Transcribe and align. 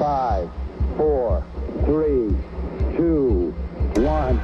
Five, 0.00 0.48
four, 0.96 1.44
three, 1.84 2.34
two, 2.96 3.52
one. 3.94 4.42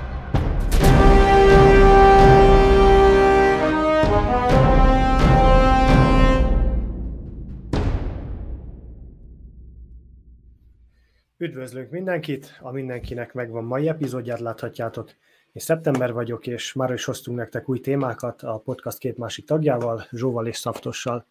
Üdvözlünk 11.38 11.90
mindenkit, 11.90 12.58
a 12.60 12.70
mindenkinek 12.70 13.34
megvan 13.34 13.64
mai 13.64 13.88
epizódját 13.88 14.40
láthatjátok. 14.40 15.10
Én 15.52 15.62
szeptember 15.62 16.12
vagyok, 16.12 16.46
és 16.46 16.72
már 16.72 16.90
is 16.90 17.04
hoztunk 17.04 17.38
nektek 17.38 17.68
új 17.68 17.80
témákat 17.80 18.42
a 18.42 18.58
podcast 18.58 18.98
két 18.98 19.16
másik 19.16 19.44
tagjával, 19.44 20.06
Zsóval 20.10 20.46
és 20.46 20.56
Szaftossal. 20.56 21.26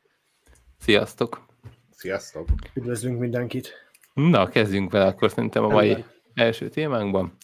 Sziasztok! 0.78 1.46
Sziasztok! 1.92 2.48
Üdvözlünk 2.73 3.20
mindenkit! 3.20 3.85
Na, 4.16 4.47
kezdjünk 4.47 4.91
vele 4.91 5.05
akkor 5.05 5.29
szerintem 5.29 5.64
a 5.64 5.68
mai 5.68 5.89
Ember. 5.89 6.05
első 6.33 6.69
témánkban. 6.69 7.37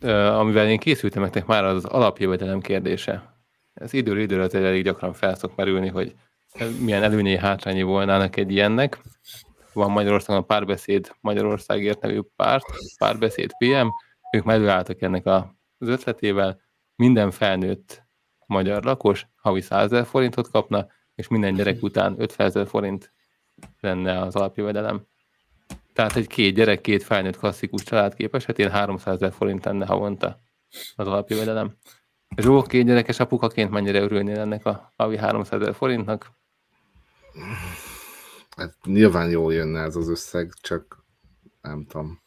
Amivel 0.00 0.68
én 0.68 0.78
készültem 0.78 1.22
nektek 1.22 1.46
már 1.46 1.64
az 1.64 1.84
alapjövedelem 1.84 2.60
kérdése. 2.60 3.34
Ez 3.74 3.92
időről 3.92 4.22
időre 4.22 4.42
azért 4.42 4.64
elég 4.64 4.84
gyakran 4.84 5.12
felszok 5.12 5.56
merülni, 5.56 5.88
hogy 5.88 6.14
milyen 6.80 7.02
előnyei 7.02 7.36
hátrányi 7.36 7.82
volnának 7.82 8.36
egy 8.36 8.50
ilyennek. 8.50 9.00
Van 9.72 9.90
Magyarországon 9.90 10.42
a 10.42 10.46
Párbeszéd 10.46 11.14
Magyarországért 11.20 12.00
nevű 12.00 12.20
párt, 12.36 12.64
Párbeszéd 12.98 13.50
PM, 13.58 13.88
ők 14.32 14.50
előálltak 14.50 15.02
ennek 15.02 15.26
az 15.26 15.88
ötletével, 15.88 16.60
minden 16.96 17.30
felnőtt 17.30 18.02
magyar 18.46 18.84
lakos 18.84 19.26
havi 19.36 19.60
100 19.60 20.06
forintot 20.06 20.50
kapna, 20.50 20.86
és 21.14 21.28
minden 21.28 21.54
gyerek 21.54 21.82
után 21.82 22.14
50 22.18 22.46
ezer 22.46 22.66
forint 22.66 23.12
lenne 23.80 24.20
az 24.20 24.36
alapjövedelem. 24.36 25.06
Tehát 25.98 26.16
egy 26.16 26.26
két 26.26 26.54
gyerek, 26.54 26.80
két 26.80 27.02
felnőtt 27.02 27.38
klasszikus 27.38 27.82
családkép 27.82 28.34
esetén 28.34 28.70
300 28.70 29.14
ezer 29.14 29.32
forint 29.32 29.64
lenne 29.64 29.86
havonta 29.86 30.40
az 30.96 31.06
alapjövedelem. 31.06 31.76
Zsó, 32.36 32.62
két 32.62 32.86
gyerekes 32.86 33.20
apukaként 33.20 33.70
mennyire 33.70 34.00
örülnél 34.00 34.38
ennek 34.38 34.66
a 34.66 34.92
havi 34.96 35.16
300 35.16 35.60
ezer 35.60 35.74
forintnak? 35.74 36.30
Hát 38.56 38.74
nyilván 38.84 39.30
jól 39.30 39.54
jönne 39.54 39.82
ez 39.82 39.96
az 39.96 40.08
összeg, 40.08 40.52
csak 40.60 41.04
nem 41.60 41.86
tudom. 41.86 42.22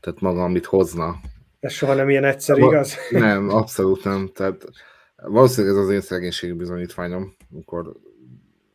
Tehát 0.00 0.20
maga, 0.20 0.42
amit 0.42 0.66
hozna. 0.66 1.20
Ez 1.58 1.72
soha 1.72 1.94
nem 1.94 2.08
ilyen 2.08 2.24
egyszer, 2.24 2.58
igaz? 2.58 2.96
Nem, 3.10 3.48
abszolút 3.48 4.04
nem. 4.04 4.30
Tehát 4.34 4.64
valószínűleg 5.16 5.76
ez 5.76 5.82
az 5.82 5.90
én 5.90 6.00
szegénység 6.00 6.54
bizonyítványom, 6.54 7.36
amikor 7.52 7.92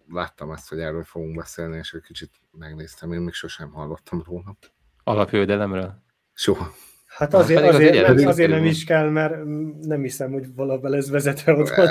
láttam 0.09 0.51
ezt, 0.51 0.69
hogy 0.69 0.79
erről 0.79 1.03
fogunk 1.03 1.35
beszélni, 1.35 1.77
és 1.77 1.93
egy 1.93 2.01
kicsit 2.01 2.31
megnéztem, 2.51 3.11
én 3.11 3.19
még 3.19 3.33
sosem 3.33 3.71
hallottam 3.71 4.23
róla. 4.25 4.57
Alapjövedelemről? 5.03 6.03
Soha. 6.33 6.73
Hát 7.15 7.33
azért, 7.33 7.61
hát 7.61 7.73
azért, 7.73 7.95
azért, 7.95 8.17
nem, 8.17 8.27
azért 8.27 8.49
nem 8.49 8.65
is 8.65 8.83
kell, 8.83 9.09
mert 9.09 9.43
nem 9.81 10.01
hiszem, 10.01 10.31
hogy 10.31 10.55
valahol 10.55 10.95
ez 10.95 11.09
vezetve 11.09 11.53
otthon. 11.53 11.87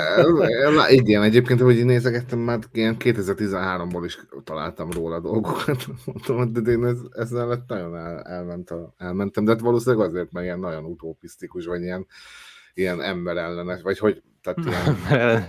Igen, 0.89 1.23
egyébként, 1.23 1.59
hogy 1.59 1.85
nézegettem, 1.85 2.39
már 2.39 2.59
ilyen 2.71 2.95
2013-ból 2.99 4.01
is 4.03 4.19
találtam 4.43 4.91
róla 4.91 5.19
dolgokat. 5.19 5.85
Mondtam, 6.05 6.53
de 6.53 6.71
én 6.71 6.85
ez, 6.85 6.97
ezzel 7.11 7.63
nagyon 7.67 7.95
el, 7.95 8.21
elment 8.21 8.69
a, 8.69 8.93
elmentem, 8.97 9.45
de 9.45 9.51
hát 9.51 9.61
valószínűleg 9.61 10.07
azért, 10.07 10.31
mert 10.31 10.45
ilyen 10.45 10.59
nagyon 10.59 10.83
utopisztikus, 10.83 11.65
vagy 11.65 11.81
ilyen, 11.81 12.07
ilyen 12.73 13.01
emberellenes, 13.01 13.81
vagy 13.81 13.99
hogy, 13.99 14.23
tehát 14.41 14.59
ilyen, 15.09 15.47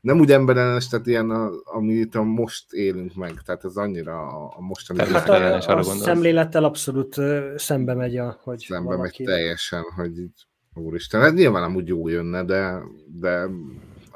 nem 0.00 0.20
úgy 0.20 0.32
emberellenes, 0.32 0.88
tehát 0.88 1.06
ilyen, 1.06 1.30
a, 1.30 1.50
amit 1.64 2.14
a 2.14 2.22
most 2.22 2.72
élünk 2.72 3.14
meg, 3.14 3.42
tehát 3.44 3.64
ez 3.64 3.76
annyira 3.76 4.18
a, 4.18 4.54
a 4.56 4.60
mostani... 4.60 4.98
Tehát 4.98 5.28
a, 5.28 5.72
a, 5.72 5.78
a 5.78 5.82
szemlélettel 5.82 6.64
abszolút 6.64 7.16
szembe 7.56 7.94
megy, 7.94 8.16
a, 8.16 8.38
hogy 8.42 8.58
Szembe 8.58 8.96
valaki... 8.96 9.22
megy 9.22 9.34
teljesen, 9.34 9.82
hogy 9.96 10.18
így, 10.18 10.46
úristen, 10.74 11.20
hát 11.20 11.34
nyilván 11.34 11.62
nem 11.62 11.76
úgy 11.76 11.88
jó 11.88 12.08
jönne, 12.08 12.44
de, 12.44 12.82
de 13.06 13.48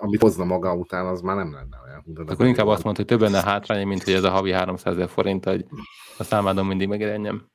amit 0.01 0.21
hozna 0.21 0.45
maga 0.45 0.75
után, 0.75 1.07
az 1.07 1.21
már 1.21 1.37
nem 1.37 1.53
lenne 1.53 1.81
olyan. 1.85 2.03
De 2.05 2.33
Akkor 2.33 2.47
inkább 2.47 2.67
azt 2.67 2.85
mondta, 2.85 3.03
hogy 3.03 3.19
több 3.19 3.31
lenne 3.31 3.43
hátránya, 3.43 3.87
mint 3.87 4.03
hogy 4.03 4.13
ez 4.13 4.25
a 4.25 4.31
havi 4.31 4.53
300 4.53 4.95
ezer 4.95 5.09
forint, 5.09 5.45
hogy 5.45 5.65
a 6.19 6.25
számádon 6.25 6.67
mindig 6.67 6.89
megjelenjem. 6.89 7.47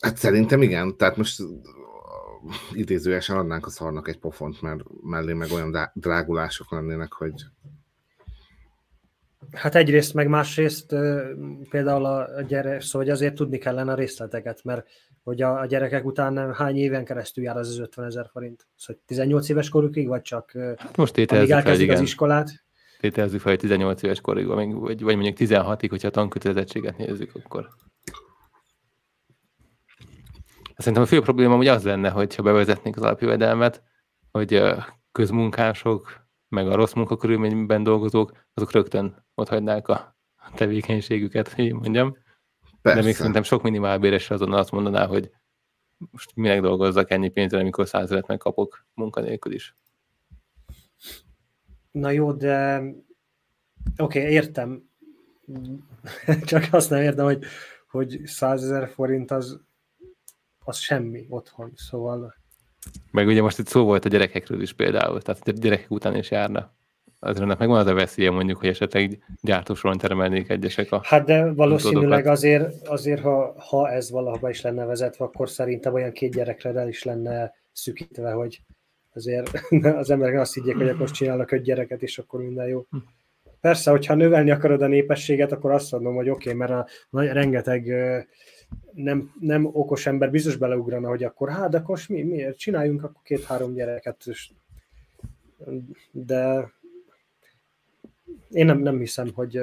Hát 0.00 0.16
szerintem 0.16 0.62
igen, 0.62 0.96
tehát 0.96 1.16
most 1.16 1.42
idézőesen 2.72 3.36
adnánk 3.36 3.66
a 3.66 3.70
szarnak 3.70 4.08
egy 4.08 4.18
pofont, 4.18 4.62
mert 4.62 4.80
mellé 5.02 5.32
meg 5.32 5.50
olyan 5.52 5.90
drágulások 5.94 6.70
lennének, 6.70 7.12
hogy 7.12 7.34
Hát 9.52 9.74
egyrészt, 9.74 10.14
meg 10.14 10.28
másrészt 10.28 10.94
például 11.70 12.04
a 12.04 12.42
gyerek, 12.48 12.80
szóval 12.80 13.06
hogy 13.06 13.10
azért 13.10 13.34
tudni 13.34 13.58
kellene 13.58 13.92
a 13.92 13.94
részleteket, 13.94 14.64
mert 14.64 14.86
hogy 15.22 15.42
a, 15.42 15.60
a 15.60 15.66
gyerekek 15.66 16.04
után 16.04 16.54
hány 16.54 16.76
éven 16.76 17.04
keresztül 17.04 17.44
jár 17.44 17.56
az 17.56 17.68
az 17.68 17.78
50 17.78 18.04
ezer 18.04 18.28
forint? 18.32 18.66
Szóval 18.76 19.02
18 19.06 19.48
éves 19.48 19.68
korukig, 19.68 20.08
vagy 20.08 20.22
csak 20.22 20.52
hát 20.76 20.96
most 20.96 21.16
amíg 21.16 21.50
elkezdik 21.50 21.86
fel, 21.86 21.96
az 21.96 22.02
iskolát? 22.02 22.64
Tételezzük 23.00 23.40
fel, 23.40 23.50
hogy 23.50 23.60
18 23.60 24.02
éves 24.02 24.20
korig, 24.20 24.46
vagy, 24.46 25.00
vagy 25.02 25.16
mondjuk 25.16 25.36
16-ig, 25.38 25.86
hogyha 25.90 26.08
a 26.08 26.10
tankötelezettséget 26.10 26.96
nézzük, 26.96 27.30
akkor 27.34 27.68
Szerintem 30.80 31.02
a 31.02 31.06
fő 31.06 31.20
probléma 31.20 31.56
hogy 31.56 31.66
az 31.66 31.84
lenne, 31.84 32.10
hogyha 32.10 32.42
bevezetnénk 32.42 32.96
az 32.96 33.02
alapjövedelmet, 33.02 33.82
hogy 34.30 34.62
közmunkások, 35.12 36.28
meg 36.48 36.68
a 36.68 36.74
rossz 36.74 36.92
munkakörülményben 36.92 37.82
dolgozók, 37.82 38.32
azok 38.54 38.72
rögtön 38.72 39.26
ott 39.34 39.48
hagynák 39.48 39.88
a 39.88 40.16
tevékenységüket, 40.54 41.48
hogy 41.48 41.64
így 41.64 41.72
mondjam. 41.72 42.16
Persze. 42.82 42.98
De 43.00 43.04
még 43.04 43.14
szerintem 43.14 43.42
sok 43.42 43.62
minimálbéres 43.62 44.30
azonnal 44.30 44.58
azt 44.58 44.70
mondaná, 44.70 45.06
hogy 45.06 45.30
most 46.10 46.34
minek 46.34 46.60
dolgozzak 46.60 47.10
ennyi 47.10 47.28
pénzre, 47.28 47.58
amikor 47.58 47.88
százelet 47.88 48.26
megkapok 48.26 48.86
munkanélkül 48.94 49.52
is. 49.52 49.74
Na 51.90 52.10
jó, 52.10 52.32
de 52.32 52.78
oké, 53.96 54.18
okay, 54.18 54.32
értem. 54.32 54.90
Csak 56.44 56.68
azt 56.70 56.90
nem 56.90 57.02
értem, 57.02 57.24
hogy, 57.24 57.44
hogy 57.90 58.20
100 58.24 58.62
ezer 58.62 58.88
forint 58.88 59.30
az 59.30 59.60
az 60.70 60.78
semmi 60.78 61.26
otthon, 61.28 61.72
szóval... 61.76 62.34
Meg 63.10 63.26
ugye 63.26 63.42
most 63.42 63.58
itt 63.58 63.66
szó 63.66 63.84
volt 63.84 64.04
a 64.04 64.08
gyerekekről 64.08 64.62
is 64.62 64.72
például, 64.72 65.22
tehát 65.22 65.48
a 65.48 65.50
gyerekek 65.50 65.90
után 65.90 66.16
is 66.16 66.30
járna. 66.30 66.72
Azért 67.18 67.58
megvan 67.58 67.78
az 67.78 67.86
a 67.86 67.94
veszélye 67.94 68.30
mondjuk, 68.30 68.58
hogy 68.58 68.68
esetleg 68.68 69.24
gyártósoron 69.40 69.98
termelnék 69.98 70.48
egyesek 70.50 70.92
a 70.92 71.00
Hát 71.04 71.24
de 71.24 71.52
valószínűleg 71.52 72.26
azért, 72.26 72.88
azért 72.88 73.20
ha, 73.20 73.54
ha 73.58 73.90
ez 73.90 74.10
valahova 74.10 74.50
is 74.50 74.60
lenne 74.60 74.84
vezetve, 74.84 75.24
akkor 75.24 75.50
szerintem 75.50 75.94
olyan 75.94 76.12
két 76.12 76.34
gyerekre 76.34 76.74
el 76.74 76.88
is 76.88 77.02
lenne 77.02 77.52
szükítve, 77.72 78.30
hogy 78.32 78.62
azért 79.14 79.50
az 80.00 80.10
emberek 80.10 80.40
azt 80.40 80.54
higgyék, 80.54 80.76
hogy 80.76 80.88
akkor 80.88 81.10
csinálnak 81.10 81.50
öt 81.50 81.62
gyereket, 81.62 82.02
és 82.02 82.18
akkor 82.18 82.40
minden 82.40 82.68
jó. 82.68 82.86
Persze, 83.60 83.90
hogyha 83.90 84.14
növelni 84.14 84.50
akarod 84.50 84.82
a 84.82 84.86
népességet, 84.86 85.52
akkor 85.52 85.70
azt 85.70 85.92
mondom, 85.92 86.14
hogy 86.14 86.28
oké, 86.28 86.52
okay, 86.52 86.66
mert 86.66 86.72
a, 87.10 87.22
rengeteg 87.22 87.92
nem, 88.94 89.32
nem 89.40 89.68
okos 89.72 90.06
ember 90.06 90.30
biztos 90.30 90.56
beleugrana, 90.56 91.08
hogy 91.08 91.24
akkor 91.24 91.48
hát, 91.48 91.70
de 91.70 91.78
akkor 91.78 92.00
mi, 92.08 92.22
miért 92.22 92.58
csináljunk 92.58 93.02
akkor 93.02 93.22
két-három 93.22 93.74
gyereket, 93.74 94.22
és, 94.26 94.50
de 96.10 96.70
én 98.50 98.66
nem, 98.66 98.78
nem 98.78 98.98
hiszem, 98.98 99.30
hogy, 99.34 99.60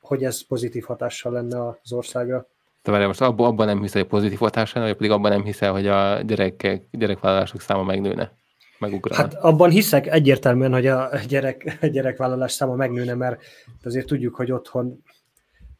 hogy 0.00 0.24
ez 0.24 0.46
pozitív 0.46 0.84
hatással 0.84 1.32
lenne 1.32 1.68
az 1.68 1.92
országra. 1.92 2.46
De 2.82 2.90
várjál, 2.90 3.08
most 3.08 3.20
abban, 3.20 3.46
abban 3.46 3.66
nem 3.66 3.80
hiszel, 3.80 4.00
hogy 4.00 4.10
pozitív 4.10 4.38
hatással, 4.38 4.82
vagy 4.82 4.96
pedig 4.96 5.10
abban 5.10 5.30
nem 5.30 5.44
hiszel, 5.44 5.72
hogy 5.72 5.86
a 5.86 6.20
gyerekek, 6.20 6.86
gyerekvállalások 6.90 7.60
száma 7.60 7.82
megnőne? 7.82 8.32
Megugrana. 8.78 9.22
Hát 9.22 9.34
abban 9.34 9.70
hiszek 9.70 10.06
egyértelműen, 10.06 10.72
hogy 10.72 10.86
a 10.86 11.10
gyerek, 11.28 11.78
gyerekvállalás 11.92 12.52
száma 12.52 12.74
megnőne, 12.74 13.14
mert 13.14 13.42
azért 13.84 14.06
tudjuk, 14.06 14.34
hogy 14.34 14.52
otthon 14.52 15.02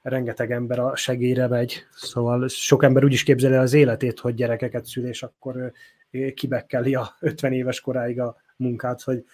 rengeteg 0.05 0.53
ember 0.53 0.79
a 0.79 0.97
segélyre 0.97 1.47
megy, 1.47 1.87
szóval 1.95 2.49
sok 2.49 2.83
ember 2.83 3.05
úgy 3.05 3.13
is 3.13 3.23
képzeli 3.23 3.55
az 3.55 3.73
életét, 3.73 4.21
hogy 4.21 4.35
gyerekeket 4.35 4.85
szül, 4.85 5.07
és 5.07 5.23
akkor 5.23 5.73
kibekkeli 6.35 6.95
a 6.95 7.17
50 7.21 7.53
éves 7.53 7.81
koráig 7.81 8.21
a 8.21 8.37
munkát, 8.57 9.03
hogy 9.03 9.25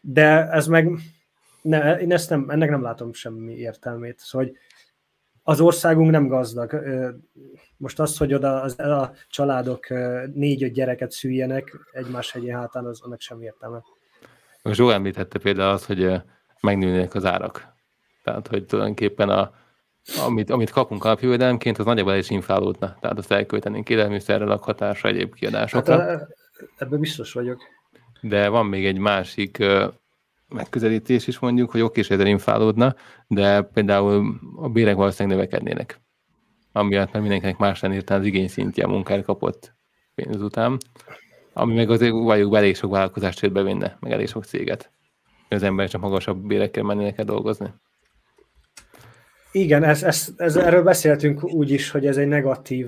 de 0.00 0.50
ez 0.50 0.66
meg, 0.66 0.90
ne, 1.62 1.98
én 2.00 2.12
ezt 2.12 2.30
nem, 2.30 2.50
ennek 2.50 2.70
nem 2.70 2.82
látom 2.82 3.12
semmi 3.12 3.52
értelmét. 3.52 4.18
Szóval 4.18 4.46
hogy 4.46 4.56
az 5.42 5.60
országunk 5.60 6.10
nem 6.10 6.26
gazdag. 6.26 6.84
Most 7.76 8.00
az, 8.00 8.16
hogy 8.16 8.34
oda 8.34 8.60
az, 8.60 8.78
a 8.78 9.12
családok 9.28 9.88
négy-öt 10.34 10.72
gyereket 10.72 11.10
szüljenek 11.10 11.78
egymás 11.92 12.32
hegyi 12.32 12.50
hátán, 12.50 12.84
az 12.84 13.02
annak 13.02 13.20
sem 13.20 13.42
értelme. 13.42 13.82
Zsó 14.64 14.90
említette 14.90 15.38
például 15.38 15.72
azt, 15.72 15.84
hogy 15.84 16.22
megnőnek 16.60 17.14
az 17.14 17.24
árak. 17.24 17.73
Tehát, 18.24 18.48
hogy 18.48 18.66
tulajdonképpen 18.66 19.28
a, 19.28 19.52
amit, 20.26 20.50
amit 20.50 20.70
kapunk 20.70 21.04
alapjövedelemként, 21.04 21.78
az 21.78 21.84
nagyjából 21.84 22.14
is 22.14 22.30
inflálódna. 22.30 22.96
Tehát 23.00 23.18
azt 23.18 23.32
elköltenénk 23.32 23.88
élelmiszerre, 23.88 24.44
lakhatásra, 24.44 25.08
egyéb 25.08 25.34
kiadásokra. 25.34 26.00
Hát 26.00 26.28
ebben 26.76 27.00
biztos 27.00 27.32
vagyok. 27.32 27.62
De 28.20 28.48
van 28.48 28.66
még 28.66 28.86
egy 28.86 28.98
másik 28.98 29.64
megközelítés 30.48 31.26
is 31.26 31.38
mondjuk, 31.38 31.70
hogy 31.70 31.80
oké, 31.80 32.00
és 32.00 32.08
inflálódna, 32.08 32.94
de 33.26 33.62
például 33.62 34.40
a 34.56 34.68
bérek 34.68 34.96
valószínűleg 34.96 35.38
növekednének. 35.38 36.00
Amiatt, 36.72 37.12
mert 37.12 37.20
mindenkinek 37.20 37.56
más 37.56 37.80
lenne 37.80 38.02
az 38.06 38.24
igény 38.24 38.48
szintje 38.48 38.84
a 38.84 38.88
munkára 38.88 39.22
kapott 39.22 39.74
pénz 40.14 40.42
után. 40.42 40.78
Ami 41.52 41.74
meg 41.74 41.90
azért 41.90 42.12
valljuk 42.12 42.50
be 42.50 42.58
elég 42.58 42.76
sok 42.76 42.90
vállalkozást 42.90 43.38
csődbe 43.38 43.62
vinne, 43.62 43.96
meg 44.00 44.12
elég 44.12 44.28
sok 44.28 44.44
céget. 44.44 44.92
Az 45.48 45.62
ember 45.62 45.88
csak 45.88 46.00
magasabb 46.00 46.46
bérekkel 46.46 46.82
mennének 46.82 47.18
el 47.18 47.24
dolgozni. 47.24 47.74
Igen, 49.56 49.84
ez, 49.84 50.02
ez, 50.02 50.28
ez, 50.36 50.56
erről 50.56 50.82
beszéltünk 50.82 51.44
úgy 51.44 51.70
is, 51.70 51.90
hogy 51.90 52.06
ez 52.06 52.16
egy 52.16 52.26
negatív 52.26 52.86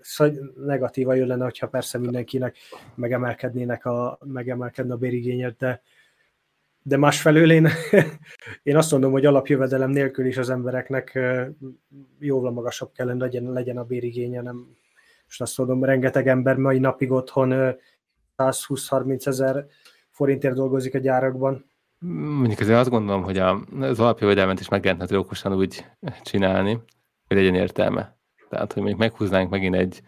szóval 0.00 0.52
negatíva 0.56 1.14
jön 1.14 1.26
lenne, 1.26 1.44
hogyha 1.44 1.68
persze 1.68 1.98
mindenkinek 1.98 2.56
megemelkednének 2.94 3.84
a, 3.84 4.18
megemelkedne 4.24 4.94
a 4.94 4.96
bérigényet, 4.96 5.56
de, 5.56 5.82
de 6.82 6.96
másfelől 6.96 7.52
én, 7.52 7.68
én 8.62 8.76
azt 8.76 8.90
mondom, 8.90 9.12
hogy 9.12 9.26
alapjövedelem 9.26 9.90
nélkül 9.90 10.26
is 10.26 10.36
az 10.36 10.50
embereknek 10.50 11.18
jóval 12.18 12.52
magasabb 12.52 12.92
kellene 12.92 13.24
legyen, 13.24 13.52
legyen 13.52 13.76
a 13.76 13.84
bérigénye, 13.84 14.40
nem, 14.40 14.76
és 15.28 15.40
azt 15.40 15.58
mondom, 15.58 15.84
rengeteg 15.84 16.28
ember 16.28 16.56
mai 16.56 16.78
napig 16.78 17.10
otthon 17.10 17.76
120-30 18.36 19.26
ezer 19.26 19.66
forintért 20.10 20.54
dolgozik 20.54 20.94
a 20.94 20.98
gyárakban. 20.98 21.69
Mondjuk 22.06 22.60
azért 22.60 22.78
azt 22.78 22.90
gondolom, 22.90 23.22
hogy 23.22 23.38
az 23.38 24.00
alapjövedelmet 24.00 24.60
is 24.60 24.68
meg 24.68 24.84
lehetne 24.84 25.18
okosan 25.18 25.54
úgy 25.54 25.86
csinálni, 26.22 26.72
hogy 27.26 27.36
legyen 27.36 27.54
értelme. 27.54 28.18
Tehát, 28.48 28.72
hogy 28.72 28.82
mondjuk 28.82 29.00
meghúznánk 29.00 29.50
megint 29.50 29.74
egy 29.74 30.00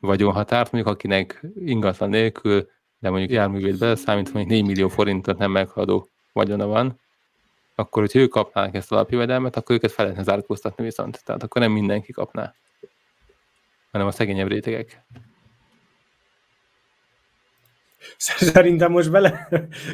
vagyonhatárt, 0.00 0.72
mondjuk 0.72 0.94
akinek 0.94 1.46
ingatlan 1.54 2.08
nélkül, 2.08 2.68
de 2.98 3.10
mondjuk 3.10 3.30
járművét 3.30 3.78
beleszámít, 3.78 4.32
mondjuk 4.32 4.58
4 4.58 4.66
millió 4.66 4.88
forintot 4.88 5.38
nem 5.38 5.50
meghaladó 5.50 6.08
vagyona 6.32 6.66
van, 6.66 7.00
akkor, 7.74 8.02
hogyha 8.02 8.18
ők 8.18 8.30
kapnák 8.30 8.74
ezt 8.74 8.92
a 8.92 8.94
alapjövedelmet, 8.94 9.56
akkor 9.56 9.74
őket 9.74 9.92
fel 9.92 10.04
lehetne 10.04 10.32
zárkóztatni 10.32 10.84
viszont. 10.84 11.24
Tehát 11.24 11.42
akkor 11.42 11.60
nem 11.60 11.72
mindenki 11.72 12.12
kapná, 12.12 12.54
hanem 13.90 14.06
a 14.06 14.10
szegényebb 14.10 14.48
rétegek. 14.48 15.04
Szerintem 18.16 18.90
most 18.90 19.10
bele, 19.10 19.48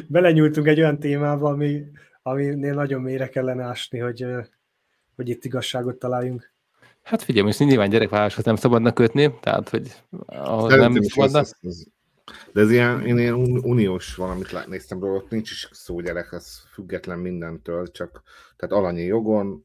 belenyúltunk 0.07 0.67
egy 0.67 0.79
olyan 0.79 0.99
témába, 0.99 1.49
ami, 1.49 1.83
aminél 2.21 2.73
nagyon 2.73 3.01
mélyre 3.01 3.29
kellene 3.29 3.63
ásni, 3.63 3.99
hogy, 3.99 4.25
hogy 5.15 5.29
itt 5.29 5.45
igazságot 5.45 5.99
találjunk. 5.99 6.51
Hát 7.01 7.21
figyelj, 7.21 7.45
most 7.45 7.59
nyilván 7.59 7.89
gyerekvállaláshoz 7.89 8.45
nem 8.45 8.55
szabadna 8.55 8.93
kötni, 8.93 9.39
tehát 9.39 9.69
hogy 9.69 9.91
ahhoz 10.25 10.75
nem 10.75 11.01
szabadna. 11.01 11.39
Az, 11.39 11.55
az, 11.61 11.87
de 12.51 12.61
ez 12.61 12.71
ilyen, 12.71 13.05
én 13.05 13.17
ilyen 13.17 13.33
uniós 13.63 14.15
valamit 14.15 14.67
néztem 14.67 14.99
róla, 14.99 15.15
ott 15.15 15.29
nincs 15.29 15.51
is 15.51 15.69
szó 15.71 15.99
gyerek, 15.99 16.31
az 16.31 16.63
független 16.71 17.19
mindentől, 17.19 17.91
csak 17.91 18.21
tehát 18.55 18.75
alanyi 18.75 19.03
jogon, 19.03 19.63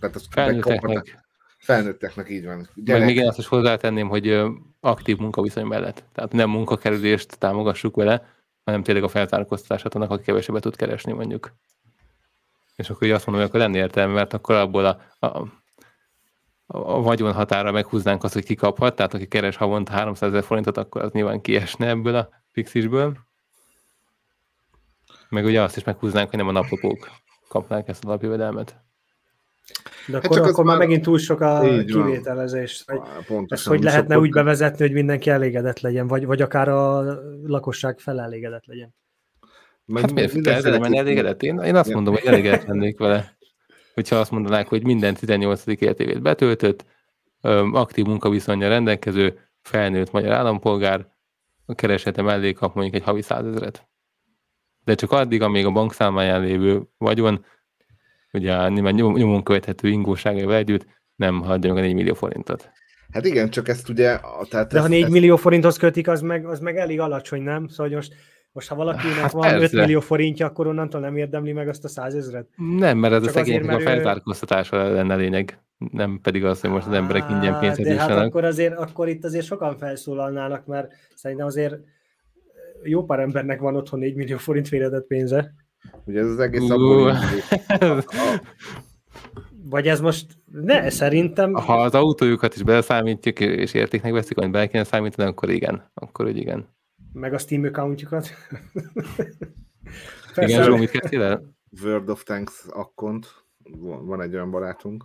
tehát 0.00 0.16
az 0.16 0.26
felnőtteknek. 0.30 1.28
Felnőtteknek 1.60 2.30
így 2.30 2.44
van. 2.44 2.68
Gyerek. 2.74 3.04
Meg 3.04 3.14
még 3.14 3.26
azt 3.26 3.38
is 3.38 3.46
hozzátenném, 3.46 4.08
hogy 4.08 4.42
aktív 4.80 5.18
munkaviszony 5.18 5.64
mellett. 5.64 6.04
Tehát 6.12 6.32
nem 6.32 6.50
munkakerülést 6.50 7.38
támogassuk 7.38 7.96
vele, 7.96 8.26
hanem 8.64 8.82
tényleg 8.82 9.04
a 9.04 9.08
feltárkoztatását 9.08 9.94
annak, 9.94 10.10
aki 10.10 10.22
kevesebbet 10.22 10.62
tud 10.62 10.76
keresni 10.76 11.12
mondjuk. 11.12 11.52
És 12.76 12.90
akkor 12.90 13.06
így 13.06 13.12
azt 13.12 13.26
mondom, 13.26 13.44
hogy 13.44 13.54
akkor 13.54 13.66
lenne 13.66 13.82
értelme, 13.82 14.12
mert 14.12 14.32
akkor 14.32 14.54
abból 14.54 14.84
a, 14.84 15.26
a 15.26 15.58
a 16.72 17.02
vagyon 17.02 17.32
határa 17.32 17.72
meghúznánk 17.72 18.24
azt, 18.24 18.32
hogy 18.32 18.44
ki 18.44 18.54
kaphat, 18.54 18.96
tehát 18.96 19.14
aki 19.14 19.28
keres 19.28 19.56
havonta 19.56 19.92
300 19.92 20.28
ezer 20.28 20.44
forintot, 20.44 20.76
akkor 20.76 21.02
az 21.02 21.12
nyilván 21.12 21.40
kiesne 21.40 21.88
ebből 21.88 22.14
a 22.14 22.28
fixisből. 22.52 23.16
Meg 25.28 25.44
ugye 25.44 25.62
azt 25.62 25.76
is 25.76 25.84
meghúznánk, 25.84 26.28
hogy 26.28 26.38
nem 26.38 26.48
a 26.48 26.52
naplopók 26.52 27.10
kapnánk 27.48 27.88
ezt 27.88 28.04
a 28.04 28.08
alapjövedelmet. 28.08 28.76
De 30.06 30.14
hát 30.14 30.24
akkor, 30.24 30.38
hát 30.38 30.48
akkor 30.48 30.64
már 30.64 30.78
megint 30.78 31.02
túl 31.02 31.18
sok 31.18 31.40
a 31.40 31.60
kivételezés. 31.86 32.84
Hogy 32.86 33.00
ezt 33.48 33.66
hogy 33.66 33.82
lehetne 33.82 34.18
úgy 34.18 34.30
bevezetni, 34.30 34.84
hogy 34.84 34.94
mindenki 34.94 35.30
elégedett 35.30 35.80
legyen, 35.80 36.06
vagy, 36.06 36.26
vagy 36.26 36.42
akár 36.42 36.68
a 36.68 37.02
lakosság 37.46 37.98
felelégedett 37.98 38.66
legyen? 38.66 38.94
Meg 39.84 40.02
hát 40.02 40.12
miért 40.12 40.40
kell 40.40 40.54
ezzel 40.54 40.78
menni 40.78 40.98
elégedett? 40.98 41.42
Én, 41.42 41.58
én 41.58 41.76
azt 41.76 41.92
mondom, 41.92 42.14
hogy 42.14 42.24
elégedett 42.26 42.64
lennék 42.64 42.98
vele 42.98 43.38
hogyha 44.00 44.16
azt 44.16 44.30
mondanák, 44.30 44.68
hogy 44.68 44.84
minden 44.84 45.14
18. 45.14 45.66
életévét 45.66 46.22
betöltött, 46.22 46.84
aktív 47.72 48.04
munkaviszonyra 48.04 48.68
rendelkező, 48.68 49.38
felnőtt 49.62 50.10
magyar 50.10 50.32
állampolgár, 50.32 51.06
a 51.66 51.74
keresete 51.74 52.22
mellé 52.22 52.52
kap 52.52 52.74
mondjuk 52.74 52.96
egy 52.96 53.02
havi 53.02 53.22
százezret. 53.22 53.88
De 54.84 54.94
csak 54.94 55.12
addig, 55.12 55.42
amíg 55.42 55.66
a 55.66 55.70
bankszámláján 55.70 56.40
lévő 56.40 56.82
vagyon, 56.98 57.44
ugye 58.32 58.68
nyilván 58.68 58.94
nyomon 58.94 59.42
követhető 59.42 59.88
ingóságával 59.88 60.54
együtt 60.54 60.86
nem 61.16 61.40
hagyja 61.40 61.72
meg 61.72 61.82
a 61.82 61.86
4 61.86 61.94
millió 61.94 62.14
forintot. 62.14 62.70
Hát 63.12 63.26
igen, 63.26 63.50
csak 63.50 63.68
ezt 63.68 63.88
ugye... 63.88 64.18
Tehát 64.48 64.70
De 64.70 64.76
ezt, 64.76 64.86
ha 64.86 64.88
4 64.88 65.02
ezt... 65.02 65.10
millió 65.10 65.36
forinthoz 65.36 65.76
kötik, 65.76 66.08
az 66.08 66.20
meg, 66.20 66.46
az 66.46 66.60
meg 66.60 66.76
elég 66.76 67.00
alacsony, 67.00 67.42
nem? 67.42 67.68
Szóval 67.68 67.92
most 67.92 68.14
most 68.52 68.68
ha 68.68 68.74
valakinek 68.74 69.14
hát 69.14 69.32
van 69.32 69.42
persze. 69.42 69.64
5 69.64 69.72
millió 69.72 70.00
forintja, 70.00 70.46
akkor 70.46 70.66
onnantól 70.66 71.00
nem 71.00 71.16
érdemli 71.16 71.52
meg 71.52 71.68
azt 71.68 71.84
a 71.84 71.88
százezret? 71.88 72.48
Nem, 72.56 72.98
mert 72.98 73.14
ez 73.14 73.24
Csak 73.24 73.30
a 73.30 73.32
szegénynek 73.32 73.76
a 73.76 73.80
feltárkóztatása 73.80 74.92
lenne 74.92 75.16
lényeg, 75.16 75.62
nem 75.78 76.18
pedig 76.22 76.44
az, 76.44 76.60
hogy 76.60 76.70
most 76.70 76.86
az 76.86 76.92
emberek 76.92 77.30
ingyen 77.30 77.58
pénzt 77.58 77.82
De 77.82 77.98
hát 77.98 78.10
akkor, 78.10 78.44
azért, 78.44 78.78
akkor 78.78 79.08
itt 79.08 79.24
azért 79.24 79.44
sokan 79.44 79.76
felszólalnának, 79.76 80.66
mert 80.66 80.92
szerintem 81.14 81.46
azért 81.46 81.74
jó 82.82 83.04
pár 83.04 83.20
embernek 83.20 83.60
van 83.60 83.76
otthon 83.76 83.98
4 83.98 84.14
millió 84.14 84.36
forint 84.36 84.68
félredett 84.68 85.06
pénze. 85.06 85.54
Ugye 86.04 86.20
ez 86.20 86.26
az 86.26 86.38
egész 86.38 86.70
abból 86.70 87.16
Vagy 89.70 89.86
ez 89.86 90.00
most, 90.00 90.26
ne, 90.52 90.90
szerintem... 90.90 91.54
Ha 91.54 91.82
az 91.82 91.94
autójukat 91.94 92.54
is 92.54 92.62
beleszámítjuk, 92.62 93.40
és 93.40 93.74
értéknek 93.74 94.12
veszik, 94.12 94.38
amit 94.38 94.50
bele 94.50 94.66
kéne 94.66 94.84
számítani, 94.84 95.28
akkor 95.28 95.50
igen. 95.50 95.90
Akkor 95.94 96.26
úgy 96.26 96.36
igen 96.36 96.68
meg 97.12 97.32
a 97.32 97.38
Steam 97.38 97.64
accountjukat. 97.64 98.30
Igen, 100.36 100.62
Zsó, 100.64 100.76
mit 100.76 100.90
kezdtél 100.90 101.54
World 101.82 102.08
of 102.08 102.22
Tanks 102.22 102.64
akkont, 102.68 103.44
van 103.80 104.20
egy 104.20 104.34
olyan 104.34 104.50
barátunk. 104.50 105.04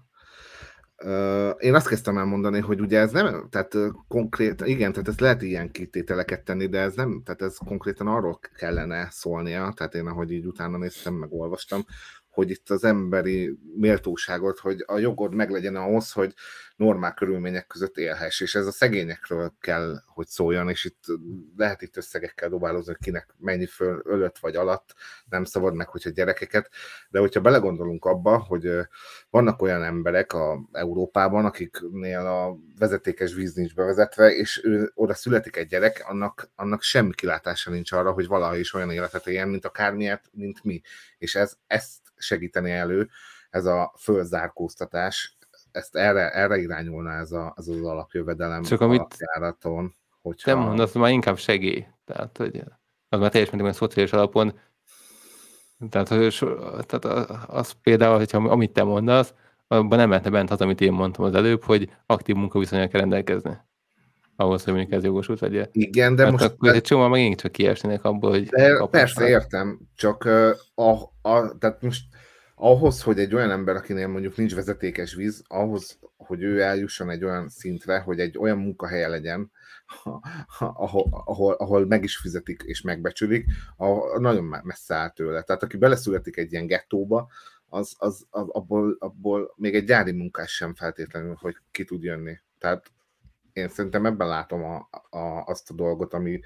Én 1.57 1.75
azt 1.75 1.87
kezdtem 1.87 2.17
el 2.17 2.25
mondani, 2.25 2.59
hogy 2.59 2.79
ugye 2.79 2.99
ez 2.99 3.11
nem, 3.11 3.47
tehát 3.49 3.75
konkrét, 4.07 4.61
igen, 4.61 4.91
tehát 4.91 5.07
ezt 5.07 5.19
lehet 5.19 5.41
ilyen 5.41 5.71
kitételeket 5.71 6.43
tenni, 6.43 6.67
de 6.67 6.79
ez 6.79 6.95
nem, 6.95 7.21
tehát 7.25 7.41
ez 7.41 7.57
konkrétan 7.57 8.07
arról 8.07 8.39
kellene 8.55 9.07
szólnia, 9.11 9.73
tehát 9.75 9.95
én 9.95 10.07
ahogy 10.07 10.31
így 10.31 10.45
utána 10.45 10.77
néztem, 10.77 11.13
meg 11.13 11.31
olvastam, 11.31 11.85
hogy 12.35 12.49
itt 12.49 12.69
az 12.69 12.83
emberi 12.83 13.57
méltóságot, 13.75 14.59
hogy 14.59 14.83
a 14.85 14.97
jogod 14.97 15.33
meglegyen 15.33 15.75
ahhoz, 15.75 16.11
hogy 16.11 16.33
normál 16.75 17.13
körülmények 17.13 17.67
között 17.67 17.97
élhess, 17.97 18.41
és 18.41 18.55
ez 18.55 18.65
a 18.65 18.71
szegényekről 18.71 19.53
kell, 19.59 19.95
hogy 20.05 20.27
szóljon, 20.27 20.69
és 20.69 20.85
itt 20.85 21.03
lehet 21.57 21.81
itt 21.81 21.97
összegekkel 21.97 22.49
dobálozni, 22.49 22.91
hogy 22.91 23.01
kinek 23.01 23.35
mennyi 23.37 23.65
föl, 23.65 24.01
ölött 24.03 24.37
vagy 24.37 24.55
alatt, 24.55 24.93
nem 25.29 25.43
szabad 25.43 25.75
meg, 25.75 25.87
hogyha 25.87 26.09
gyerekeket, 26.09 26.69
de 27.09 27.19
hogyha 27.19 27.41
belegondolunk 27.41 28.05
abba, 28.05 28.37
hogy 28.37 28.69
vannak 29.29 29.61
olyan 29.61 29.83
emberek 29.83 30.33
a 30.33 30.69
Európában, 30.71 31.45
akiknél 31.45 32.19
a 32.19 32.57
vezetékes 32.77 33.33
víz 33.33 33.53
nincs 33.53 33.75
bevezetve, 33.75 34.35
és 34.35 34.61
ő, 34.63 34.91
oda 34.93 35.13
születik 35.13 35.55
egy 35.55 35.67
gyerek, 35.67 36.03
annak, 36.07 36.49
annak 36.55 36.81
semmi 36.81 37.13
kilátása 37.13 37.71
nincs 37.71 37.91
arra, 37.91 38.11
hogy 38.11 38.27
valaha 38.27 38.57
is 38.57 38.73
olyan 38.73 38.91
életet 38.91 39.27
éljen, 39.27 39.49
mint 39.49 39.65
akármilyet, 39.65 40.29
mint 40.31 40.63
mi. 40.63 40.81
És 41.17 41.35
ez, 41.35 41.57
ezt 41.67 42.04
segíteni 42.17 42.71
elő, 42.71 43.09
ez 43.49 43.65
a 43.65 43.93
fölzárkóztatás, 43.97 45.37
ezt 45.71 45.95
erre, 45.95 46.31
erre 46.31 46.57
irányulna 46.57 47.11
ez, 47.11 47.31
a, 47.31 47.53
ez 47.57 47.67
az 47.67 47.81
alapjövedelem 47.83 48.63
Csak 48.63 48.81
amit 48.81 49.15
járaton. 49.19 49.95
Hogyha... 50.21 50.51
Te 50.51 50.57
mondasz, 50.57 50.93
már 50.93 51.11
inkább 51.11 51.37
segély. 51.37 51.87
Tehát, 52.05 52.37
hogy 52.37 52.63
az 53.09 53.19
már 53.19 53.29
teljes 53.29 53.49
mértékben 53.49 53.73
szociális 53.73 54.13
alapon. 54.13 54.59
Tehát, 55.89 56.07
hogy, 56.07 56.37
tehát 56.85 57.29
az 57.47 57.71
például, 57.71 58.17
hogyha 58.17 58.37
amit 58.37 58.71
te 58.71 58.83
mondasz, 58.83 59.33
abban 59.67 59.97
nem 59.97 60.09
lehetne 60.09 60.29
bent 60.29 60.51
az, 60.51 60.61
amit 60.61 60.81
én 60.81 60.91
mondtam 60.91 61.25
az 61.25 61.33
előbb, 61.35 61.63
hogy 61.63 61.91
aktív 62.05 62.35
munkaviszonyok 62.35 62.89
kell 62.89 62.99
rendelkezni. 62.99 63.57
Ahhoz, 64.35 64.63
hogy 64.63 64.73
mondjuk 64.73 64.93
ez 64.93 65.03
jogosult 65.03 65.39
legyen. 65.39 65.69
Igen, 65.71 66.15
de 66.15 66.23
Mert 66.23 66.31
most... 66.31 66.51
Akkor 66.51 66.69
egy 66.69 66.81
csomó 66.81 67.07
megint 67.07 67.39
csak 67.39 67.51
kiesnének 67.51 68.03
abból, 68.03 68.29
hogy... 68.29 68.45
De 68.45 68.87
persze, 68.87 69.27
értem, 69.27 69.79
csak 69.95 70.23
a, 70.75 70.91
a, 71.21 71.57
tehát 71.57 71.81
most 71.81 72.03
ahhoz, 72.55 73.01
hogy 73.01 73.19
egy 73.19 73.35
olyan 73.35 73.51
ember, 73.51 73.75
akinél 73.75 74.07
mondjuk 74.07 74.37
nincs 74.37 74.55
vezetékes 74.55 75.13
víz, 75.13 75.43
ahhoz, 75.47 75.99
hogy 76.17 76.43
ő 76.43 76.61
eljusson 76.61 77.09
egy 77.09 77.23
olyan 77.23 77.49
szintre, 77.49 77.99
hogy 77.99 78.19
egy 78.19 78.37
olyan 78.37 78.57
munkahelye 78.57 79.07
legyen, 79.07 79.51
ahol, 80.57 81.23
ahol, 81.25 81.53
ahol 81.53 81.85
meg 81.85 82.03
is 82.03 82.17
fizetik 82.17 82.63
és 82.65 82.81
megbecsülik, 82.81 83.45
ahol 83.77 84.19
nagyon 84.19 84.43
messze 84.63 84.95
áll 84.95 85.09
tőle. 85.09 85.41
Tehát 85.41 85.63
aki 85.63 85.77
beleszületik 85.77 86.37
egy 86.37 86.51
ilyen 86.51 86.67
gettóba, 86.67 87.27
az, 87.69 87.95
az 87.97 88.25
abból, 88.29 88.95
abból 88.99 89.53
még 89.55 89.75
egy 89.75 89.85
gyári 89.85 90.11
munkás 90.11 90.51
sem 90.51 90.75
feltétlenül, 90.75 91.37
hogy 91.39 91.55
ki 91.71 91.83
tud 91.83 92.03
jönni. 92.03 92.39
Tehát 92.59 92.91
én 93.55 93.69
szerintem 93.69 94.05
ebben 94.05 94.27
látom 94.27 94.63
a, 94.63 94.89
a, 95.17 95.43
azt 95.45 95.69
a 95.69 95.73
dolgot, 95.73 96.13
ami, 96.13 96.39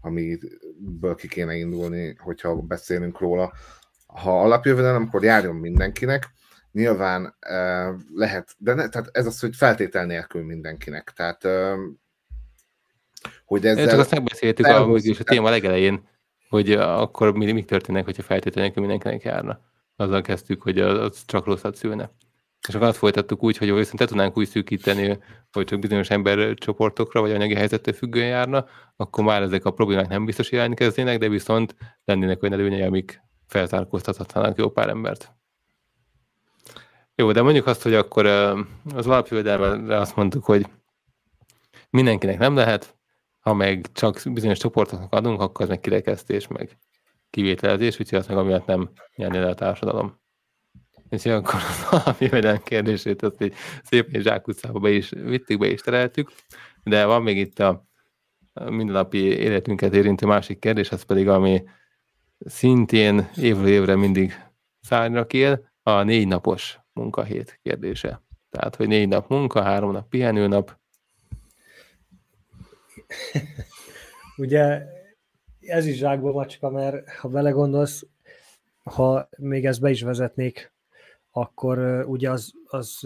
amiből 0.00 1.14
ki 1.14 1.28
kéne 1.28 1.54
indulni, 1.54 2.16
hogyha 2.18 2.54
beszélünk 2.54 3.18
róla. 3.18 3.52
Ha 4.06 4.42
alapjövedelem, 4.42 5.02
akkor 5.02 5.24
járjon 5.24 5.54
mindenkinek, 5.54 6.28
nyilván 6.72 7.22
uh, 7.24 8.00
lehet, 8.14 8.54
de 8.58 8.74
ne, 8.74 8.88
tehát 8.88 9.08
ez 9.12 9.26
az, 9.26 9.40
hogy 9.40 9.56
feltétel 9.56 10.06
nélkül 10.06 10.44
mindenkinek. 10.44 11.12
Tehát, 11.16 11.44
uh, 11.44 11.78
hogy 13.44 13.66
ezzel... 13.66 13.88
Csak 13.88 13.98
azt 13.98 14.10
megbeszéltük 14.10 14.66
a, 14.66 14.92
a 14.92 15.00
téma 15.24 15.50
legelején, 15.50 16.08
hogy 16.48 16.72
akkor 16.72 17.36
mi, 17.36 17.52
mi 17.52 17.64
történnek, 17.64 18.04
hogyha 18.04 18.22
feltétel 18.22 18.62
nélkül 18.62 18.82
mindenkinek 18.82 19.22
járna. 19.22 19.60
Azzal 19.96 20.22
kezdtük, 20.22 20.62
hogy 20.62 20.78
az 20.78 21.24
csak 21.26 21.44
rosszat 21.44 21.76
szülne. 21.76 22.10
És 22.68 22.74
akkor 22.74 22.86
azt 22.86 22.98
folytattuk 22.98 23.42
úgy, 23.42 23.56
hogy 23.56 23.72
viszont 23.72 23.98
te 23.98 24.06
tudnánk 24.06 24.36
úgy 24.36 24.48
szűkíteni, 24.48 25.18
hogy 25.52 25.64
csak 25.64 25.78
bizonyos 25.78 26.10
embercsoportokra 26.10 27.20
vagy 27.20 27.32
anyagi 27.32 27.54
helyzettől 27.54 27.94
függően 27.94 28.28
járna, 28.28 28.66
akkor 28.96 29.24
már 29.24 29.42
ezek 29.42 29.64
a 29.64 29.70
problémák 29.70 30.08
nem 30.08 30.24
biztos 30.24 30.50
jelentkeznének, 30.50 31.18
de 31.18 31.28
viszont 31.28 31.74
lennének 32.04 32.42
olyan 32.42 32.54
előnyei, 32.54 32.82
amik 32.82 33.22
feltárkóztathatnának 33.46 34.58
jó 34.58 34.70
pár 34.70 34.88
embert. 34.88 35.32
Jó, 37.14 37.32
de 37.32 37.42
mondjuk 37.42 37.66
azt, 37.66 37.82
hogy 37.82 37.94
akkor 37.94 38.26
az 38.94 39.06
alapjövedelmre 39.06 39.98
azt 39.98 40.16
mondtuk, 40.16 40.44
hogy 40.44 40.66
mindenkinek 41.90 42.38
nem 42.38 42.54
lehet, 42.54 42.96
ha 43.38 43.54
meg 43.54 43.86
csak 43.92 44.20
bizonyos 44.32 44.58
csoportoknak 44.58 45.12
adunk, 45.12 45.40
akkor 45.40 45.62
az 45.64 45.68
meg 45.68 45.80
kirekesztés, 45.80 46.46
meg 46.46 46.78
kivételezés, 47.30 48.00
úgyhogy 48.00 48.18
azt 48.18 48.28
meg 48.28 48.36
amiatt 48.36 48.66
nem 48.66 48.90
nyerni 49.16 49.38
le 49.38 49.48
a 49.48 49.54
társadalom. 49.54 50.22
És 51.08 51.26
akkor 51.26 51.54
az 51.54 51.86
alapjövedelem 51.90 52.62
kérdését 52.62 53.22
azt 53.22 53.42
így 53.42 53.54
szépen 53.82 54.20
zsákutcába 54.20 54.78
be 54.78 54.90
is 54.90 55.08
vittük, 55.10 55.58
be 55.58 55.66
is 55.66 55.80
tereltük, 55.80 56.32
de 56.82 57.04
van 57.04 57.22
még 57.22 57.36
itt 57.36 57.58
a 57.58 57.84
mindennapi 58.54 59.18
életünket 59.18 59.94
érintő 59.94 60.26
másik 60.26 60.58
kérdés, 60.58 60.90
az 60.90 61.02
pedig, 61.02 61.28
ami 61.28 61.64
szintén 62.38 63.28
évről 63.36 63.68
évre 63.68 63.96
mindig 63.96 64.32
szárnyra 64.80 65.26
kél, 65.26 65.72
a 65.82 66.02
négy 66.02 66.26
napos 66.26 66.78
munkahét 66.92 67.58
kérdése. 67.62 68.22
Tehát, 68.50 68.76
hogy 68.76 68.88
négy 68.88 69.08
nap 69.08 69.28
munka, 69.28 69.62
három 69.62 69.92
nap 69.92 70.08
pihenőnap. 70.08 70.78
Ugye 74.36 74.82
ez 75.60 75.86
is 75.86 75.96
zsákba 75.96 76.32
macska, 76.32 76.70
mert 76.70 77.10
ha 77.10 77.28
belegondolsz, 77.28 78.06
ha 78.84 79.28
még 79.36 79.66
ezt 79.66 79.80
be 79.80 79.90
is 79.90 80.02
vezetnék, 80.02 80.73
akkor 81.36 82.04
ugye 82.06 82.30
az, 82.30 82.52
az 82.64 83.00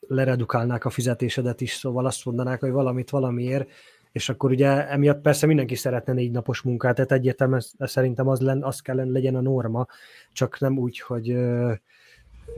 leredukálnák 0.00 0.84
a 0.84 0.90
fizetésedet 0.90 1.60
is, 1.60 1.72
szóval 1.72 2.06
azt 2.06 2.24
mondanák, 2.24 2.60
hogy 2.60 2.70
valamit 2.70 3.10
valamiért, 3.10 3.70
és 4.12 4.28
akkor 4.28 4.50
ugye 4.50 4.88
emiatt 4.88 5.20
persze 5.20 5.46
mindenki 5.46 5.74
szeretne 5.74 6.12
négy 6.12 6.30
napos 6.30 6.62
munkát, 6.62 6.94
tehát 6.94 7.12
egyértelműen 7.12 7.62
szerintem 7.78 8.28
az, 8.28 8.40
len, 8.40 8.62
az 8.62 8.80
kellene 8.80 9.10
legyen 9.10 9.34
a 9.34 9.40
norma, 9.40 9.86
csak 10.32 10.60
nem 10.60 10.78
úgy, 10.78 11.00
hogy 11.00 11.36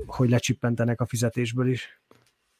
hogy 0.06 0.30
lecsippentenek 0.30 1.00
a 1.00 1.06
fizetésből 1.06 1.68
is. 1.68 2.00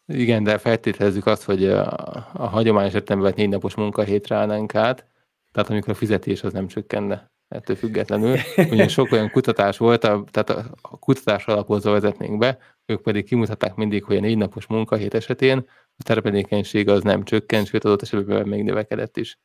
Igen, 0.07 0.43
de 0.43 0.59
feltételezzük 0.59 1.27
azt, 1.27 1.43
hogy 1.43 1.65
a, 1.65 1.87
a 2.33 2.47
hagyományos 2.47 2.95
értelemben 2.95 3.33
négy 3.37 3.49
napos 3.49 3.75
munkahétre 3.75 4.37
állnánk 4.37 4.75
át, 4.75 5.07
tehát 5.53 5.71
amikor 5.71 5.91
a 5.91 5.95
fizetés 5.95 6.43
az 6.43 6.53
nem 6.53 6.67
csökkenne 6.67 7.31
ettől 7.49 7.77
függetlenül. 7.77 8.37
Ugye 8.57 8.89
sok 8.89 9.13
olyan 9.13 9.31
kutatás 9.31 9.79
volt, 9.79 10.05
a, 10.05 10.25
tehát 10.31 10.51
a 10.83 10.99
kutatás 10.99 11.47
alapozva 11.47 11.91
vezetnénk 11.91 12.39
be, 12.39 12.59
ők 12.87 13.03
pedig 13.03 13.25
kimutatták 13.25 13.75
mindig, 13.75 14.05
hogy 14.05 14.17
a 14.17 14.21
négy 14.21 14.37
napos 14.37 14.67
munkahét 14.67 15.15
esetén 15.15 15.69
a 15.99 16.03
termelékenység 16.03 16.89
az 16.89 17.03
nem 17.03 17.25
csökkent, 17.25 17.67
sőt 17.67 17.85
adott 17.85 18.03
esetben 18.03 18.49
még 18.49 18.63
növekedett 18.63 19.17
is. 19.17 19.39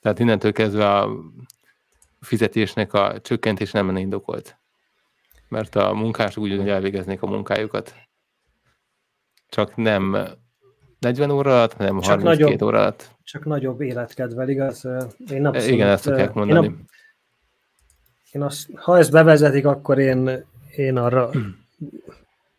Tehát 0.00 0.18
innentől 0.18 0.52
kezdve 0.52 0.94
a 0.94 1.10
fizetésnek 2.20 2.92
a 2.92 3.20
csökkentés 3.20 3.70
nem 3.70 3.86
lenne 3.86 4.00
indokolt 4.00 4.58
mert 5.48 5.74
a 5.74 5.92
munkások 5.92 6.42
úgy 6.42 6.68
elvégeznék 6.68 7.22
a 7.22 7.26
munkájukat. 7.26 7.94
Csak 9.48 9.76
nem 9.76 10.16
40 10.98 11.30
óra 11.30 11.56
alatt, 11.56 11.72
hanem 11.72 12.00
csak 12.00 12.20
32 12.20 12.44
nagyobb, 12.44 12.62
óra 12.62 12.78
alatt. 12.78 13.10
Csak 13.22 13.44
nagyobb 13.44 13.80
életkedvel, 13.80 14.48
igaz? 14.48 14.84
Én 15.32 15.46
abszolút, 15.46 15.74
Igen, 15.74 15.88
ezt 15.88 16.02
szokják 16.02 16.32
mondani. 16.32 16.66
Én, 16.66 16.72
a, 16.72 16.94
én 18.36 18.42
azt, 18.42 18.68
ha 18.74 18.98
ezt 18.98 19.10
bevezetik, 19.10 19.66
akkor 19.66 19.98
én, 19.98 20.44
én 20.76 20.96
arra 20.96 21.30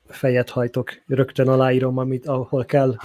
fejet 0.07 0.49
hajtok, 0.49 0.89
rögtön 1.07 1.47
aláírom, 1.47 1.97
amit, 1.97 2.27
ahol 2.27 2.65
kell. 2.65 2.95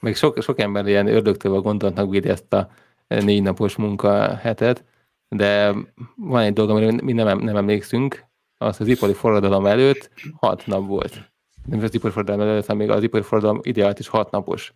Még 0.00 0.16
sok, 0.16 0.42
sok 0.42 0.58
ember 0.58 0.86
ilyen 0.86 1.06
ördögtől 1.06 1.60
gondolatnak 1.60 2.10
védi 2.10 2.28
ezt 2.28 2.52
a 2.52 2.70
négy 3.08 3.42
napos 3.42 3.76
munkahetet, 3.76 4.84
de 5.28 5.74
van 6.16 6.42
egy 6.42 6.52
dolog, 6.52 6.70
amire 6.70 6.92
mi 7.02 7.12
nem, 7.12 7.38
nem 7.38 7.56
emlékszünk, 7.56 8.24
az 8.58 8.80
az 8.80 8.86
ipari 8.86 9.12
forradalom 9.12 9.66
előtt 9.66 10.10
hat 10.36 10.66
nap 10.66 10.86
volt. 10.86 11.30
Nem 11.66 11.80
az 11.80 11.94
ipari 11.94 12.12
forradalom 12.12 12.48
előtt, 12.48 12.66
hanem 12.66 12.86
még 12.86 12.96
az 12.96 13.02
ipari 13.02 13.22
forradalom 13.22 13.60
ideált 13.62 13.98
is 13.98 14.08
hat 14.08 14.30
napos 14.30 14.74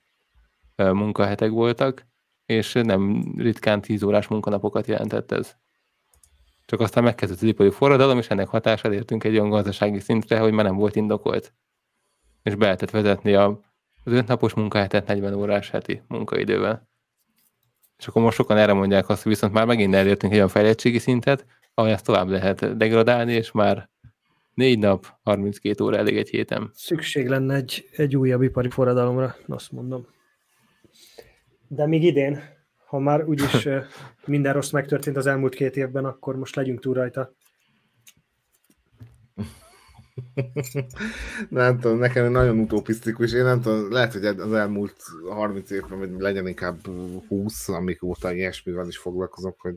munkahetek 0.77 1.51
voltak, 1.51 2.07
és 2.47 2.73
nem 2.73 3.33
ritkán 3.37 3.81
tíz 3.81 4.03
órás 4.03 4.29
munkanapokat 4.29 4.87
jelentett 4.87 5.33
ez. 5.33 5.57
Csak 6.71 6.81
aztán 6.81 7.05
megkezdett 7.05 7.37
az 7.37 7.43
ipari 7.43 7.71
forradalom, 7.71 8.19
és 8.19 8.29
ennek 8.29 8.49
hatására 8.49 8.95
értünk 8.95 9.25
egy 9.25 9.33
olyan 9.33 9.49
gazdasági 9.49 9.99
szintre, 9.99 10.39
hogy 10.39 10.53
már 10.53 10.65
nem 10.65 10.77
volt 10.77 10.97
indokolt. 10.97 11.53
És 12.43 12.55
be 12.55 12.65
lehetett 12.65 12.91
vezetni 12.91 13.35
a, 13.35 13.61
az 14.05 14.13
öt 14.13 14.27
napos 14.27 14.55
munkahetet 14.55 15.07
40 15.07 15.35
órás 15.35 15.71
heti 15.71 16.03
munkaidővel. 16.09 16.89
És 17.99 18.07
akkor 18.07 18.23
most 18.23 18.37
sokan 18.37 18.57
erre 18.57 18.73
mondják 18.73 19.09
azt, 19.09 19.23
hogy 19.23 19.33
viszont 19.33 19.53
már 19.53 19.67
megint 19.67 19.95
elértünk 19.95 20.33
egy 20.33 20.39
olyan 20.39 20.51
fejlettségi 20.51 20.99
szintet, 20.99 21.47
ahol 21.75 21.91
ezt 21.91 22.05
tovább 22.05 22.29
lehet 22.29 22.77
degradálni, 22.77 23.33
és 23.33 23.53
már 23.53 23.89
négy 24.55 24.79
nap, 24.79 25.07
32 25.23 25.85
óra 25.85 25.97
elég 25.97 26.17
egy 26.17 26.29
héten. 26.29 26.71
Szükség 26.75 27.29
lenne 27.29 27.55
egy, 27.55 27.89
egy 27.97 28.17
újabb 28.17 28.43
ipari 28.43 28.71
forradalomra, 28.71 29.37
azt 29.47 29.73
mondom. 29.73 30.07
De 31.69 31.87
még 31.87 32.03
idén, 32.03 32.43
ha 32.91 32.99
már 32.99 33.25
úgyis 33.25 33.69
minden 34.27 34.53
rossz 34.53 34.71
megtörtént 34.71 35.17
az 35.17 35.27
elmúlt 35.27 35.55
két 35.55 35.77
évben, 35.77 36.05
akkor 36.05 36.37
most 36.37 36.55
legyünk 36.55 36.81
túl 36.81 36.95
rajta. 36.95 37.33
nem 41.49 41.79
tudom, 41.79 41.99
nekem 41.99 42.31
nagyon 42.31 42.59
utopisztikus, 42.59 43.33
én 43.33 43.43
nem 43.43 43.61
tudom, 43.61 43.93
lehet, 43.93 44.13
hogy 44.13 44.25
az 44.25 44.53
elmúlt 44.53 44.97
30 45.29 45.71
évben, 45.71 45.99
vagy 45.99 46.11
legyen 46.11 46.47
inkább 46.47 46.87
20, 47.29 47.69
amik 47.69 48.03
óta 48.03 48.33
ilyesmivel 48.33 48.87
is 48.87 48.99
foglalkozok, 48.99 49.61
hogy 49.61 49.75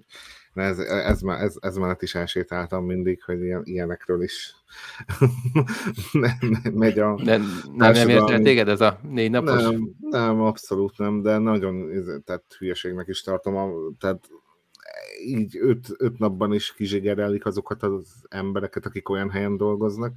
ez, 0.54 0.80
ez, 0.80 1.22
ez, 1.24 1.56
ez 1.60 1.76
mellett 1.76 2.02
is 2.02 2.16
elsétáltam 2.16 2.86
mindig, 2.86 3.24
hogy 3.24 3.42
ilyen, 3.42 3.62
ilyenekről 3.64 4.24
is 4.24 4.56
megy 6.74 7.00
a... 7.00 7.16
De 7.24 7.38
nem, 7.38 7.94
nem 7.94 8.10
érte 8.10 8.40
téged 8.40 8.68
ez 8.68 8.82
a 8.82 9.00
négy 9.10 9.32
napos? 9.32 9.62
Nem, 9.62 9.96
nem, 10.00 10.42
abszolút 10.42 10.98
nem, 10.98 11.22
de 11.22 11.38
nagyon 11.38 11.90
tehát 12.26 12.44
hülyeségnek 12.58 13.08
is 13.08 13.22
tartom. 13.22 13.56
A, 13.56 13.70
tehát 14.00 14.30
így 15.26 15.58
öt, 15.60 15.88
öt 15.98 16.18
napban 16.18 16.54
is 16.54 16.74
kizsigerelik 16.74 17.46
azokat 17.46 17.84
az 17.84 18.26
embereket, 18.30 18.86
akik 18.86 19.10
olyan 19.10 19.30
helyen 19.30 19.58
dolgoznak. 19.58 20.14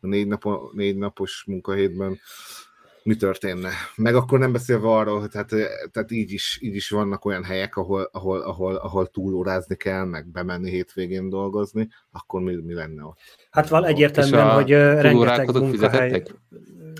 A 0.00 0.06
négy, 0.06 0.26
napo, 0.26 0.70
négy 0.72 0.96
napos 0.96 1.44
munkahétben 1.46 2.18
mi 3.08 3.16
történne. 3.16 3.70
Meg 3.96 4.14
akkor 4.14 4.38
nem 4.38 4.52
beszélve 4.52 4.88
arról, 4.88 5.20
hogy 5.20 5.30
tehát, 5.30 5.48
tehát 5.90 6.10
így, 6.10 6.32
is, 6.32 6.58
így 6.62 6.74
is 6.74 6.90
vannak 6.90 7.24
olyan 7.24 7.44
helyek, 7.44 7.76
ahol, 7.76 8.08
ahol, 8.12 8.40
ahol, 8.40 8.74
ahol 8.74 9.06
túlórázni 9.06 9.76
kell, 9.76 10.04
meg 10.04 10.26
bemenni 10.26 10.70
hétvégén 10.70 11.28
dolgozni, 11.28 11.88
akkor 12.10 12.40
mi, 12.40 12.56
mi 12.56 12.74
lenne 12.74 13.04
ott? 13.04 13.18
Hát 13.50 13.68
van 13.68 13.84
egyértelműen, 13.84 14.50
hogy 14.50 14.70
rengeteg 14.70 15.52
munkahely... 15.52 16.22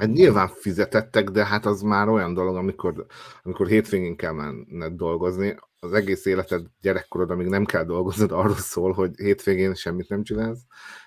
Hát 0.00 0.12
nyilván 0.12 0.48
fizetettek, 0.48 1.30
de 1.30 1.44
hát 1.44 1.66
az 1.66 1.82
már 1.82 2.08
olyan 2.08 2.34
dolog, 2.34 2.56
amikor, 2.56 3.06
amikor 3.42 3.66
hétvégén 3.66 4.16
kell 4.16 4.32
menned 4.32 4.92
dolgozni, 4.92 5.56
az 5.80 5.92
egész 5.92 6.24
életed 6.24 6.66
gyerekkorod, 6.80 7.30
amíg 7.30 7.46
nem 7.46 7.64
kell 7.64 7.84
dolgoznod, 7.84 8.32
arról 8.32 8.56
szól, 8.56 8.92
hogy 8.92 9.10
hétvégén 9.16 9.74
semmit 9.74 10.08
nem 10.08 10.22
csinálsz, 10.22 10.60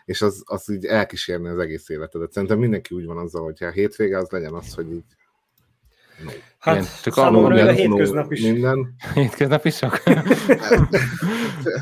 és 0.06 0.22
az, 0.22 0.44
az 0.46 0.72
így 0.72 0.86
elkísérni 0.86 1.48
az 1.48 1.60
egész 1.60 1.90
életedet. 1.90 2.32
Szerintem 2.32 2.60
mindenki 2.60 2.96
úgy 2.96 3.06
van 3.06 3.18
azzal, 3.18 3.44
hogy 3.44 3.64
a 3.64 3.70
hétvége 3.70 4.18
az 4.18 4.30
legyen 4.30 4.54
az, 4.54 4.74
hogy 4.74 4.92
így 4.92 5.04
No. 6.24 6.32
Hát 6.60 7.02
csak 7.02 7.14
számomra 7.14 7.66
a 7.66 7.72
hétköznap 7.72 8.32
is. 8.32 8.42
Minden. 8.42 8.96
Hétköznap 9.14 9.66
is 9.66 9.78
csak? 9.78 10.04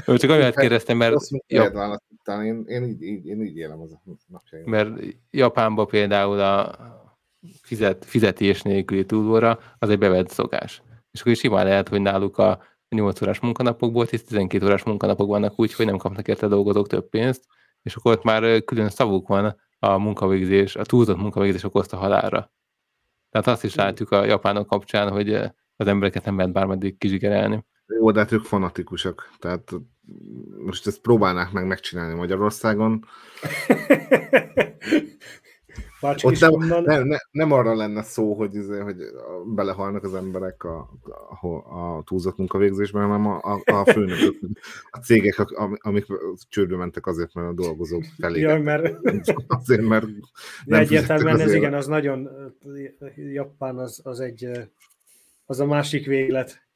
csak 0.05 0.29
amiatt 0.29 0.55
kérdeztem, 0.55 0.97
mert... 0.97 1.15
Ja. 1.47 1.99
Én, 2.25 2.63
én, 2.67 2.83
így, 2.83 3.01
így, 3.01 3.25
én 3.25 3.41
így 3.41 3.57
élem 3.57 3.79
az 3.79 3.91
a 3.91 4.01
napjaim. 4.27 4.69
Mert 4.69 4.89
Japánban 5.31 5.87
például 5.87 6.39
a 6.39 6.77
fizet, 7.61 8.05
fizetés 8.05 8.61
nélküli 8.61 9.05
túlóra 9.05 9.59
az 9.79 9.89
egy 9.89 9.97
bevett 9.97 10.29
szokás. 10.29 10.81
És 11.11 11.19
akkor 11.19 11.31
is 11.31 11.39
simán 11.39 11.65
lehet, 11.65 11.87
hogy 11.87 12.01
náluk 12.01 12.37
a 12.37 12.63
8 12.89 13.21
órás 13.21 13.39
munkanapokból 13.39 14.05
10-12 14.09 14.63
órás 14.63 14.83
munkanapok 14.83 15.27
vannak 15.27 15.59
úgy, 15.59 15.73
hogy 15.73 15.85
nem 15.85 15.97
kapnak 15.97 16.27
érte 16.27 16.47
dolgozók 16.47 16.87
több 16.87 17.09
pénzt, 17.09 17.45
és 17.81 17.95
akkor 17.95 18.11
ott 18.11 18.23
már 18.23 18.63
külön 18.63 18.89
szavuk 18.89 19.27
van 19.27 19.55
a 19.79 19.97
munkavégzés, 19.97 20.75
a 20.75 20.83
túlzott 20.83 21.17
munkavégzés 21.17 21.63
okozta 21.63 21.97
halára. 21.97 22.51
Tehát 23.29 23.47
azt 23.47 23.63
is 23.63 23.75
látjuk 23.75 24.11
a 24.11 24.25
japánok 24.25 24.67
kapcsán, 24.67 25.11
hogy 25.11 25.33
az 25.75 25.87
embereket 25.87 26.25
nem 26.25 26.37
lehet 26.37 26.51
bármeddig 26.51 26.97
kizsigerelni. 26.97 27.65
Jó, 27.85 28.11
de 28.11 28.19
hát 28.19 28.31
ők 28.31 28.43
fanatikusak. 28.43 29.29
Tehát 29.39 29.71
most 30.65 30.87
ezt 30.87 31.01
próbálnák 31.01 31.51
meg 31.51 31.67
megcsinálni 31.67 32.13
Magyarországon. 32.13 33.05
Ott 36.01 36.39
nem, 36.39 36.83
nem, 36.83 36.83
nem, 36.83 37.19
nem, 37.31 37.51
arra 37.51 37.75
lenne 37.75 38.03
szó, 38.03 38.33
hogy, 38.33 38.55
izé, 38.55 38.79
hogy 38.79 38.95
belehalnak 39.55 40.03
az 40.03 40.13
emberek 40.13 40.63
a, 40.63 40.89
a, 41.41 41.47
a 41.47 42.03
túlzott 42.03 42.37
munkavégzésben, 42.37 43.01
hanem 43.01 43.27
a, 43.27 43.39
a, 43.43 43.61
a 43.65 43.85
főnökök, 43.85 44.39
a 44.89 44.97
cégek, 44.97 45.39
amik 45.77 46.05
csődbe 46.49 46.75
mentek 46.75 47.07
azért, 47.07 47.33
mert 47.33 47.47
a 47.47 47.53
dolgozók 47.53 48.03
felé. 48.19 48.39
Ja, 48.39 48.61
mert... 48.61 48.97
Azért, 49.47 49.81
mert 49.81 50.05
nem 50.65 50.79
egyértelműen 50.79 51.39
ez 51.39 51.53
igen, 51.53 51.73
az 51.73 51.87
nagyon 51.87 52.29
Japán 53.15 53.77
az, 53.77 54.01
az 54.03 54.19
egy 54.19 54.49
az 55.45 55.59
a 55.59 55.65
másik 55.65 56.05
véglet. 56.05 56.67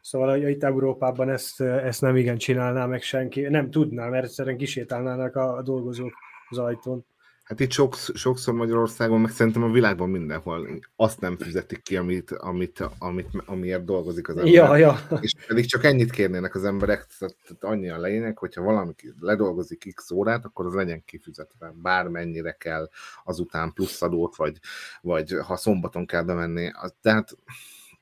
Szóval 0.00 0.30
hogy 0.30 0.48
itt 0.48 0.64
Európában 0.64 1.30
ezt, 1.30 1.60
ezt 1.60 2.00
nem 2.00 2.16
igen 2.16 2.36
csinálná 2.36 2.86
meg 2.86 3.02
senki. 3.02 3.40
Nem 3.40 3.70
tudná, 3.70 4.08
mert 4.08 4.24
egyszerűen 4.24 4.56
kisétálnának 4.56 5.36
a 5.36 5.62
dolgozók 5.62 6.12
az 6.48 6.58
ajtón. 6.58 7.06
Hát 7.46 7.60
itt 7.60 7.70
sok, 7.70 7.94
sokszor 7.94 8.54
Magyarországon, 8.54 9.20
meg 9.20 9.30
szerintem 9.30 9.62
a 9.62 9.70
világban 9.70 10.08
mindenhol 10.08 10.68
azt 10.96 11.20
nem 11.20 11.36
fizetik 11.36 11.82
ki, 11.82 11.96
amit, 11.96 12.30
amit, 12.30 12.82
amit, 12.98 13.28
amiért 13.44 13.84
dolgozik 13.84 14.28
az 14.28 14.36
ember. 14.36 14.52
Ja, 14.52 14.76
ja. 14.76 14.98
És 15.20 15.32
pedig 15.46 15.66
csak 15.66 15.84
ennyit 15.84 16.10
kérnének 16.10 16.54
az 16.54 16.64
emberek, 16.64 17.06
tehát 17.18 17.36
annyian 17.60 18.00
lényeg, 18.00 18.38
hogyha 18.38 18.62
valami 18.62 18.92
ledolgozik 19.20 19.94
x 19.94 20.10
órát, 20.10 20.44
akkor 20.44 20.66
az 20.66 20.74
legyen 20.74 21.04
kifizetve. 21.04 21.72
Bármennyire 21.82 22.52
kell 22.52 22.88
azután 23.24 23.72
plusz 23.72 24.02
adót, 24.02 24.36
vagy, 24.36 24.58
vagy 25.00 25.34
ha 25.42 25.56
szombaton 25.56 26.06
kell 26.06 26.22
bemenni. 26.22 26.70
Tehát 27.00 27.36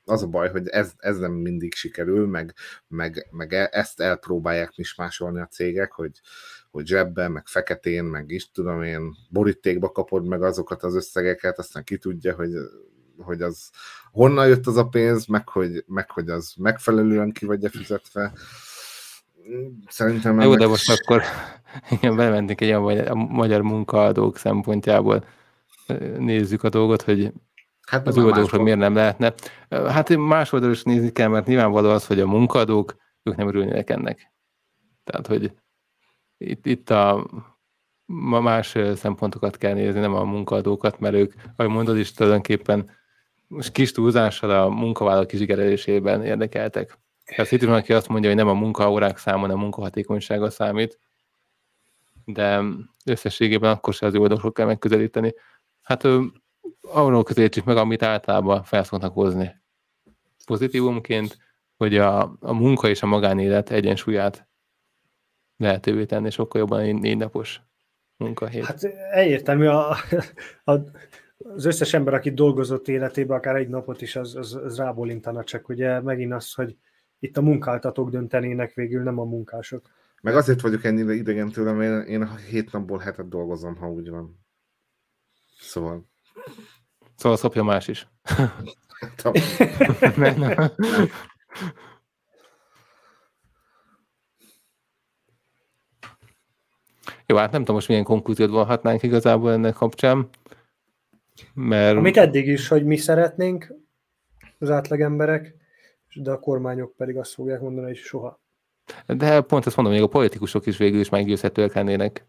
az 0.05 0.23
a 0.23 0.27
baj, 0.27 0.51
hogy 0.51 0.69
ez, 0.69 0.93
ez 0.99 1.19
nem 1.19 1.33
mindig 1.33 1.75
sikerül, 1.75 2.27
meg, 2.27 2.55
meg, 2.89 3.27
meg 3.31 3.53
e, 3.53 3.69
ezt 3.73 4.01
elpróbálják 4.01 4.77
mismásolni 4.77 5.41
a 5.41 5.47
cégek, 5.47 5.93
hogy, 5.93 6.21
hogy 6.75 6.87
zsebben, 6.87 7.33
meg 7.33 7.47
feketén, 7.47 8.05
meg 8.05 8.31
is 8.31 8.51
tudom 8.51 8.83
én, 8.83 9.17
borítékba 9.29 9.91
kapod 9.91 10.27
meg 10.27 10.43
azokat 10.43 10.83
az 10.83 10.95
összegeket, 10.95 11.59
aztán 11.59 11.85
ki 11.85 11.99
tudja, 11.99 12.35
hogy, 12.35 12.51
hogy 13.19 13.43
az 13.43 13.71
honnan 14.13 14.49
jött 14.49 14.67
az 14.67 14.77
a 14.77 14.89
pénz, 14.89 15.27
meg 15.27 15.49
hogy, 15.49 15.85
meg 15.87 16.11
hogy 16.11 16.29
az 16.29 16.55
megfelelően 16.57 17.33
ki 17.33 17.47
vagy 17.47 17.67
fizetve. 17.71 18.33
Szerintem... 19.89 20.41
Jó, 20.41 20.47
ennek... 20.47 20.59
de 20.59 20.67
most 20.67 20.91
akkor 20.91 21.23
igen, 21.91 22.17
belementünk 22.17 22.61
egy 22.61 22.73
olyan 22.73 23.07
a 23.07 23.15
magyar 23.15 23.63
munkaadók 23.63 24.37
szempontjából 24.37 25.25
nézzük 26.19 26.63
a 26.63 26.69
dolgot, 26.69 27.03
hogy 27.03 27.33
Hát 27.87 28.07
az 28.07 28.19
oldalról 28.19 28.63
miért 28.63 28.79
nem 28.79 28.95
lehetne. 28.95 29.35
Hát 29.69 30.17
más 30.17 30.53
oldalról 30.53 30.77
is 30.77 30.83
nézni 30.83 31.13
kell, 31.13 31.29
mert 31.29 31.47
nyilvánvaló 31.47 31.89
az, 31.89 32.07
hogy 32.07 32.21
a 32.21 32.27
munkadók, 32.27 32.97
ők 33.23 33.37
nem 33.37 33.49
örülnének 33.49 33.91
ennek. 33.91 34.33
Tehát, 35.05 35.27
hogy 35.27 35.53
itt, 36.39 36.67
itt 36.67 36.91
a 36.91 37.27
más 38.07 38.79
szempontokat 38.95 39.57
kell 39.57 39.75
nézni, 39.75 40.01
nem 40.01 40.15
a 40.15 40.25
munkadókat, 40.25 40.99
mert 40.99 41.15
ők, 41.15 41.33
ahogy 41.57 41.73
mondod 41.73 41.99
is, 41.99 42.13
tulajdonképpen 42.13 42.91
most 43.47 43.73
kis 43.73 43.93
túlzással 43.93 44.51
a 44.51 44.69
munkavállalók 44.69 45.27
kizsigerelésében 45.27 46.25
érdekeltek. 46.25 46.99
Tehát 47.25 47.53
itt 47.53 47.63
van, 47.63 47.75
aki 47.75 47.93
azt 47.93 48.09
mondja, 48.09 48.29
hogy 48.29 48.39
nem 48.39 48.49
a 48.49 48.55
munkaórák 48.55 49.19
száma, 49.19 49.41
hanem 49.41 49.57
a 49.57 49.61
munkahatékonysága 49.61 50.51
számít, 50.51 50.99
de 52.25 52.63
összességében 53.05 53.71
akkor 53.71 53.95
se 53.95 54.07
az 54.07 54.15
oldalról 54.15 54.53
kell 54.53 54.67
megközelíteni. 54.67 55.35
Hát 55.83 56.09
arról 56.81 57.23
közelítsük 57.23 57.65
meg, 57.65 57.77
amit 57.77 58.03
általában 58.03 58.63
felszoknak 58.63 59.13
hozni. 59.13 59.63
Pozitívumként, 60.47 61.37
hogy 61.77 61.97
a, 61.97 62.37
a 62.41 62.53
munka 62.53 62.89
és 62.89 63.03
a 63.03 63.07
magánélet 63.07 63.71
egyensúlyát 63.71 64.49
lehetővé 65.65 66.05
tenni 66.05 66.31
sokkal 66.31 66.61
jobban 66.61 66.81
egy 66.81 66.95
négy 66.95 67.17
napos 67.17 67.61
munkahét. 68.17 68.65
Hát 68.65 68.85
egyértelmű, 69.13 69.67
a, 69.67 69.91
a, 70.65 70.73
az 71.37 71.65
összes 71.65 71.95
ember, 71.95 72.15
aki 72.15 72.31
dolgozott 72.31 72.89
életében, 72.89 73.37
akár 73.37 73.57
egy 73.57 73.69
napot 73.69 74.03
is, 74.03 74.17
az, 74.17 74.37
az, 74.37 74.55
az 74.55 74.77
rábólintana, 74.77 75.45
csak 75.45 75.69
ugye 75.69 76.01
megint 76.01 76.33
az, 76.33 76.55
hogy 76.55 76.77
itt 77.19 77.37
a 77.37 77.43
munkáltatók 77.43 78.11
döntenének 78.11 78.75
végül, 78.75 79.03
nem 79.03 79.19
a 79.19 79.25
munkások. 79.25 79.91
Meg 80.23 80.37
azért 80.37 80.61
vagyok 80.61 80.85
ennyire 80.85 81.13
idegen 81.13 81.49
tőlem, 81.49 81.81
én, 81.81 82.01
én 82.01 82.37
hét 82.37 82.73
napból 82.73 82.99
hetet 82.99 83.29
dolgozom, 83.29 83.77
ha 83.77 83.91
úgy 83.91 84.09
van. 84.09 84.39
Szóval 85.59 86.13
Szóval 87.17 87.37
szopja 87.39 87.63
más 87.63 87.89
is. 87.89 88.09
Jó, 97.27 97.37
hát 97.37 97.51
nem 97.51 97.61
tudom 97.61 97.75
most 97.75 97.89
milyen 97.89 98.05
konklúziót 98.05 98.51
vonhatnánk 98.51 99.03
igazából 99.03 99.53
ennek 99.53 99.75
kapcsán. 99.75 100.29
Mert... 101.55 101.97
Amit 101.97 102.17
eddig 102.17 102.47
is, 102.47 102.69
hogy 102.69 102.85
mi 102.85 102.97
szeretnénk, 102.97 103.75
az 104.59 104.71
átlagemberek, 104.71 105.55
de 106.15 106.31
a 106.31 106.39
kormányok 106.39 106.97
pedig 106.97 107.17
azt 107.17 107.35
fogják 107.35 107.61
mondani, 107.61 107.87
hogy 107.87 107.97
soha. 107.97 108.41
De 109.07 109.41
pont 109.41 109.67
ezt 109.67 109.77
mondom, 109.77 109.95
hogy 109.95 110.03
a 110.03 110.07
politikusok 110.07 110.67
is 110.67 110.77
végül 110.77 111.01
is 111.01 111.09
meggyőzhetőek 111.09 111.75
lennének. 111.75 112.27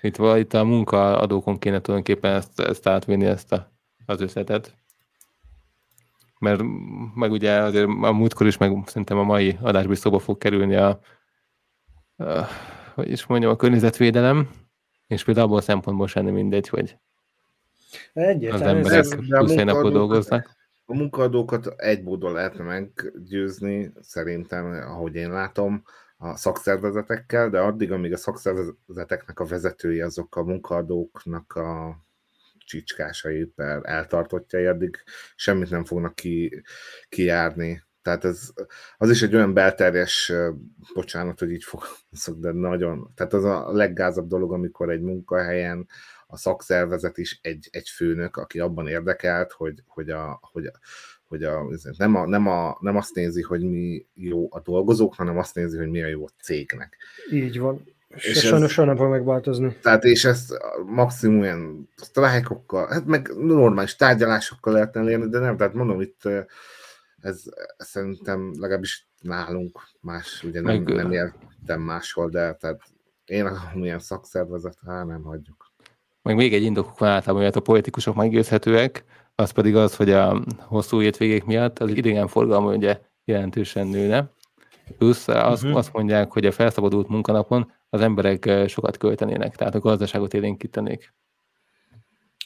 Itt, 0.00 0.16
itt 0.18 0.54
a 0.54 0.64
munkaadókon 0.64 1.58
kéne 1.58 1.80
tulajdonképpen 1.80 2.34
ezt, 2.34 2.60
ezt 2.60 2.86
átvinni, 2.86 3.24
ezt 3.24 3.52
a 3.52 3.72
az 4.06 4.20
összetet. 4.20 4.74
Mert 6.38 6.62
meg 7.14 7.30
ugye 7.30 7.52
azért 7.52 7.86
a 7.86 8.12
múltkor 8.12 8.46
is, 8.46 8.56
meg 8.56 8.82
szerintem 8.86 9.18
a 9.18 9.22
mai 9.22 9.58
adásban 9.60 9.92
is 9.92 9.98
szóba 9.98 10.18
fog 10.18 10.38
kerülni 10.38 10.74
a, 10.74 11.00
a 12.16 12.46
hogy 12.94 13.10
is 13.10 13.26
mondjam, 13.26 13.52
a 13.52 13.56
környezetvédelem, 13.56 14.50
és 15.06 15.24
például 15.24 15.46
abból 15.46 15.58
a 15.58 15.62
szempontból 15.62 16.06
sem 16.06 16.26
mindegy, 16.26 16.68
hogy 16.68 16.96
Egyetlen, 18.12 18.60
az 18.60 18.92
emberek 18.92 19.58
egy 19.58 19.64
napot 19.64 19.92
dolgoznak. 19.92 20.50
A 20.84 20.94
munkaadókat 20.94 21.66
egy 21.76 22.02
módon 22.02 22.32
lehetne 22.32 22.64
meggyőzni, 22.64 23.92
szerintem, 24.00 24.64
ahogy 24.66 25.14
én 25.14 25.30
látom, 25.30 25.82
a 26.16 26.36
szakszervezetekkel, 26.36 27.50
de 27.50 27.60
addig, 27.60 27.92
amíg 27.92 28.12
a 28.12 28.16
szakszervezeteknek 28.16 29.40
a 29.40 29.44
vezetői 29.44 30.00
azok 30.00 30.36
a 30.36 30.42
munkaadóknak 30.42 31.52
a 31.52 31.98
csicskásai 32.58 33.44
per 33.44 33.80
eltartottjai, 33.82 34.66
addig 34.66 34.96
semmit 35.36 35.70
nem 35.70 35.84
fognak 35.84 36.14
ki, 36.14 36.62
kijárni. 37.08 37.82
Tehát 38.04 38.24
ez, 38.24 38.52
az 38.96 39.10
is 39.10 39.22
egy 39.22 39.34
olyan 39.34 39.54
belterjes, 39.54 40.32
bocsánat, 40.94 41.38
hogy 41.38 41.50
így 41.50 41.64
fogalmazok, 41.64 42.38
de 42.38 42.52
nagyon, 42.52 43.12
tehát 43.14 43.32
az 43.32 43.44
a 43.44 43.72
leggázabb 43.72 44.28
dolog, 44.28 44.52
amikor 44.52 44.90
egy 44.90 45.00
munkahelyen 45.00 45.86
a 46.26 46.36
szakszervezet 46.36 47.18
is 47.18 47.38
egy, 47.42 47.68
egy 47.70 47.88
főnök, 47.88 48.36
aki 48.36 48.60
abban 48.60 48.88
érdekelt, 48.88 49.52
hogy, 49.52 49.82
hogy, 49.86 50.10
a, 50.10 50.38
hogy, 50.52 50.70
hogy 51.28 51.42
a, 51.42 51.62
nem, 51.96 52.14
a, 52.14 52.26
nem, 52.26 52.46
a, 52.46 52.76
nem 52.80 52.96
azt 52.96 53.14
nézi, 53.14 53.42
hogy 53.42 53.62
mi 53.62 54.06
jó 54.14 54.48
a 54.50 54.60
dolgozók, 54.60 55.14
hanem 55.14 55.38
azt 55.38 55.54
nézi, 55.54 55.78
hogy 55.78 55.90
mi 55.90 56.02
a 56.02 56.06
jó 56.06 56.24
a 56.24 56.42
cégnek. 56.42 56.96
Így 57.30 57.58
van. 57.58 57.84
És, 58.08 58.24
és 58.24 58.38
sajnos 58.38 58.72
soha 58.72 58.86
nem 58.86 58.96
fog 58.96 59.10
megváltozni. 59.10 59.76
Tehát 59.82 60.04
és 60.04 60.24
ezt 60.24 60.52
maximum 60.86 61.42
ilyen 61.42 61.88
sztrájkokkal, 61.96 62.88
hát 62.88 63.04
meg 63.04 63.30
normális 63.38 63.96
tárgyalásokkal 63.96 64.72
lehetne 64.72 65.00
elérni, 65.00 65.28
de 65.28 65.38
nem, 65.38 65.56
tehát 65.56 65.74
mondom 65.74 66.00
itt 66.00 66.22
ez, 67.24 67.42
szerintem 67.76 68.52
legalábbis 68.58 69.08
nálunk 69.20 69.80
más, 70.00 70.42
ugye 70.42 70.60
nem, 70.60 70.82
meg, 70.82 70.94
nem 70.94 71.12
értem 71.12 71.80
máshol, 71.80 72.28
de 72.28 72.54
tehát 72.54 72.80
én 73.24 73.50
milyen 73.74 73.98
szakszervezet, 73.98 74.78
hát 74.86 75.06
nem 75.06 75.22
hagyjuk. 75.22 75.72
Meg 76.22 76.36
még 76.36 76.54
egy 76.54 76.62
indokuk 76.62 76.98
van 76.98 77.08
általában, 77.08 77.44
hogy 77.44 77.56
a 77.56 77.60
politikusok 77.60 78.14
meggyőzhetőek, 78.14 79.04
az 79.34 79.50
pedig 79.50 79.76
az, 79.76 79.96
hogy 79.96 80.10
a 80.10 80.44
hosszú 80.58 81.00
hétvégék 81.00 81.44
miatt 81.44 81.78
az 81.78 81.90
idegenforgalma 81.90 82.74
ugye 82.74 83.00
jelentősen 83.24 83.86
nőne. 83.86 84.30
Plusz 84.98 85.28
azt, 85.28 85.62
uh-huh. 85.62 85.78
azt 85.78 85.92
mondják, 85.92 86.32
hogy 86.32 86.46
a 86.46 86.52
felszabadult 86.52 87.08
munkanapon 87.08 87.72
az 87.88 88.00
emberek 88.00 88.50
sokat 88.68 88.96
költenének, 88.96 89.56
tehát 89.56 89.74
a 89.74 89.80
gazdaságot 89.80 90.34
élénkítenék. 90.34 91.14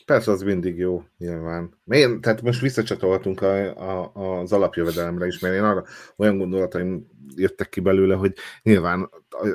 Persze, 0.08 0.30
az 0.30 0.42
mindig 0.42 0.78
jó, 0.78 1.04
nyilván. 1.18 1.74
Én, 1.86 2.20
tehát 2.20 2.42
most 2.42 2.60
visszacsatolhatunk 2.60 3.40
a, 3.42 3.76
a, 3.76 4.12
az 4.40 4.52
alapjövedelemre 4.52 5.26
is, 5.26 5.38
mert 5.38 5.54
én 5.54 5.62
arra 5.62 5.84
olyan 6.16 6.38
gondolataim 6.38 7.06
jöttek 7.36 7.68
ki 7.68 7.80
belőle, 7.80 8.14
hogy 8.14 8.34
nyilván 8.62 9.10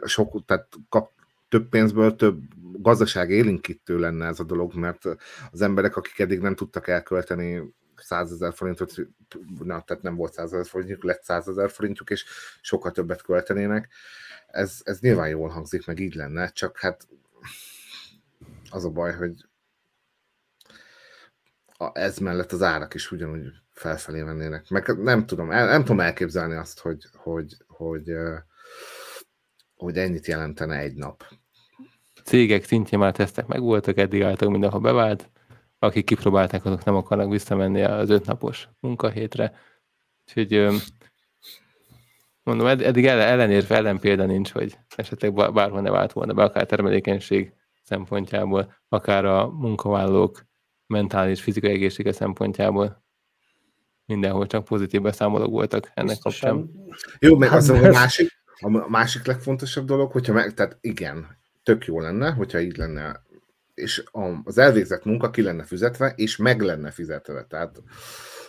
sok, 0.05 0.45
tehát 0.45 0.67
kap 0.89 1.11
több 1.49 1.69
pénzből 1.69 2.15
több 2.15 2.41
gazdaság 2.81 3.29
élinkítő 3.29 3.99
lenne 3.99 4.25
ez 4.25 4.39
a 4.39 4.43
dolog, 4.43 4.75
mert 4.75 5.05
az 5.51 5.61
emberek, 5.61 5.95
akik 5.95 6.19
eddig 6.19 6.39
nem 6.39 6.55
tudtak 6.55 6.87
elkölteni 6.87 7.73
100 7.95 8.31
ezer 8.31 8.53
forintot, 8.53 8.95
na, 9.59 9.81
tehát 9.81 10.03
nem 10.03 10.15
volt 10.15 10.33
100 10.33 10.53
ezer 10.53 10.65
forintjuk, 10.65 11.03
lett 11.03 11.23
100 11.23 11.47
ezer 11.47 11.69
forintjuk, 11.69 12.09
és 12.09 12.25
sokkal 12.61 12.91
többet 12.91 13.21
költenének. 13.21 13.89
Ez, 14.47 14.79
ez 14.83 14.99
nyilván 14.99 15.29
jól 15.29 15.49
hangzik, 15.49 15.85
meg 15.85 15.99
így 15.99 16.15
lenne, 16.15 16.49
csak 16.49 16.79
hát 16.79 17.07
az 18.69 18.85
a 18.85 18.89
baj, 18.89 19.13
hogy 19.13 19.33
a, 21.77 21.99
ez 21.99 22.17
mellett 22.17 22.51
az 22.51 22.61
árak 22.61 22.93
is 22.93 23.11
ugyanúgy 23.11 23.51
felfelé 23.71 24.21
mennének. 24.21 24.69
Meg 24.69 24.97
nem 25.03 25.25
tudom, 25.25 25.51
el, 25.51 25.65
nem 25.65 25.81
tudom 25.81 25.99
elképzelni 25.99 26.55
azt, 26.55 26.79
hogy, 26.79 27.05
hogy, 27.13 27.55
hogy, 27.67 28.13
hogy 29.75 29.97
ennyit 29.97 30.27
jelentene 30.27 30.77
egy 30.77 30.95
nap. 30.95 31.23
Cégek 32.23 32.63
szintjén 32.63 32.99
már 32.99 33.11
tesztek 33.11 33.47
meg 33.47 33.61
voltak, 33.61 33.97
eddig 33.97 34.21
álltak 34.21 34.49
mindenhol 34.49 34.79
bevált, 34.79 35.29
akik 35.79 36.05
kipróbálták, 36.05 36.65
azok 36.65 36.83
nem 36.83 36.95
akarnak 36.95 37.29
visszamenni 37.29 37.81
az 37.81 38.09
ötnapos 38.09 38.69
munkahétre. 38.79 39.53
Úgyhogy 40.27 40.81
mondom, 42.43 42.67
eddig 42.67 43.05
ellenérve 43.05 43.75
ellen 43.75 43.99
példa 43.99 44.25
nincs, 44.25 44.51
hogy 44.51 44.77
esetleg 44.95 45.33
bárhol 45.53 45.81
ne 45.81 45.89
vált 45.89 46.11
volna 46.11 46.33
be, 46.33 46.43
akár 46.43 46.65
termelékenység 46.65 47.53
szempontjából, 47.83 48.73
akár 48.87 49.25
a 49.25 49.49
munkavállalók 49.49 50.45
mentális, 50.93 51.41
fizikai 51.41 51.71
egészsége 51.71 52.11
szempontjából. 52.11 53.03
Mindenhol 54.05 54.47
csak 54.47 54.63
pozitív 54.63 55.01
beszámolók 55.01 55.49
voltak 55.49 55.91
ennek 55.93 56.17
kapcsán. 56.17 56.69
Jó, 57.19 57.37
meg 57.37 57.51
az 57.51 57.69
a 57.69 57.91
másik, 57.91 58.31
a 58.59 58.89
másik 58.89 59.25
legfontosabb 59.25 59.85
dolog, 59.85 60.11
hogyha 60.11 60.33
meg, 60.33 60.53
tehát 60.53 60.77
igen, 60.81 61.37
tök 61.63 61.85
jó 61.85 61.99
lenne, 61.99 62.31
hogyha 62.31 62.59
így 62.59 62.77
lenne, 62.77 63.23
és 63.73 64.03
az 64.43 64.57
elvégzett 64.57 65.05
munka 65.05 65.29
ki 65.29 65.41
lenne 65.41 65.63
fizetve, 65.63 66.13
és 66.15 66.37
meg 66.37 66.61
lenne 66.61 66.91
fizetve. 66.91 67.43
Tehát 67.43 67.81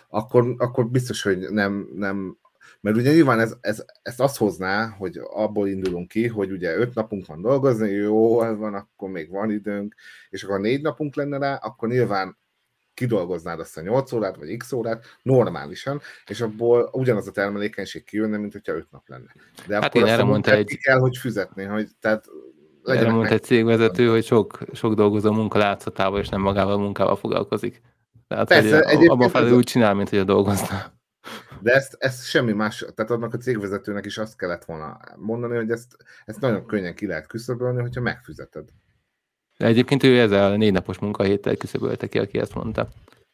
akkor, 0.09 0.55
akkor 0.59 0.89
biztos, 0.91 1.23
hogy 1.23 1.39
nem, 1.39 1.89
nem 1.95 2.39
mert 2.81 2.97
ugye 2.97 3.13
nyilván 3.13 3.41
ez, 3.41 3.57
ez, 3.61 3.85
ezt 4.03 4.21
azt 4.21 4.37
hozná, 4.37 4.87
hogy 4.87 5.21
abból 5.23 5.69
indulunk 5.69 6.09
ki, 6.09 6.27
hogy 6.27 6.51
ugye 6.51 6.77
öt 6.77 6.95
napunk 6.95 7.27
van 7.27 7.41
dolgozni, 7.41 7.91
jó, 7.91 8.37
van, 8.37 8.75
akkor 8.75 9.11
még 9.11 9.31
van 9.31 9.51
időnk, 9.51 9.95
és 10.31 10.43
akkor 10.43 10.61
négy 10.61 10.83
napunk 10.83 11.15
lenne 11.15 11.39
rá, 11.39 11.55
akkor 11.55 11.89
nyilván 11.89 12.37
kidolgoznád 12.95 13.61
azt 13.61 13.77
a 13.77 13.81
8 13.81 14.13
órát, 14.13 14.37
vagy 14.37 14.57
x 14.57 14.73
órát 14.73 15.05
normálisan, 15.23 16.01
és 16.27 16.41
abból 16.41 16.89
ugyanaz 16.93 17.27
a 17.27 17.31
termelékenység 17.31 18.05
kijönne, 18.05 18.37
mint 18.37 18.53
hogyha 18.53 18.73
5 18.73 18.87
nap 18.91 19.09
lenne. 19.09 19.35
De 19.67 19.75
hát 19.75 19.85
akkor 19.85 20.01
én 20.01 20.07
erre 20.07 20.23
mondta 20.23 20.53
egy... 20.53 20.79
kell, 20.83 20.99
hogy 20.99 21.17
fizetni, 21.17 21.65
hogy 21.65 21.89
tehát 22.01 22.25
erre 22.85 23.11
mondta 23.11 23.35
egy 23.35 23.43
cégvezető, 23.43 24.09
hogy 24.09 24.25
sok, 24.25 24.59
sok 24.73 24.95
dolgozó 24.95 25.33
munka 25.33 25.59
látszatával, 25.59 26.21
és 26.21 26.29
nem 26.29 26.41
magával 26.41 26.75
a 26.75 26.79
munkával 26.79 27.17
foglalkozik. 27.17 27.81
Tehát, 28.29 28.49
Persze, 28.49 28.97
hogy 28.97 29.07
abban 29.07 29.29
felé 29.29 29.51
úgy 29.51 29.65
csinál, 29.65 29.95
mint 29.95 30.09
hogy 30.09 30.19
a 30.19 30.25
dolgozna. 30.25 30.93
De 31.65 31.73
ezt, 31.73 31.97
ezt 31.99 32.29
semmi 32.29 32.53
más, 32.53 32.85
tehát 32.95 33.11
annak 33.11 33.35
a 33.35 33.39
cégvezetőnek 33.39 34.05
is 34.05 34.19
azt 34.19 34.37
kellett 34.37 34.65
volna 34.65 35.01
mondani, 35.17 35.57
hogy 35.57 35.71
ezt, 35.71 35.97
ezt 36.25 36.41
nagyon 36.41 36.67
könnyen 36.67 36.95
ki 36.95 37.07
lehet 37.07 37.27
küszöbölni, 37.27 37.81
hogyha 37.81 38.01
megfizeted. 38.01 38.69
De 39.57 39.67
egyébként 39.67 40.03
ő 40.03 40.21
ezzel 40.21 40.53
a 40.53 40.57
négy 40.57 40.73
napos 40.73 40.99
munkahéttel 40.99 41.57
küszöbölte 41.57 42.07
ki, 42.07 42.19
aki 42.19 42.39
ezt 42.39 42.55
mondta. 42.55 42.89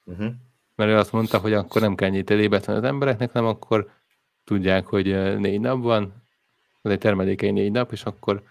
Uh-huh. 0.05 0.33
Mert 0.75 0.90
ő 0.90 0.97
azt 0.97 1.12
mondta, 1.12 1.38
hogy 1.38 1.53
akkor 1.53 1.81
nem 1.81 1.95
kell 1.95 2.09
nyitélébet 2.09 2.66
az 2.66 2.83
embereknek, 2.83 3.31
hanem 3.33 3.49
akkor 3.49 3.90
tudják, 4.45 4.87
hogy 4.87 5.38
négy 5.38 5.61
nap 5.61 5.83
van, 5.83 6.23
az 6.83 6.90
egy 6.90 6.99
termelékeny 6.99 7.53
négy 7.53 7.73
nap, 7.73 7.93
és 7.93 8.05
akkor 8.05 8.43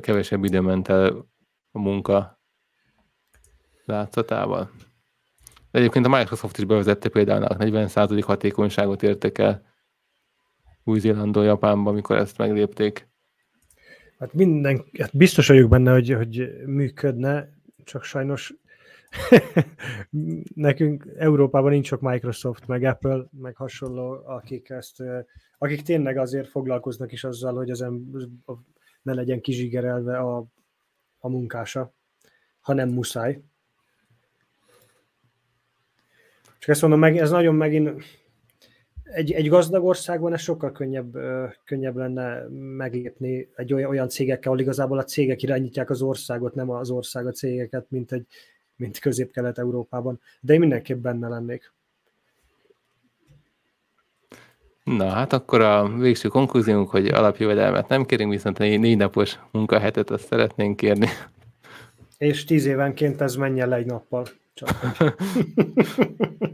kevesebb 0.00 0.44
idő 0.44 0.60
ment 0.60 0.88
el 0.88 1.26
a 1.70 1.78
munka 1.78 2.40
látszatával. 3.84 4.70
De 5.70 5.78
egyébként 5.78 6.06
a 6.06 6.08
Microsoft 6.08 6.58
is 6.58 6.64
bevezette 6.64 7.08
például 7.08 7.44
a 7.44 7.56
40% 7.56 8.22
hatékonyságot 8.26 9.02
értek 9.02 9.38
el 9.38 9.62
Új-Zélandon, 10.84 11.44
Japánban, 11.44 11.92
amikor 11.92 12.16
ezt 12.16 12.38
meglépték. 12.38 13.08
Hát 14.18 14.32
minden, 14.32 14.84
hát 14.98 15.16
biztos 15.16 15.48
vagyok 15.48 15.70
benne, 15.70 15.92
hogy, 15.92 16.12
hogy 16.12 16.50
működne, 16.66 17.48
csak 17.84 18.04
sajnos 18.04 18.54
nekünk 20.54 21.06
Európában 21.16 21.70
nincs 21.70 21.86
sok 21.86 22.00
Microsoft, 22.00 22.66
meg 22.66 22.82
Apple, 22.82 23.24
meg 23.30 23.56
hasonló, 23.56 24.22
akik 24.24 24.70
ezt, 24.70 25.02
akik 25.58 25.82
tényleg 25.82 26.16
azért 26.16 26.48
foglalkoznak 26.48 27.12
is 27.12 27.24
azzal, 27.24 27.54
hogy 27.54 27.70
ember 27.82 28.22
ne 29.02 29.12
legyen 29.12 29.40
kizsigerelve 29.40 30.18
a, 30.18 30.44
a 31.18 31.28
munkása, 31.28 31.94
ha 32.60 32.72
nem 32.72 32.88
muszáj. 32.88 33.42
Csak 36.60 36.70
ezt 36.70 36.80
mondom, 36.80 37.00
meg, 37.00 37.16
ez 37.16 37.30
nagyon 37.30 37.54
megint 37.54 38.02
egy, 39.12 39.32
egy 39.32 39.48
gazdag 39.48 39.84
országban 39.84 40.32
ez 40.32 40.40
sokkal 40.40 40.72
könnyebb, 40.72 41.16
könnyebb 41.64 41.96
lenne 41.96 42.48
meglépni 42.76 43.48
egy 43.56 43.72
olyan, 43.72 43.90
olyan 43.90 44.08
cégekkel, 44.08 44.50
ahol 44.50 44.62
igazából 44.62 44.98
a 44.98 45.04
cégek 45.04 45.42
irányítják 45.42 45.90
az 45.90 46.02
országot, 46.02 46.54
nem 46.54 46.70
az 46.70 46.90
ország 46.90 47.26
a 47.26 47.30
cégeket, 47.30 47.86
mint, 47.88 48.12
egy, 48.12 48.26
mint 48.76 48.98
közép-kelet-európában. 48.98 50.20
De 50.40 50.52
én 50.52 50.60
mindenképp 50.60 51.02
benne 51.02 51.28
lennék. 51.28 51.72
Na, 54.84 55.08
hát 55.08 55.32
akkor 55.32 55.60
a 55.60 55.96
végső 55.96 56.28
konklúziónk, 56.28 56.90
hogy 56.90 57.06
alapjövedelmet 57.08 57.88
nem 57.88 58.04
kérünk, 58.04 58.30
viszont 58.30 58.60
egy 58.60 58.80
négy 58.80 58.96
napos 58.96 59.38
munkahetet 59.50 60.10
azt 60.10 60.26
szeretnénk 60.26 60.76
kérni. 60.76 61.06
És 62.18 62.44
tíz 62.44 62.66
évenként 62.66 63.20
ez 63.20 63.34
menjen 63.34 63.68
le 63.68 63.76
egy 63.76 63.86
nappal. 63.86 64.26
Csak 64.54 64.70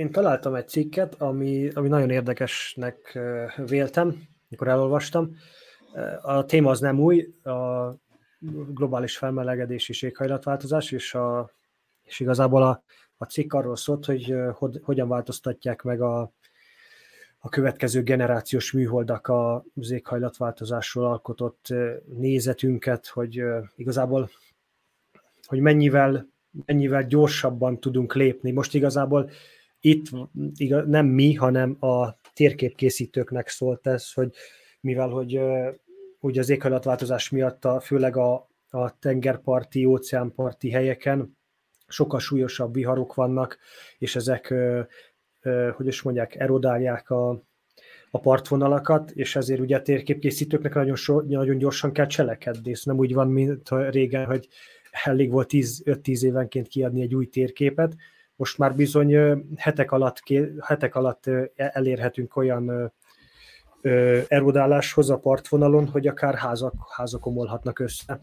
Én 0.00 0.10
találtam 0.10 0.54
egy 0.54 0.68
cikket, 0.68 1.14
ami, 1.14 1.70
ami 1.74 1.88
nagyon 1.88 2.10
érdekesnek 2.10 3.18
véltem, 3.66 4.22
mikor 4.48 4.68
elolvastam. 4.68 5.36
A 6.20 6.44
téma 6.44 6.70
az 6.70 6.80
nem 6.80 7.00
új, 7.00 7.34
a 7.42 7.90
globális 8.68 9.16
felmelegedés 9.16 9.88
és 9.88 10.02
éghajlatváltozás, 10.02 10.92
és, 10.92 11.14
a, 11.14 11.50
és 12.02 12.20
igazából 12.20 12.62
a, 12.62 12.82
a 13.16 13.24
cikk 13.24 13.52
arról 13.52 13.76
szólt, 13.76 14.04
hogy 14.04 14.34
hogyan 14.82 15.08
változtatják 15.08 15.82
meg 15.82 16.00
a, 16.00 16.32
a 17.38 17.48
következő 17.48 18.02
generációs 18.02 18.72
műholdak 18.72 19.28
az 19.74 19.90
éghajlatváltozásról 19.90 21.04
alkotott 21.06 21.66
nézetünket, 22.06 23.06
hogy 23.06 23.42
igazából 23.76 24.30
hogy 25.46 25.60
mennyivel, 25.60 26.28
mennyivel 26.64 27.06
gyorsabban 27.06 27.80
tudunk 27.80 28.14
lépni. 28.14 28.50
Most 28.50 28.74
igazából 28.74 29.30
itt 29.80 30.06
igaz, 30.54 30.86
nem 30.86 31.06
mi, 31.06 31.34
hanem 31.34 31.76
a 31.80 32.18
térképkészítőknek 32.34 33.48
szólt 33.48 33.86
ez, 33.86 34.12
hogy 34.12 34.34
mivel 34.80 35.08
hogy 35.08 35.40
ugye 36.20 36.40
az 36.40 36.50
éghajlatváltozás 36.50 37.30
miatt 37.30 37.64
a, 37.64 37.80
főleg 37.80 38.16
a, 38.16 38.48
a 38.70 38.98
tengerparti, 38.98 39.84
óceánparti 39.84 40.70
helyeken 40.70 41.38
sokkal 41.86 42.20
súlyosabb 42.20 42.74
viharok 42.74 43.14
vannak, 43.14 43.58
és 43.98 44.16
ezek, 44.16 44.54
hogy 45.76 45.86
is 45.86 46.02
mondják, 46.02 46.34
erodálják 46.34 47.10
a, 47.10 47.30
a 48.10 48.20
partvonalakat, 48.20 49.10
és 49.10 49.36
ezért 49.36 49.60
ugye 49.60 49.76
a 49.76 49.82
térképkészítőknek 49.82 50.74
nagyon, 50.74 50.96
so, 50.96 51.20
nagyon 51.20 51.58
gyorsan 51.58 51.92
kell 51.92 52.06
cselekedni. 52.06 52.70
Ez 52.70 52.82
nem 52.84 52.98
úgy 52.98 53.14
van, 53.14 53.28
mint 53.28 53.68
régen, 53.90 54.24
hogy 54.24 54.48
elég 55.04 55.30
volt 55.30 55.50
5-10 55.52 56.22
évenként 56.22 56.68
kiadni 56.68 57.02
egy 57.02 57.14
új 57.14 57.26
térképet, 57.26 57.96
most 58.40 58.58
már 58.58 58.74
bizony 58.74 59.16
hetek 59.56 59.92
alatt, 59.92 60.22
hetek 60.60 60.94
alatt 60.94 61.30
elérhetünk 61.54 62.36
olyan 62.36 62.92
erodáláshoz 64.28 65.10
a 65.10 65.18
partvonalon, 65.18 65.88
hogy 65.88 66.06
akár 66.06 66.34
házak, 66.34 66.74
házak 66.96 67.26
omolhatnak 67.26 67.78
össze. 67.78 68.20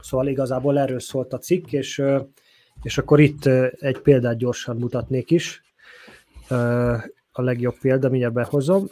Szóval 0.00 0.26
igazából 0.26 0.78
erről 0.78 1.00
szólt 1.00 1.32
a 1.32 1.38
cikk, 1.38 1.72
és, 1.72 2.02
és 2.82 2.98
akkor 2.98 3.20
itt 3.20 3.46
egy 3.80 3.98
példát 3.98 4.36
gyorsan 4.36 4.76
mutatnék 4.76 5.30
is. 5.30 5.62
A 7.32 7.42
legjobb 7.42 7.78
példa, 7.80 8.08
mindjárt 8.08 8.34
behozom. 8.34 8.86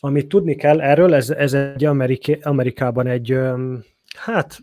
Amit 0.00 0.28
tudni 0.28 0.54
kell 0.54 0.80
erről, 0.80 1.14
ez, 1.14 1.30
ez 1.30 1.54
egy 1.54 1.84
Amerik- 1.84 2.46
Amerikában 2.46 3.06
egy, 3.06 3.38
hát 4.16 4.58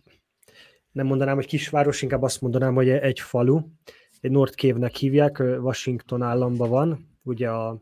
nem 0.96 1.06
mondanám, 1.06 1.36
hogy 1.36 1.46
kisváros, 1.46 2.02
inkább 2.02 2.22
azt 2.22 2.42
mondanám, 2.42 2.74
hogy 2.74 2.90
egy 2.90 3.20
falu. 3.20 3.62
Egy 4.20 4.32
North 4.32 4.56
Cave-nek 4.56 4.96
hívják, 4.96 5.40
Washington 5.40 6.22
államban 6.22 6.70
van, 6.70 7.10
ugye 7.24 7.50
a 7.50 7.82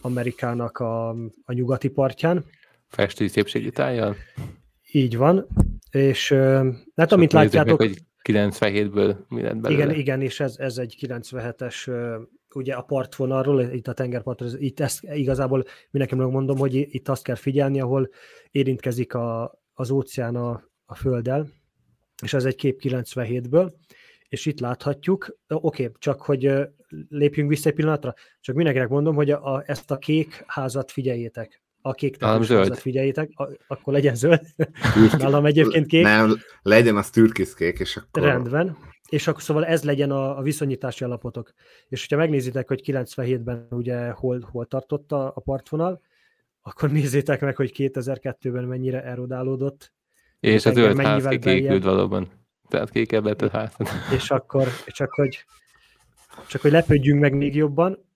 Amerikának 0.00 0.78
a, 0.78 1.08
a 1.44 1.52
nyugati 1.52 1.88
partján. 1.88 2.44
Festői 2.88 3.28
szépségi 3.28 3.70
tájjal? 3.70 4.16
Így 4.92 5.16
van, 5.16 5.46
és 5.90 6.32
hát 6.96 7.12
amit 7.12 7.32
látjátok... 7.32 7.78
Meg, 7.78 7.88
hogy 7.88 7.98
97-ből 8.22 9.16
mi 9.28 9.42
lett 9.42 9.56
belőle. 9.56 9.82
Igen, 9.82 9.98
igen, 9.98 10.22
és 10.22 10.40
ez, 10.40 10.54
ez 10.58 10.78
egy 10.78 10.96
97-es 11.00 11.90
ugye 12.54 12.74
a 12.74 12.82
partvonalról, 12.82 13.62
itt 13.62 13.88
a 13.88 13.92
tengerpartról, 13.92 14.50
itt 14.58 14.80
ezt 14.80 15.04
igazából 15.04 15.64
mindenkinek 15.90 16.32
mondom, 16.32 16.58
hogy 16.58 16.74
itt 16.74 17.08
azt 17.08 17.22
kell 17.22 17.34
figyelni, 17.34 17.80
ahol 17.80 18.08
érintkezik 18.50 19.14
a, 19.14 19.60
az 19.72 19.90
óceán 19.90 20.36
a, 20.36 20.62
a 20.84 20.94
földdel, 20.94 21.48
és 22.22 22.32
ez 22.32 22.44
egy 22.44 22.54
kép 22.54 22.80
97-ből, 22.82 23.70
és 24.28 24.46
itt 24.46 24.60
láthatjuk, 24.60 25.38
oké, 25.48 25.82
okay, 25.82 25.96
csak 25.98 26.22
hogy 26.22 26.52
lépjünk 27.08 27.48
vissza 27.48 27.68
egy 27.68 27.74
pillanatra, 27.74 28.14
csak 28.40 28.54
mindenkinek 28.54 28.88
mondom, 28.88 29.14
hogy 29.14 29.30
a, 29.30 29.54
a, 29.54 29.62
ezt 29.66 29.90
a 29.90 29.98
kék 29.98 30.44
házat 30.46 30.90
figyeljétek. 30.90 31.62
A 31.80 31.92
kék 31.92 32.22
házat 32.22 32.78
figyeljétek, 32.78 33.30
a, 33.34 33.48
akkor 33.66 33.92
legyen 33.92 34.14
zöld. 34.14 34.40
Nálam 35.18 35.46
egyébként 35.46 35.86
kék. 35.86 36.02
Nem, 36.02 36.36
legyen 36.62 36.96
az 36.96 37.10
türkisz 37.10 37.54
kék, 37.54 37.78
és 37.78 37.96
akkor... 37.96 38.22
Rendben. 38.22 38.76
és 39.08 39.26
akkor 39.26 39.42
szóval 39.42 39.66
ez 39.66 39.84
legyen 39.84 40.10
a, 40.10 40.38
a 40.38 40.42
viszonyítási 40.42 41.04
alapotok. 41.04 41.52
És 41.88 42.00
hogyha 42.00 42.16
megnézitek, 42.16 42.68
hogy 42.68 42.82
97-ben 42.84 43.66
ugye 43.70 44.10
hol, 44.10 44.40
hol 44.50 44.66
tartott 44.66 45.12
a, 45.12 45.26
a 45.26 45.40
partvonal, 45.40 46.00
akkor 46.62 46.90
nézzétek 46.90 47.40
meg, 47.40 47.56
hogy 47.56 47.72
2002-ben 47.76 48.64
mennyire 48.64 49.04
erodálódott. 49.04 49.92
És 50.40 50.66
a 50.66 50.72
zöld 50.72 51.00
ház 51.00 51.26
kékült 51.40 51.84
valóban. 51.84 52.28
Tehát 52.68 52.90
kékebbet 52.90 53.42
a 53.42 53.48
ház. 53.50 53.76
És 54.14 54.30
akkor, 54.30 54.68
csak 54.86 55.12
hogy, 55.12 55.44
csak 56.48 56.60
hogy 56.60 56.70
lepődjünk 56.70 57.20
meg 57.20 57.34
még 57.34 57.54
jobban, 57.54 58.06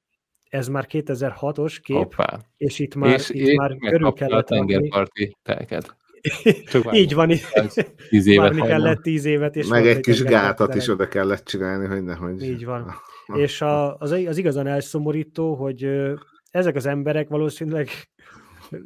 ez 0.49 0.69
már 0.69 0.87
2006-os 0.91 1.79
kép, 1.83 1.97
Hoppá. 1.97 2.39
és 2.57 2.79
itt 2.79 2.95
már, 2.95 3.13
és 3.13 3.31
itt 3.31 3.57
már 3.57 3.77
körül 3.77 4.13
kellett 4.13 4.51
a 4.51 4.55
tengerparti 4.55 5.37
telket. 5.43 5.97
Így 6.93 7.15
van, 7.15 7.31
tíz 8.09 8.27
évet 8.27 8.55
kellett 8.55 9.03
tíz 9.03 9.25
évet. 9.25 9.57
És 9.57 9.67
Meg 9.67 9.87
egy 9.87 10.01
kis 10.01 10.23
gátat 10.23 10.75
is 10.75 10.89
oda 10.89 11.09
kellett 11.09 11.45
csinálni, 11.45 11.87
hogy 11.87 12.03
nehogy. 12.03 12.43
Így 12.43 12.65
van. 12.65 12.95
és 13.45 13.61
a, 13.61 13.97
az, 13.97 14.11
az 14.11 14.37
igazán 14.37 14.67
elszomorító, 14.67 15.55
hogy 15.55 15.89
ezek 16.51 16.77
az 16.77 16.87
emberek 16.87 17.29
valószínűleg 17.29 17.89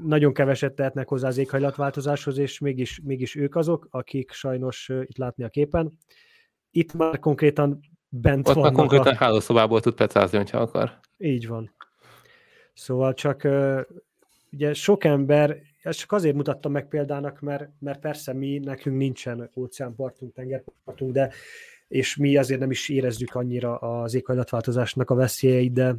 nagyon 0.03 0.33
keveset 0.33 0.75
tehetnek 0.75 1.09
hozzá 1.09 1.29
az 1.29 1.39
éghajlatváltozáshoz, 1.39 2.39
és 2.39 2.59
mégis, 2.59 3.01
mégis 3.05 3.35
ők 3.35 3.57
azok, 3.57 3.89
akik 3.91 4.31
sajnos 4.31 4.89
itt 4.89 5.17
látni 5.17 5.45
a 5.45 5.49
képen. 5.49 5.99
Itt 6.71 6.95
már 6.95 7.19
konkrétan 7.19 7.81
bent 8.09 8.49
Ott 8.49 8.55
vannak. 8.55 8.71
Ott 8.71 8.77
már 8.77 8.87
konkrétan 8.87 9.15
a... 9.21 9.25
hálószobából 9.25 9.81
tud 9.81 9.95
pecázni, 9.95 10.43
ha 10.51 10.59
akar. 10.59 11.01
Így 11.19 11.47
van. 11.47 11.75
Szóval 12.75 13.15
csak 13.15 13.49
ugye 14.53 14.75
sok 14.75 15.05
ember, 15.05 15.59
ezt 15.83 15.99
csak 15.99 16.13
azért 16.13 16.35
mutattam 16.35 16.73
meg 16.73 16.89
példának, 16.89 17.41
mert, 17.41 17.71
mert 17.79 18.01
persze 18.01 18.33
mi, 18.33 18.59
nekünk 18.59 18.97
nincsen 18.97 19.51
óceánpartunk, 19.55 20.33
tengerpartunk, 20.33 21.13
de 21.13 21.31
és 21.89 22.17
mi 22.17 22.37
azért 22.37 22.61
nem 22.61 22.71
is 22.71 22.89
érezzük 22.89 23.35
annyira 23.35 23.77
az 23.77 24.15
éghajlatváltozásnak 24.15 25.11
a 25.11 25.15
veszélyeit, 25.15 25.73
de 25.73 25.97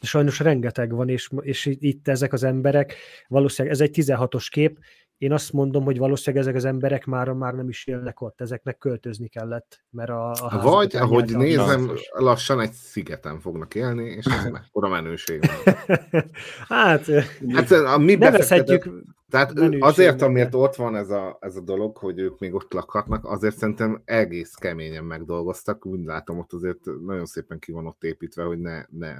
sajnos 0.00 0.38
rengeteg 0.38 0.92
van, 0.92 1.08
és, 1.08 1.30
és 1.40 1.66
itt 1.80 2.08
ezek 2.08 2.32
az 2.32 2.42
emberek, 2.42 2.94
valószínűleg 3.28 3.76
ez 3.76 3.82
egy 3.82 3.94
16-os 4.02 4.46
kép, 4.50 4.78
én 5.18 5.32
azt 5.32 5.52
mondom, 5.52 5.84
hogy 5.84 5.98
valószínűleg 5.98 6.46
ezek 6.46 6.56
az 6.56 6.64
emberek 6.64 7.06
már, 7.06 7.32
már 7.32 7.54
nem 7.54 7.68
is 7.68 7.86
élnek 7.86 8.20
ott, 8.20 8.40
ezeknek 8.40 8.78
költözni 8.78 9.28
kellett, 9.28 9.84
mert 9.90 10.10
a, 10.10 10.30
a 10.30 10.60
Vagy, 10.62 10.96
ahogy 10.96 11.36
nézem, 11.36 11.90
a... 12.10 12.22
lassan 12.22 12.60
egy 12.60 12.72
szigeten 12.72 13.40
fognak 13.40 13.74
élni, 13.74 14.04
és 14.04 14.24
ez 14.24 14.44
mekkora 14.50 14.88
menőség 14.88 15.40
van. 15.46 15.74
hát, 16.68 17.06
hát 17.48 17.70
a 17.70 17.98
mi 17.98 18.14
nevezhetjük 18.14 18.90
tehát 19.30 19.52
azért, 19.78 20.22
amiért 20.22 20.54
ott 20.54 20.74
van 20.74 20.96
ez 20.96 21.10
a, 21.10 21.38
ez 21.40 21.56
a 21.56 21.60
dolog, 21.60 21.96
hogy 21.96 22.18
ők 22.18 22.38
még 22.38 22.54
ott 22.54 22.72
lakhatnak, 22.72 23.24
azért 23.24 23.56
szerintem 23.56 24.02
egész 24.04 24.54
keményen 24.54 25.04
megdolgoztak, 25.04 25.86
úgy 25.86 26.04
látom, 26.04 26.38
ott 26.38 26.52
azért 26.52 26.84
nagyon 27.06 27.26
szépen 27.26 27.58
ki 27.58 27.72
van 27.72 27.86
ott 27.86 28.04
építve, 28.04 28.42
hogy 28.42 28.58
ne, 28.58 28.84
ne, 28.88 29.14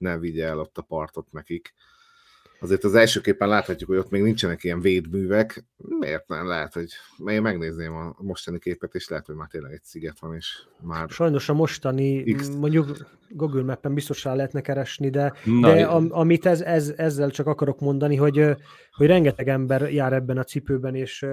ne 0.00 0.18
vigye 0.18 0.46
el 0.46 0.58
ott 0.58 0.78
a 0.78 0.82
partot 0.82 1.32
nekik 1.32 1.74
azért 2.60 2.84
az 2.84 2.94
elsőképpen 2.94 3.48
láthatjuk, 3.48 3.88
hogy 3.88 3.98
ott 3.98 4.10
még 4.10 4.22
nincsenek 4.22 4.64
ilyen 4.64 4.80
védművek. 4.80 5.64
Miért 5.76 6.28
nem? 6.28 6.46
Lehet, 6.46 6.72
hogy 6.72 6.92
én 7.26 7.42
megnézném 7.42 7.94
a 7.94 8.14
mostani 8.18 8.58
képet, 8.58 8.94
és 8.94 9.08
lehet, 9.08 9.26
hogy 9.26 9.34
már 9.34 9.48
tényleg 9.48 9.72
egy 9.72 9.82
sziget 9.82 10.18
van, 10.18 10.34
és 10.34 10.58
már... 10.80 11.08
Sajnos 11.08 11.48
a 11.48 11.54
mostani, 11.54 12.22
X... 12.22 12.48
mondjuk 12.48 12.96
Google 13.28 13.62
Mappen 13.62 13.94
biztos 13.94 14.24
rá 14.24 14.34
lehetne 14.34 14.60
keresni, 14.60 15.10
de, 15.10 15.32
Na, 15.44 15.74
de 15.74 15.84
am, 15.84 16.06
amit 16.10 16.46
ez, 16.46 16.60
ez, 16.60 16.92
ezzel 16.96 17.30
csak 17.30 17.46
akarok 17.46 17.80
mondani, 17.80 18.16
hogy, 18.16 18.56
hogy 18.92 19.06
rengeteg 19.06 19.48
ember 19.48 19.92
jár 19.92 20.12
ebben 20.12 20.38
a 20.38 20.44
cipőben, 20.44 20.94
és 20.94 21.26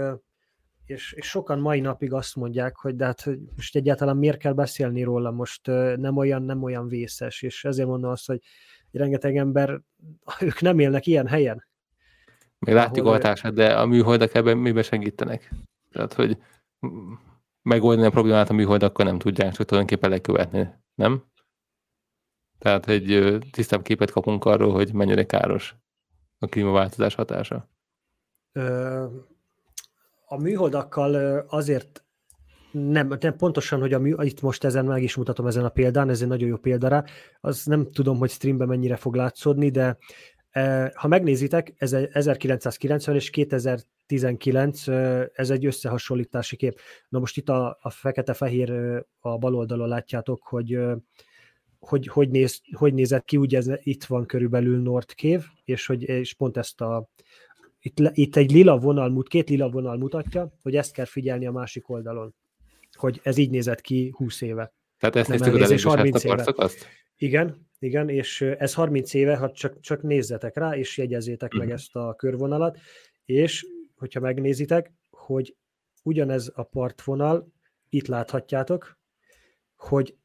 és, 0.88 1.12
és 1.12 1.26
sokan 1.26 1.60
mai 1.60 1.80
napig 1.80 2.14
azt 2.14 2.36
mondják, 2.36 2.76
hogy 2.76 2.96
de 2.96 3.06
hát 3.06 3.30
most 3.56 3.76
egyáltalán 3.76 4.18
miért 4.18 4.38
kell 4.38 4.54
beszélni 4.54 5.04
róla, 5.04 5.32
most 5.32 5.68
nem 5.96 6.18
olyan, 6.18 6.44
nem 6.44 6.64
olyan 6.64 6.88
vészes, 6.88 7.42
és 7.42 7.66
ezért 7.66 7.88
mondom 7.88 8.12
azt, 8.12 8.28
hogy 8.28 8.42
rengeteg 8.92 9.38
ember, 9.38 9.82
ők 10.42 10.62
nem 10.62 10.80
élnek 10.80 11.06
ilyen 11.06 11.28
helyen. 11.28 11.66
Még 12.60 12.76
látjuk 12.76 13.06
a 13.06 13.10
hatását, 13.10 13.54
de 13.54 13.78
a 13.78 13.86
műholdak 13.86 14.34
ebben 14.34 14.58
miben 14.58 14.84
segítenek? 14.84 15.52
Tehát, 15.92 16.14
hogy 16.14 16.38
megoldani 17.62 18.08
a 18.08 18.12
problémát 18.12 18.50
a 18.50 18.54
műholdakkal 18.54 19.06
nem 19.06 19.18
tudják, 19.18 19.54
csak 19.54 19.68
tulajdonképpen 19.68 20.10
lekövetni, 20.10 20.70
nem? 20.96 21.24
Tehát 22.58 22.88
egy 22.88 23.38
tisztább 23.52 23.82
képet 23.82 24.12
kapunk 24.12 24.46
arról, 24.46 24.72
hogy 24.72 24.94
mennyire 24.94 25.26
káros 25.26 25.76
a 26.40 26.48
klímaváltozás 26.48 27.16
hatása. 27.16 27.70
A 30.30 30.38
műholdakkal 30.38 31.40
azért 31.50 32.06
nem, 32.72 33.18
nem 33.20 33.36
pontosan, 33.36 33.80
hogy 33.80 33.94
a 33.94 34.00
mű, 34.00 34.14
itt 34.20 34.42
most 34.42 34.64
ezen 34.64 34.86
meg 34.86 35.04
is 35.04 35.16
mutatom 35.16 35.48
ezen 35.48 35.66
a 35.66 35.70
példán, 35.70 36.10
ez 36.10 36.22
egy 36.22 36.28
nagyon 36.28 36.48
jó 36.48 36.58
példa 36.58 37.04
az 37.42 37.66
nem 37.66 37.92
tudom, 37.92 38.18
hogy 38.18 38.30
streamben 38.30 38.68
mennyire 38.68 38.96
fog 38.96 39.16
látszódni, 39.16 39.70
de 39.70 39.98
e, 40.50 40.92
ha 40.96 41.08
megnézitek, 41.08 41.74
ez 41.78 41.94
egy 41.94 42.10
1990 42.12 43.16
és 43.16 43.30
2019, 43.30 44.88
e, 44.88 45.30
ez 45.34 45.50
egy 45.50 45.66
összehasonlítási 45.66 46.56
kép. 46.56 46.80
Na 47.10 47.20
most 47.20 47.38
itt 47.38 47.50
a, 47.50 47.78
a 47.82 47.90
fekete-fehér 47.90 48.72
a 49.20 49.38
bal 49.38 49.56
oldalon 49.56 49.88
látjátok, 49.88 50.44
hogy 50.44 50.80
hogy, 51.80 52.08
hogy, 52.08 52.30
néz, 52.30 52.62
hogy 52.72 52.94
nézett 52.94 53.26
ki, 53.26 53.38
ugye 53.38 53.58
ez, 53.58 53.70
itt 53.84 54.04
van 54.04 54.26
körülbelül 54.26 54.82
Nordkév, 54.82 55.44
és, 55.64 55.86
hogy, 55.86 56.04
és 56.04 56.34
pont 56.34 56.58
ezt 56.58 56.82
a 56.82 57.10
itt, 57.88 58.12
itt 58.14 58.36
egy 58.36 58.52
lila 58.52 58.78
vonal, 58.78 59.24
két 59.24 59.50
lila 59.50 59.70
vonal 59.70 59.98
mutatja, 59.98 60.54
hogy 60.62 60.76
ezt 60.76 60.94
kell 60.94 61.06
figyelni 61.06 61.46
a 61.46 61.52
másik 61.52 61.90
oldalon 61.90 62.36
hogy 62.98 63.20
ez 63.24 63.38
így 63.38 63.50
nézett 63.50 63.82
ki 63.82 64.14
20 64.16 64.42
éve. 64.42 64.74
Tehát 65.00 65.16
ezt 65.16 65.30
néztük 65.30 65.54
az 65.54 65.62
előbb 65.62 65.80
30 65.80 66.24
éve. 66.24 66.44
Azt? 66.56 66.88
Igen, 67.16 67.68
igen, 67.80 68.10
és 68.10 68.42
ez 68.42 68.74
30 68.74 69.14
éve, 69.14 69.36
ha 69.36 69.52
csak, 69.52 69.80
csak 69.80 70.02
nézzetek 70.02 70.58
rá, 70.58 70.76
és 70.76 70.98
jegyezzétek 70.98 71.48
uh-huh. 71.48 71.60
meg 71.60 71.68
mhm. 71.68 71.78
ezt 71.78 71.96
a 71.96 72.16
körvonalat, 72.16 72.78
és 73.26 73.66
hogyha 73.96 74.20
megnézitek, 74.20 74.94
hogy 75.10 75.56
ugyanez 76.04 76.52
a 76.56 76.64
partvonal, 76.64 77.48
itt 77.90 78.08
láthatjátok, 78.08 78.98
hogy, 79.76 80.16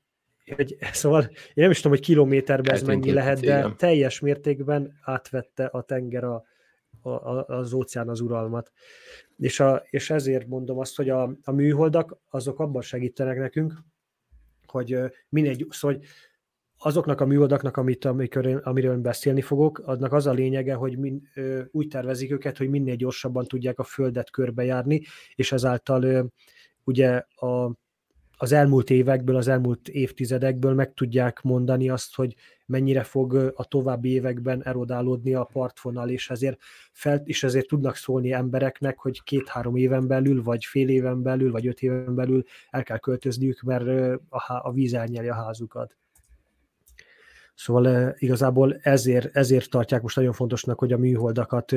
hogy 0.57 0.77
szóval 0.93 1.23
én 1.31 1.53
nem 1.55 1.71
is 1.71 1.77
tudom, 1.77 1.93
hogy 1.93 2.07
kilométerben 2.07 2.75
ez 2.75 2.83
mennyi 2.83 3.13
lehet, 3.13 3.41
de 3.41 3.59
igen. 3.59 3.77
teljes 3.77 4.21
mértékben 4.21 4.99
átvette 5.03 5.67
a 5.67 5.83
tenger 5.83 6.25
a, 6.25 6.45
a, 7.03 7.47
az 7.47 7.73
óceán 7.73 8.09
az 8.09 8.21
uralmat. 8.21 8.73
És, 9.37 9.61
a, 9.61 9.83
és 9.91 10.11
ezért 10.11 10.47
mondom 10.47 10.79
azt, 10.79 10.97
hogy 10.97 11.09
a, 11.09 11.37
a 11.43 11.51
műholdak 11.53 12.19
azok 12.31 12.59
abban 12.59 12.83
segítenek 12.83 13.39
nekünk, 13.39 13.75
hogy 14.67 14.99
mindegy, 15.29 15.67
szóval 15.71 15.97
hogy 15.97 16.07
azoknak 16.85 17.21
a 17.21 17.27
műholdaknak, 17.27 17.77
amit, 17.77 18.05
amikor, 18.05 18.61
amiről 18.65 18.97
beszélni 18.97 19.41
fogok, 19.41 19.79
adnak 19.79 20.13
az 20.13 20.27
a 20.27 20.33
lényege, 20.33 20.75
hogy 20.75 20.99
min, 20.99 21.29
ö, 21.35 21.63
úgy 21.71 21.89
tervezik 21.89 22.31
őket, 22.31 22.57
hogy 22.57 22.69
minél 22.69 22.95
gyorsabban 22.95 23.45
tudják 23.45 23.79
a 23.79 23.85
Földet 23.85 24.31
körbejárni, 24.31 25.03
és 25.35 25.53
ezáltal 25.53 26.03
ö, 26.03 26.25
ugye 26.85 27.25
a, 27.35 27.73
az 28.37 28.53
elmúlt 28.53 28.91
évekből, 28.91 29.37
az 29.37 29.49
elmúlt 29.49 29.89
évtizedekből 29.89 30.75
meg 30.75 30.95
tudják 30.95 31.43
mondani 31.43 31.89
azt, 31.89 32.15
hogy 32.15 32.35
mennyire 32.67 33.03
fog 33.03 33.53
a 33.55 33.65
további 33.65 34.11
években 34.11 34.65
erodálódni 34.65 35.35
a 35.35 35.45
partvonal, 35.45 36.09
és 36.09 36.31
ezért, 36.31 36.61
fel, 36.93 37.23
és 37.25 37.43
ezért 37.43 37.67
tudnak 37.67 37.97
szólni 37.97 38.33
embereknek, 38.33 38.99
hogy 38.99 39.23
két-három 39.23 39.77
éven 39.77 40.07
belül, 40.07 40.43
vagy 40.43 40.65
fél 40.65 40.89
éven 40.89 41.23
belül, 41.23 41.51
vagy 41.53 41.67
öt 41.67 41.83
éven 41.83 42.15
belül 42.15 42.45
el 42.71 42.83
kell 42.83 42.99
költözniük, 42.99 43.61
mert 43.63 44.19
a, 44.29 44.61
a 44.63 44.73
víz 44.73 44.95
elnyeli 44.95 45.29
a 45.29 45.35
házukat. 45.35 45.97
Szóval 47.55 48.15
igazából 48.19 48.77
ezért, 48.83 49.37
ezért 49.37 49.71
tartják 49.71 50.03
most 50.03 50.17
nagyon 50.17 50.33
fontosnak, 50.33 50.79
hogy 50.79 50.93
a 50.93 50.99
műholdakat 50.99 51.73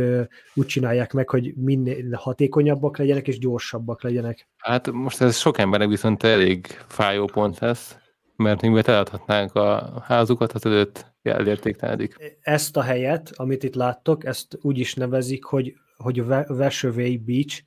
úgy 0.53 0.65
csinálják 0.65 1.13
meg, 1.13 1.29
hogy 1.29 1.53
minél 1.55 2.11
hatékonyabbak 2.13 2.97
legyenek 2.97 3.27
és 3.27 3.39
gyorsabbak 3.39 4.03
legyenek. 4.03 4.47
Hát 4.57 4.91
most 4.91 5.21
ez 5.21 5.37
sok 5.37 5.57
embernek 5.57 5.87
viszont 5.87 6.23
elég 6.23 6.67
fájó 6.87 7.25
pont 7.25 7.59
lesz, 7.59 7.95
mert 8.35 8.61
még 8.61 8.83
eladhatnánk 8.85 9.55
a 9.55 10.01
házukat, 10.05 10.51
az 10.51 10.65
előtt 10.65 11.13
elértéktelenik. 11.21 12.37
Ezt 12.41 12.77
a 12.77 12.81
helyet, 12.81 13.31
amit 13.35 13.63
itt 13.63 13.75
láttok, 13.75 14.25
ezt 14.25 14.57
úgy 14.61 14.77
is 14.77 14.93
nevezik, 14.93 15.43
hogy 15.43 15.73
hogy 15.97 16.25
Vesövei 16.47 17.17
Beach, 17.17 17.61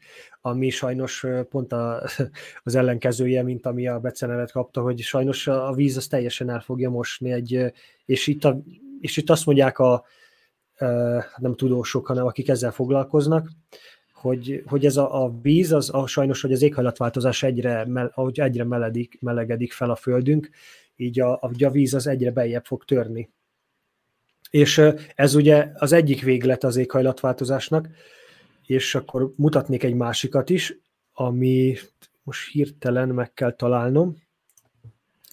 ami 0.48 0.70
sajnos 0.70 1.26
pont 1.50 1.72
a, 1.72 2.02
az 2.64 2.74
ellenkezője, 2.74 3.42
mint 3.42 3.66
ami 3.66 3.88
a 3.88 3.98
becenevet 3.98 4.52
kapta, 4.52 4.80
hogy 4.80 5.00
sajnos 5.00 5.46
a 5.46 5.72
víz 5.72 5.96
az 5.96 6.06
teljesen 6.06 6.50
el 6.50 6.61
fogja 6.61 6.90
mosni, 6.90 7.32
egy, 7.32 7.72
és, 8.04 8.26
itt 8.26 8.44
a, 8.44 8.61
és 9.00 9.16
itt 9.16 9.30
azt 9.30 9.46
mondják 9.46 9.78
a 9.78 10.04
nem 11.37 11.54
tudósok, 11.54 12.06
hanem 12.06 12.26
akik 12.26 12.48
ezzel 12.48 12.72
foglalkoznak, 12.72 13.50
hogy, 14.12 14.62
hogy 14.66 14.84
ez 14.84 14.96
a, 14.96 15.24
a 15.24 15.38
víz, 15.42 15.72
az 15.72 15.94
a, 15.94 16.06
sajnos, 16.06 16.40
hogy 16.40 16.52
az 16.52 16.62
éghajlatváltozás 16.62 17.42
egyre, 17.42 17.87
ahogy 18.14 18.40
egyre 18.40 18.64
meledik, 18.64 19.18
melegedik 19.20 19.72
fel 19.72 19.90
a 19.90 19.96
földünk, 19.96 20.50
így 20.96 21.20
a, 21.20 21.32
a, 21.32 21.50
a 21.64 21.70
víz 21.70 21.94
az 21.94 22.06
egyre 22.06 22.30
beljebb 22.30 22.64
fog 22.64 22.84
törni. 22.84 23.30
És 24.50 24.82
ez 25.14 25.34
ugye 25.34 25.70
az 25.74 25.92
egyik 25.92 26.22
véglet 26.22 26.64
az 26.64 26.76
éghajlatváltozásnak, 26.76 27.88
és 28.68 28.94
akkor 28.94 29.33
mutatnék 29.37 29.83
egy 29.83 29.94
másikat 29.94 30.50
is, 30.50 30.78
ami 31.12 31.76
most 32.22 32.50
hirtelen 32.50 33.09
meg 33.09 33.33
kell 33.33 33.52
találnom. 33.52 34.16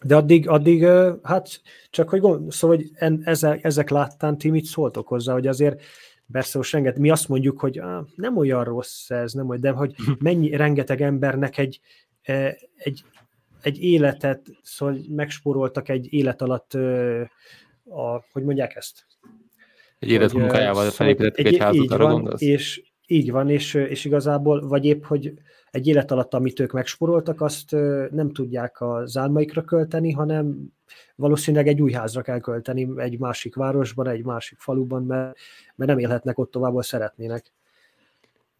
De 0.03 0.15
addig, 0.15 0.47
addig 0.47 0.85
hát 1.23 1.61
csak 1.89 2.09
hogy 2.09 2.19
gond, 2.19 2.51
szóval, 2.51 2.75
hogy 2.75 2.89
en, 2.93 3.21
ezek, 3.23 3.63
ezek 3.63 3.89
láttán 3.89 4.37
ti 4.37 4.49
mit 4.49 4.65
szóltok 4.65 5.07
hozzá, 5.07 5.33
hogy 5.33 5.47
azért 5.47 5.81
persze 6.31 6.57
most 6.57 6.71
renget, 6.71 6.97
mi 6.97 7.09
azt 7.09 7.27
mondjuk, 7.27 7.59
hogy 7.59 7.79
ah, 7.79 8.05
nem 8.15 8.37
olyan 8.37 8.63
rossz 8.63 9.09
ez, 9.09 9.33
nem 9.33 9.49
olyan, 9.49 9.61
de 9.61 9.69
hogy 9.69 9.95
mennyi 10.19 10.55
rengeteg 10.55 11.01
embernek 11.01 11.57
egy, 11.57 11.79
egy, 12.75 13.03
egy 13.61 13.83
életet, 13.83 14.41
szóval 14.61 14.97
megspóroltak 15.09 15.89
egy 15.89 16.13
élet 16.13 16.41
alatt, 16.41 16.73
a, 17.83 18.25
hogy 18.31 18.43
mondják 18.43 18.75
ezt? 18.75 19.05
Egy 19.99 20.09
életmunkájával 20.09 20.73
szóval 20.73 20.91
felépítettek 20.91 21.45
egy, 21.45 21.53
egy 21.53 21.59
házat, 21.59 21.91
arra 21.91 22.07
gondolsz? 22.07 22.41
És, 22.41 22.93
így 23.07 23.31
van, 23.31 23.49
és, 23.49 23.73
és 23.73 24.05
igazából, 24.05 24.67
vagy 24.67 24.85
épp, 24.85 25.03
hogy 25.03 25.33
egy 25.71 25.87
élet 25.87 26.11
alatt, 26.11 26.33
amit 26.33 26.59
ők 26.59 26.71
megsporoltak, 26.71 27.41
azt 27.41 27.71
nem 28.11 28.31
tudják 28.33 28.81
az 28.81 29.17
álmaikra 29.17 29.63
költeni, 29.63 30.11
hanem 30.11 30.73
valószínűleg 31.15 31.67
egy 31.67 31.81
új 31.81 31.91
házra 31.91 32.21
kell 32.21 32.39
költeni 32.39 32.89
egy 32.97 33.19
másik 33.19 33.55
városban, 33.55 34.07
egy 34.07 34.23
másik 34.23 34.59
faluban, 34.59 35.03
mert, 35.03 35.37
mert 35.75 35.89
nem 35.89 35.99
élhetnek 35.99 36.37
ott 36.37 36.51
tovább, 36.51 36.81
szeretnének. 36.81 37.51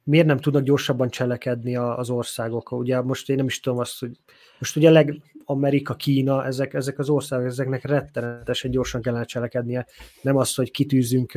Miért 0.04 0.26
nem 0.26 0.38
tudnak 0.38 0.64
gyorsabban 0.64 1.10
cselekedni 1.10 1.76
az 1.76 2.10
országok? 2.10 2.72
Ugye 2.72 3.02
most 3.02 3.30
én 3.30 3.36
nem 3.36 3.46
is 3.46 3.60
tudom 3.60 3.80
azt, 3.80 4.00
hogy 4.00 4.20
most 4.60 4.76
ugye 4.76 4.90
leg, 4.90 5.22
Amerika, 5.46 5.96
Kína, 5.96 6.46
ezek, 6.46 6.74
ezek 6.74 7.00
az 7.00 7.10
országok, 7.10 7.46
ezeknek 7.46 7.84
rettenetesen 7.84 8.72
gyorsan 8.72 9.02
kellene 9.02 9.26
cselekednie. 9.26 9.86
Nem 10.22 10.38
az, 10.38 10.56
hogy 10.56 10.72
kitűzünk 10.72 11.32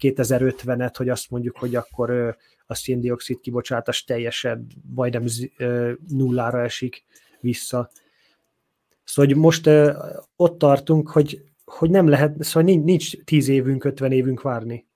2050-et, 0.00 0.92
hogy 0.96 1.08
azt 1.08 1.30
mondjuk, 1.30 1.56
hogy 1.56 1.74
akkor 1.74 2.36
a 2.66 2.74
széndiokszid 2.74 3.40
kibocsátás 3.40 4.04
teljesen 4.04 4.66
majdnem 4.94 5.24
nullára 6.08 6.62
esik 6.62 7.04
vissza. 7.40 7.90
Szóval 9.04 9.32
hogy 9.32 9.42
most 9.42 9.70
ott 10.36 10.58
tartunk, 10.58 11.10
hogy, 11.10 11.42
hogy 11.64 11.90
nem 11.90 12.08
lehet, 12.08 12.42
szóval 12.42 12.62
nincs, 12.62 12.84
nincs 12.84 13.24
10 13.24 13.48
évünk, 13.48 13.84
50 13.84 14.12
évünk 14.12 14.42
várni. 14.42 14.86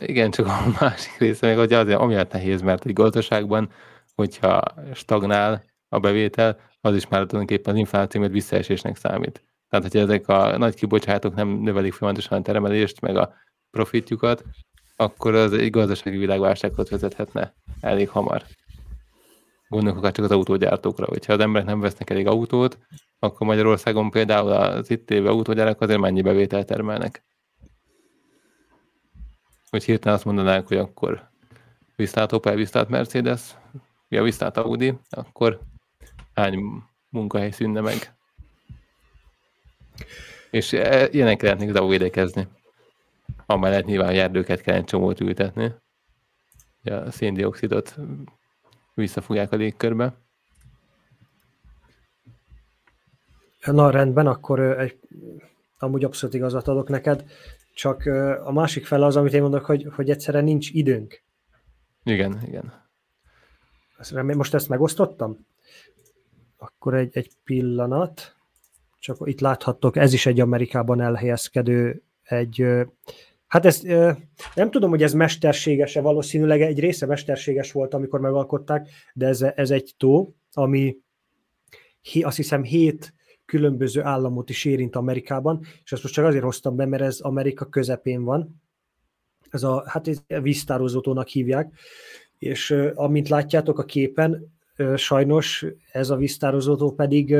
Igen, 0.00 0.30
csak 0.30 0.46
a 0.46 0.74
másik 0.80 1.18
része 1.18 1.46
meg, 1.46 1.56
hogy 1.56 1.72
azért 1.72 1.98
amiatt 1.98 2.32
nehéz, 2.32 2.60
mert 2.60 2.86
egy 2.86 2.92
gazdaságban, 2.92 3.70
hogyha 4.14 4.62
stagnál 4.94 5.64
a 5.88 5.98
bevétel, 5.98 6.60
az 6.80 6.94
is 6.94 7.08
már 7.08 7.26
tulajdonképpen 7.26 7.72
az 7.72 7.78
infláció 7.78 8.20
miatt 8.20 8.32
visszaesésnek 8.32 8.96
számít. 8.96 9.42
Tehát, 9.68 9.84
hogyha 9.84 10.00
ezek 10.00 10.28
a 10.28 10.58
nagy 10.58 10.74
kibocsátók 10.74 11.34
nem 11.34 11.48
növelik 11.48 11.92
folyamatosan 11.92 12.38
a 12.38 12.42
termelést, 12.42 13.00
meg 13.00 13.16
a 13.16 13.34
profitjukat, 13.70 14.44
akkor 14.96 15.34
az 15.34 15.52
egy 15.52 15.70
gazdasági 15.70 16.16
világválsághoz 16.16 16.90
vezethetne 16.90 17.54
elég 17.80 18.08
hamar. 18.08 18.44
Gondoljuk 19.68 19.98
akár 19.98 20.12
csak 20.12 20.24
az 20.24 20.30
autógyártókra, 20.30 21.06
hogyha 21.06 21.32
az 21.32 21.40
emberek 21.40 21.66
nem 21.66 21.80
vesznek 21.80 22.10
elég 22.10 22.26
autót, 22.26 22.78
akkor 23.18 23.46
Magyarországon 23.46 24.10
például 24.10 24.52
az 24.52 24.90
itt 24.90 25.10
éve 25.10 25.28
autógyárak 25.28 25.80
azért 25.80 26.00
mennyi 26.00 26.22
bevételt 26.22 26.66
termelnek. 26.66 27.24
Hogy 29.70 29.84
hirtelen 29.84 30.16
azt 30.16 30.24
mondanák, 30.24 30.66
hogy 30.66 30.76
akkor 30.76 31.30
visztát 31.96 32.32
Opel, 32.32 32.54
visztát 32.54 32.88
Mercedes, 32.88 33.56
ja, 34.08 34.22
visztát 34.22 34.56
Audi, 34.56 34.98
akkor 35.10 35.60
hány 36.38 36.82
munkahely 37.08 37.50
szűnne 37.50 37.80
meg. 37.80 38.14
És 40.50 40.72
e, 40.72 41.08
ilyenek 41.10 41.42
lehetnek 41.42 41.74
az 41.74 41.88
védekezni. 41.88 42.48
Amellett 43.46 43.84
nyilván 43.84 44.14
erdőket 44.14 44.60
kellene 44.60 44.84
csomót 44.84 45.20
ültetni. 45.20 45.72
A 46.82 47.10
széndiokszidot 47.10 47.96
visszafogják 48.94 49.52
a 49.52 49.56
légkörbe. 49.56 50.14
Na 53.64 53.90
rendben, 53.90 54.26
akkor 54.26 54.60
egy, 54.60 54.98
amúgy 55.78 56.04
abszolút 56.04 56.34
igazat 56.34 56.68
adok 56.68 56.88
neked, 56.88 57.24
csak 57.74 58.06
a 58.44 58.52
másik 58.52 58.86
fel 58.86 59.02
az, 59.02 59.16
amit 59.16 59.32
én 59.32 59.42
mondok, 59.42 59.64
hogy, 59.64 59.88
hogy 59.94 60.10
egyszerűen 60.10 60.44
nincs 60.44 60.70
időnk. 60.70 61.22
Igen, 62.04 62.42
igen. 62.46 62.86
Most 64.36 64.54
ezt 64.54 64.68
megosztottam? 64.68 65.46
Akkor 66.58 66.94
egy, 66.94 67.10
egy 67.12 67.30
pillanat. 67.44 68.36
Csak 68.98 69.16
itt 69.24 69.40
láthattok, 69.40 69.96
ez 69.96 70.12
is 70.12 70.26
egy 70.26 70.40
Amerikában 70.40 71.00
elhelyezkedő 71.00 72.02
egy 72.22 72.66
Hát 73.48 73.66
ezt 73.66 73.86
nem 74.54 74.70
tudom, 74.70 74.90
hogy 74.90 75.02
ez 75.02 75.12
mesterséges-e, 75.12 76.00
valószínűleg 76.00 76.60
egy 76.60 76.78
része 76.78 77.06
mesterséges 77.06 77.72
volt, 77.72 77.94
amikor 77.94 78.20
megalkották, 78.20 78.88
de 79.14 79.26
ez, 79.26 79.42
ez 79.42 79.70
egy 79.70 79.94
tó, 79.96 80.34
ami 80.52 80.96
azt 82.22 82.36
hiszem 82.36 82.62
hét 82.62 83.14
különböző 83.44 84.02
államot 84.02 84.50
is 84.50 84.64
érint 84.64 84.96
Amerikában, 84.96 85.60
és 85.84 85.92
ezt 85.92 86.02
most 86.02 86.14
csak 86.14 86.24
azért 86.24 86.44
hoztam 86.44 86.76
be, 86.76 86.86
mert 86.86 87.02
ez 87.02 87.20
Amerika 87.20 87.64
közepén 87.64 88.24
van. 88.24 88.62
Ez 89.50 89.62
a, 89.62 89.84
hát 89.86 90.08
ez 90.08 90.22
víztározótónak 90.42 91.28
hívják, 91.28 91.72
és 92.38 92.70
amint 92.94 93.28
látjátok 93.28 93.78
a 93.78 93.84
képen, 93.84 94.57
sajnos 94.96 95.66
ez 95.92 96.10
a 96.10 96.16
víztározótó 96.16 96.92
pedig 96.92 97.36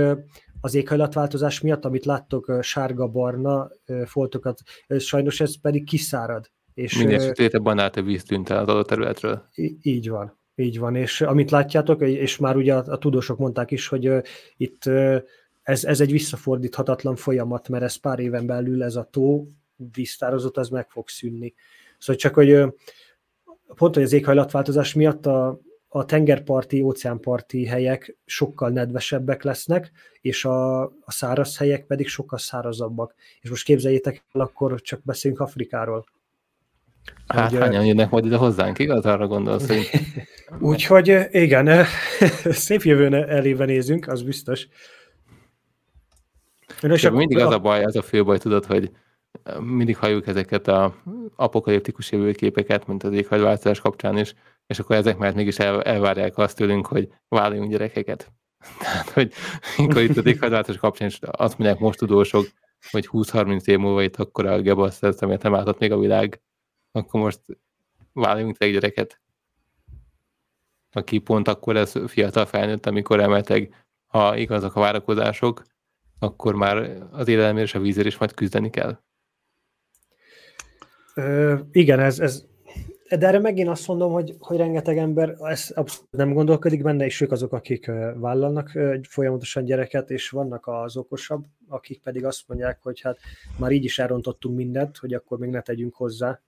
az 0.61 0.75
éghajlatváltozás 0.75 1.61
miatt, 1.61 1.85
amit 1.85 2.05
láttok, 2.05 2.53
sárga-barna 2.61 3.71
foltokat, 4.05 4.61
sajnos 4.99 5.41
ez 5.41 5.61
pedig 5.61 5.85
kiszárad. 5.85 6.51
És, 6.75 6.99
Minél 6.99 7.19
sötétebb, 7.19 7.67
annál 7.67 7.91
a 7.95 8.03
víz 8.03 8.25
tűnt 8.25 8.51
el 8.51 8.59
az 8.59 8.69
adott 8.69 8.87
területről. 8.87 9.43
Így 9.83 10.09
van, 10.09 10.39
így 10.55 10.79
van, 10.79 10.95
és 10.95 11.21
amit 11.21 11.51
látjátok, 11.51 12.01
és 12.01 12.37
már 12.37 12.57
ugye 12.57 12.75
a, 12.75 12.85
a 12.87 12.99
tudósok 12.99 13.39
mondták 13.39 13.71
is, 13.71 13.89
hogy 13.89 14.09
uh, 14.09 14.23
itt 14.57 14.87
uh, 14.87 15.17
ez, 15.63 15.85
ez 15.85 16.01
egy 16.01 16.11
visszafordíthatatlan 16.11 17.17
folyamat, 17.17 17.69
mert 17.69 17.83
ez 17.83 17.97
pár 17.97 18.19
éven 18.19 18.47
belül 18.47 18.83
ez 18.83 18.97
a 18.97 19.09
tó 19.11 19.47
víztározott, 19.93 20.57
az 20.57 20.69
meg 20.69 20.91
fog 20.91 21.09
szűnni. 21.09 21.55
Szóval 21.99 22.17
csak, 22.17 22.35
hogy 22.35 22.53
uh, 22.53 22.73
pont, 23.75 23.95
hogy 23.95 24.03
az 24.03 24.13
éghajlatváltozás 24.13 24.95
miatt 24.95 25.27
a, 25.27 25.61
a 25.89 26.05
tengerparti, 26.05 26.81
óceánparti 26.81 27.67
helyek 27.67 28.17
sokkal 28.25 28.71
nedvesebbek 28.71 29.43
lesznek, 29.43 29.91
és 30.21 30.45
a, 30.45 30.83
a 30.83 30.91
száraz 31.07 31.57
helyek 31.57 31.87
pedig 31.87 32.09
sokkal 32.09 32.39
szárazabbak. 32.39 33.15
És 33.41 33.51
most 33.51 33.65
képzeljétek 33.65 34.25
el, 34.33 34.41
akkor 34.41 34.81
csak 34.81 35.01
beszélünk 35.05 35.41
Afrikáról. 35.41 36.05
Hát 37.27 37.51
hogy, 37.51 37.61
hányan 37.61 37.85
jönnek 37.85 38.11
majd 38.11 38.25
ide 38.25 38.37
hozzánk, 38.37 38.79
igaz? 38.79 39.05
Arra 39.05 39.27
gondolsz, 39.27 39.67
hogy... 39.67 39.91
Úgyhogy 40.71 41.27
igen, 41.31 41.85
szép 42.45 42.83
jövőn 42.83 43.15
elébe 43.15 43.65
nézünk, 43.65 44.09
az 44.09 44.23
biztos. 44.23 44.69
És 46.83 47.05
akkor 47.05 47.19
mindig 47.19 47.39
az 47.39 47.53
a 47.53 47.59
baj, 47.59 47.85
az 47.85 47.97
a 47.97 48.03
fő 48.03 48.25
baj, 48.25 48.39
tudod, 48.39 48.65
hogy 48.65 48.91
mindig 49.61 49.97
halljuk 49.97 50.27
ezeket 50.27 50.69
a 50.69 50.95
apokaliptikus 51.37 52.13
jövőképeket, 52.13 52.87
mint 52.87 53.03
az 53.03 53.13
éghajlatváltozás 53.13 53.81
kapcsán 53.81 54.19
is, 54.19 54.35
és 54.69 54.79
akkor 54.79 54.97
ezek 54.97 55.19
már 55.19 55.35
mégis 55.35 55.59
el, 55.59 55.83
elvárják 55.83 56.39
azt 56.39 56.57
tőlünk, 56.57 56.87
hogy 56.87 57.09
vállaljunk 57.29 57.71
gyerekeket. 57.71 58.33
Tehát, 58.79 59.11
hogy 59.11 59.33
amikor 59.77 60.03
itt 60.03 60.17
az 60.17 60.27
éghajlatváltozás 60.27 60.81
kapcsán 60.81 61.09
is 61.09 61.19
azt 61.21 61.59
mondják 61.59 61.81
most 61.81 61.99
tudósok, 61.99 62.47
hogy 62.91 63.09
20-30 63.13 63.67
év 63.67 63.79
múlva 63.79 64.03
itt 64.03 64.17
akkor 64.17 64.47
a 64.47 64.61
gebasz 64.61 65.01
lesz, 65.01 65.23
amit 65.23 65.43
nem 65.43 65.53
látott 65.53 65.79
még 65.79 65.93
a 65.93 65.99
világ, 65.99 66.41
akkor 66.93 67.21
most 67.21 67.41
vállaljunk 68.13 68.57
egy 68.59 68.73
gyereket. 68.73 69.21
Aki 70.93 71.19
pont 71.19 71.49
akkor 71.49 71.75
lesz 71.75 71.95
fiatal 72.07 72.47
felnőtt, 72.47 72.87
amikor 72.87 73.21
emeltek, 73.21 73.87
ha 74.07 74.37
igazak 74.37 74.77
a 74.77 74.81
várakozások, 74.81 75.63
akkor 76.19 76.55
már 76.55 76.77
az 77.11 77.29
élelemért 77.29 77.67
és 77.67 77.75
a 77.75 77.81
vízért 77.81 78.07
is 78.07 78.19
majd 78.19 78.35
küzdeni 78.35 78.71
kell. 78.71 79.01
Ö, 81.15 81.59
igen, 81.71 82.01
ez, 82.01 82.21
ez, 82.21 82.47
de 83.09 83.27
erre 83.27 83.39
megint 83.39 83.69
azt 83.69 83.89
mondom, 83.89 84.13
hogy, 84.13 84.35
hogy 84.39 84.57
rengeteg 84.57 84.99
ember 84.99 85.37
ezt 85.41 85.71
abszolút 85.71 86.11
nem 86.11 86.33
gondolkodik 86.33 86.83
benne, 86.83 87.05
és 87.05 87.21
ők 87.21 87.33
azok, 87.33 87.53
akik 87.53 87.91
vállalnak 88.15 88.73
folyamatosan 89.09 89.65
gyereket, 89.65 90.11
és 90.11 90.31
vannak 90.31 90.67
az 90.67 90.97
okosabb, 90.97 91.45
akik 91.69 92.03
pedig 92.03 92.25
azt 92.25 92.43
mondják, 92.47 92.79
hogy 92.83 93.01
hát 93.01 93.19
már 93.59 93.71
így 93.71 93.85
is 93.85 93.99
elrontottunk 93.99 94.57
mindent, 94.57 94.97
hogy 94.97 95.15
akkor 95.15 95.39
még 95.39 95.51
ne 95.51 95.61
tegyünk 95.61 95.95
hozzá. 95.95 96.41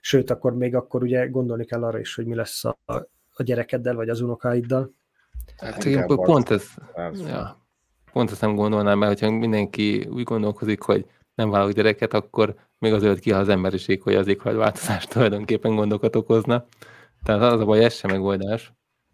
Sőt, 0.00 0.30
akkor 0.30 0.54
még 0.54 0.74
akkor 0.74 1.02
ugye 1.02 1.26
gondolni 1.26 1.64
kell 1.64 1.84
arra 1.84 1.98
is, 1.98 2.14
hogy 2.14 2.26
mi 2.26 2.34
lesz 2.34 2.64
a, 2.64 2.76
a 3.34 3.42
gyerekeddel, 3.42 3.94
vagy 3.94 4.08
az 4.08 4.20
unokáiddal. 4.20 4.92
Hát 5.56 5.84
igen, 5.84 6.06
pont 6.06 6.50
ez, 6.50 6.64
ja, 7.26 7.66
pont 8.12 8.30
ezt 8.30 8.40
nem 8.40 8.54
gondolnám, 8.54 8.98
mert 8.98 9.18
hogyha 9.20 9.36
mindenki 9.36 10.08
úgy 10.10 10.22
gondolkozik, 10.22 10.82
hogy 10.82 11.06
nem 11.34 11.50
vállalok 11.50 11.74
gyereket, 11.74 12.14
akkor 12.14 12.54
még 12.78 12.92
az 12.92 13.02
ölt 13.02 13.18
ki 13.18 13.32
az 13.32 13.48
emberiség, 13.48 14.02
hogy 14.02 14.14
az 14.14 14.26
éghajlatváltozást 14.26 15.10
tulajdonképpen 15.12 15.74
gondokat 15.74 16.16
okozna. 16.16 16.66
Tehát 17.22 17.52
az 17.52 17.60
a 17.60 17.64
baj, 17.64 17.84
ez 17.84 17.94
sem 17.94 18.10
megoldás. 18.10 18.72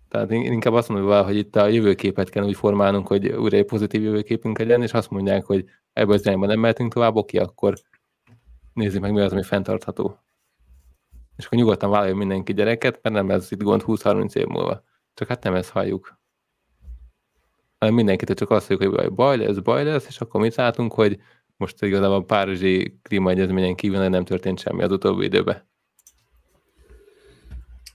Tehát 0.09 0.31
inkább 0.31 0.73
azt 0.73 0.89
mondom, 0.89 1.25
hogy 1.25 1.37
itt 1.37 1.57
a 1.57 1.67
jövőképet 1.67 2.31
kell 2.31 2.45
úgy 2.45 2.57
formálnunk, 2.57 3.07
hogy 3.07 3.29
újra 3.29 3.57
egy 3.57 3.65
pozitív 3.65 4.03
jövőképünk 4.03 4.59
legyen, 4.59 4.83
és 4.83 4.93
azt 4.93 5.11
mondják, 5.11 5.45
hogy 5.45 5.65
ebből 5.93 6.15
az 6.15 6.21
irányban 6.27 6.49
nem 6.49 6.59
mehetünk 6.59 6.93
tovább, 6.93 7.17
oké, 7.17 7.39
akkor 7.39 7.75
nézzük 8.73 9.01
meg, 9.01 9.13
mi 9.13 9.21
az, 9.21 9.33
ami 9.33 9.43
fenntartható. 9.43 10.19
És 11.37 11.47
akkor 11.47 11.59
nyugodtan 11.59 11.91
vállaljon 11.91 12.17
mindenki 12.17 12.55
gyereket, 12.55 12.99
mert 13.03 13.15
nem 13.15 13.31
ez 13.31 13.53
itt 13.53 13.63
gond 13.63 13.83
20-30 13.87 14.35
év 14.35 14.47
múlva. 14.47 14.83
Csak 15.15 15.29
hát 15.29 15.43
nem 15.43 15.55
ezt 15.55 15.71
halljuk. 15.71 16.19
hanem 17.79 17.95
mindenkit 17.95 18.35
csak 18.35 18.51
azt 18.51 18.69
mondjuk, 18.69 19.01
hogy 19.01 19.13
baj 19.13 19.37
lesz, 19.37 19.59
baj 19.59 19.85
lesz, 19.85 20.07
és 20.07 20.21
akkor 20.21 20.41
mit 20.41 20.55
látunk, 20.55 20.93
hogy 20.93 21.21
most 21.61 21.83
igazából 21.83 22.17
a 22.17 22.23
Párizsi 22.23 22.99
klímaegyezményen 23.03 23.75
kívül 23.75 24.09
nem 24.09 24.25
történt 24.25 24.59
semmi 24.59 24.83
az 24.83 24.93
utóbbi 24.93 25.25
időben. 25.25 25.69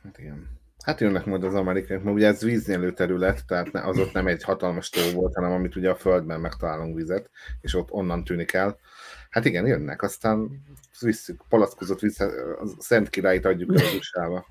Hát 0.03 0.17
igen. 0.17 0.47
Hát 0.83 0.99
jönnek 0.99 1.25
majd 1.25 1.43
az 1.43 1.53
amerikaiak, 1.53 2.03
mert 2.03 2.15
ugye 2.15 2.27
ez 2.27 2.41
víznyelő 2.41 2.93
terület, 2.93 3.45
tehát 3.45 3.75
az 3.75 3.99
ott 3.99 4.13
nem 4.13 4.27
egy 4.27 4.43
hatalmas 4.43 4.89
tó 4.89 5.01
volt, 5.13 5.35
hanem 5.35 5.51
amit 5.51 5.75
ugye 5.75 5.89
a 5.89 5.95
földben 5.95 6.39
megtalálunk 6.39 6.95
vizet, 6.95 7.29
és 7.61 7.75
ott 7.75 7.91
onnan 7.91 8.23
tűnik 8.23 8.53
el. 8.53 8.77
Hát 9.29 9.45
igen, 9.45 9.67
jönnek, 9.67 10.01
aztán 10.01 10.63
visszük, 10.99 11.41
palackozott 11.49 11.99
vissza, 11.99 12.25
a 12.59 12.67
Szent 12.79 13.09
Királyt 13.09 13.45
adjuk 13.45 13.79
el 13.79 13.85
az 13.85 13.93
usa 13.93 14.45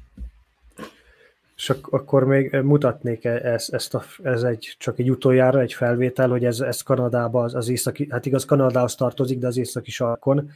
És 1.57 1.71
ak- 1.71 1.93
akkor 1.93 2.25
még 2.25 2.57
mutatnék 2.63 3.25
e-, 3.25 3.31
ezt, 3.31 3.75
ezt 3.75 3.95
a, 3.95 4.03
ez 4.23 4.43
egy, 4.43 4.75
csak 4.79 4.99
egy 4.99 5.11
utoljára 5.11 5.61
egy 5.61 5.73
felvétel, 5.73 6.29
hogy 6.29 6.45
ez, 6.45 6.61
ez 6.61 6.83
Kanadába, 6.83 7.43
az, 7.43 7.55
az 7.55 7.69
északi, 7.69 8.07
hát 8.11 8.27
igaz 8.27 8.45
Kanadához 8.45 8.95
tartozik, 8.95 9.39
de 9.39 9.47
az 9.47 9.57
északi 9.57 9.91
sarkon 9.91 10.51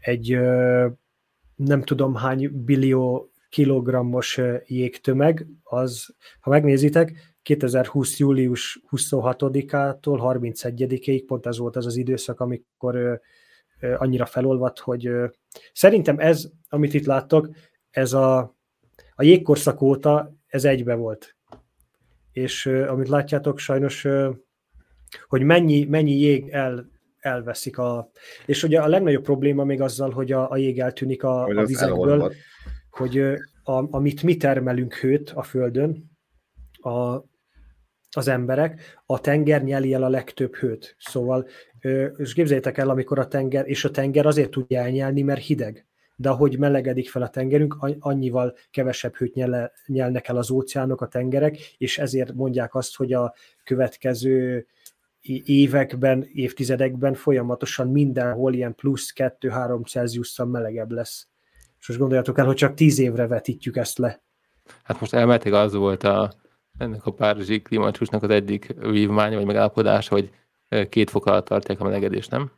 egy 0.00 0.38
nem 1.54 1.82
tudom 1.82 2.14
hány 2.14 2.64
billió 2.64 3.30
kilogrammos 3.48 4.40
jégtömeg, 4.66 5.46
az, 5.62 6.14
ha 6.40 6.50
megnézitek, 6.50 7.36
2020. 7.42 8.18
július 8.18 8.80
26-ától 8.90 10.38
31-ig, 10.42 11.22
pont 11.26 11.46
ez 11.46 11.58
volt 11.58 11.76
az 11.76 11.86
az 11.86 11.96
időszak, 11.96 12.40
amikor 12.40 13.20
annyira 13.96 14.26
felolvadt, 14.26 14.78
hogy 14.78 15.10
szerintem 15.72 16.18
ez, 16.18 16.50
amit 16.68 16.94
itt 16.94 17.06
láttok, 17.06 17.50
ez 17.90 18.12
a, 18.12 18.56
a 19.20 19.22
jégkorszak 19.22 19.82
óta 19.82 20.34
ez 20.46 20.64
egybe 20.64 20.94
volt. 20.94 21.36
És 22.32 22.66
amit 22.66 23.08
látjátok, 23.08 23.58
sajnos, 23.58 24.06
hogy 25.28 25.42
mennyi, 25.42 25.84
mennyi 25.84 26.18
jég 26.18 26.48
el, 26.48 26.90
elveszik. 27.18 27.78
A, 27.78 28.10
és 28.46 28.62
ugye 28.62 28.80
a 28.80 28.86
legnagyobb 28.86 29.22
probléma 29.22 29.64
még 29.64 29.80
azzal, 29.80 30.10
hogy 30.10 30.32
a, 30.32 30.50
a 30.50 30.56
jég 30.56 30.80
eltűnik 30.80 31.22
a, 31.22 31.44
a 31.44 31.64
vizekből, 31.64 32.10
elolvad. 32.10 32.34
hogy 32.90 33.18
a, 33.62 33.96
amit 33.96 34.22
mi 34.22 34.36
termelünk 34.36 34.94
hőt 34.94 35.30
a 35.30 35.42
Földön, 35.42 36.10
a, 36.72 37.24
az 38.10 38.28
emberek, 38.28 39.00
a 39.06 39.20
tenger 39.20 39.62
nyeli 39.62 39.94
el 39.94 40.02
a 40.02 40.08
legtöbb 40.08 40.54
hőt. 40.54 40.96
Szóval, 40.98 41.48
és 42.16 42.34
képzeljétek 42.34 42.78
el, 42.78 42.90
amikor 42.90 43.18
a 43.18 43.28
tenger, 43.28 43.68
és 43.68 43.84
a 43.84 43.90
tenger 43.90 44.26
azért 44.26 44.50
tudja 44.50 44.80
elnyelni, 44.80 45.22
mert 45.22 45.42
hideg. 45.42 45.87
De 46.20 46.28
ahogy 46.28 46.58
melegedik 46.58 47.08
fel 47.08 47.22
a 47.22 47.28
tengerünk, 47.28 47.76
annyival 47.98 48.56
kevesebb 48.70 49.14
hőt 49.14 49.34
nyel, 49.34 49.72
nyelnek 49.86 50.28
el 50.28 50.36
az 50.36 50.50
óceánok, 50.50 51.00
a 51.00 51.08
tengerek, 51.08 51.58
és 51.76 51.98
ezért 51.98 52.34
mondják 52.34 52.74
azt, 52.74 52.96
hogy 52.96 53.12
a 53.12 53.34
következő 53.64 54.66
években, 55.44 56.28
évtizedekben 56.32 57.14
folyamatosan 57.14 57.88
mindenhol 57.88 58.54
ilyen 58.54 58.74
plusz 58.74 59.12
2-3 59.16 59.86
Celsiusszal 59.86 60.46
melegebb 60.46 60.90
lesz. 60.90 61.28
És 61.78 61.88
most 61.88 62.00
gondoljatok 62.00 62.38
el, 62.38 62.46
hogy 62.46 62.56
csak 62.56 62.74
10 62.74 62.98
évre 62.98 63.26
vetítjük 63.26 63.76
ezt 63.76 63.98
le. 63.98 64.22
Hát 64.82 65.00
most 65.00 65.14
elméletileg 65.14 65.60
az 65.60 65.74
volt 65.74 66.02
a, 66.02 66.32
ennek 66.78 67.06
a 67.06 67.12
párizsi 67.12 67.62
klímacsúcsnak 67.62 68.22
az 68.22 68.30
egyik 68.30 68.74
vívmánya, 68.78 69.36
vagy 69.36 69.46
megállapodása, 69.46 70.14
hogy 70.14 70.30
két 70.88 71.10
fok 71.10 71.26
alatt 71.26 71.44
tartják 71.44 71.80
a 71.80 71.84
melegedést, 71.84 72.30
nem? 72.30 72.50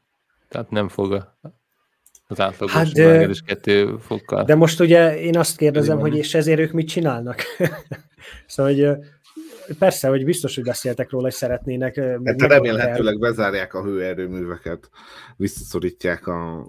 Tehát 0.49 0.71
nem 0.71 0.89
fog 0.89 1.37
az 2.31 2.41
átlagos 2.41 2.75
hát 2.75 2.93
de, 2.93 3.07
melegedés 3.07 3.43
kettő 3.47 3.97
fokkal. 4.01 4.45
De 4.45 4.55
most 4.55 4.81
ugye 4.81 5.21
én 5.21 5.39
azt 5.39 5.57
kérdezem, 5.57 5.99
hogy 5.99 6.17
és 6.17 6.35
ezért 6.35 6.61
ők 6.61 6.73
mit 6.73 6.89
csinálnak? 6.89 7.43
szóval, 8.47 8.73
hogy 8.73 8.97
persze, 9.79 10.09
hogy 10.09 10.25
biztos, 10.25 10.55
hogy 10.55 10.65
beszéltek 10.65 11.11
róla, 11.11 11.25
hogy 11.25 11.33
szeretnének. 11.33 11.97
Hát 12.25 12.43
remélhetőleg 12.43 13.19
bezárják 13.19 13.75
a 13.75 13.83
hőerőműveket, 13.83 14.91
visszaszorítják 15.37 16.27
a 16.27 16.67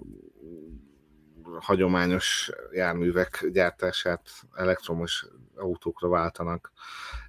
hagyományos 1.60 2.50
járművek 2.72 3.48
gyártását 3.52 4.20
elektromos 4.54 5.26
autókra 5.56 6.08
váltanak, 6.08 6.72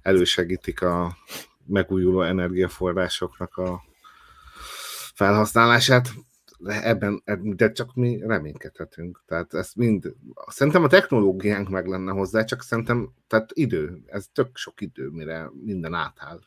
elősegítik 0.02 0.82
a 0.82 1.16
megújuló 1.66 2.22
energiaforrásoknak 2.22 3.56
a 3.56 3.82
felhasználását, 5.14 6.08
ebben, 6.64 7.22
de 7.42 7.72
csak 7.72 7.94
mi 7.94 8.18
reménykedhetünk. 8.26 9.22
Tehát 9.26 9.54
ezt 9.54 9.76
mind, 9.76 10.14
szerintem 10.46 10.82
a 10.82 10.88
technológiánk 10.88 11.68
meg 11.68 11.86
lenne 11.86 12.12
hozzá, 12.12 12.44
csak 12.44 12.62
szerintem, 12.62 13.12
tehát 13.26 13.50
idő, 13.52 14.02
ez 14.06 14.26
tök 14.32 14.56
sok 14.56 14.80
idő, 14.80 15.08
mire 15.08 15.50
minden 15.64 15.94
átáll. 15.94 16.40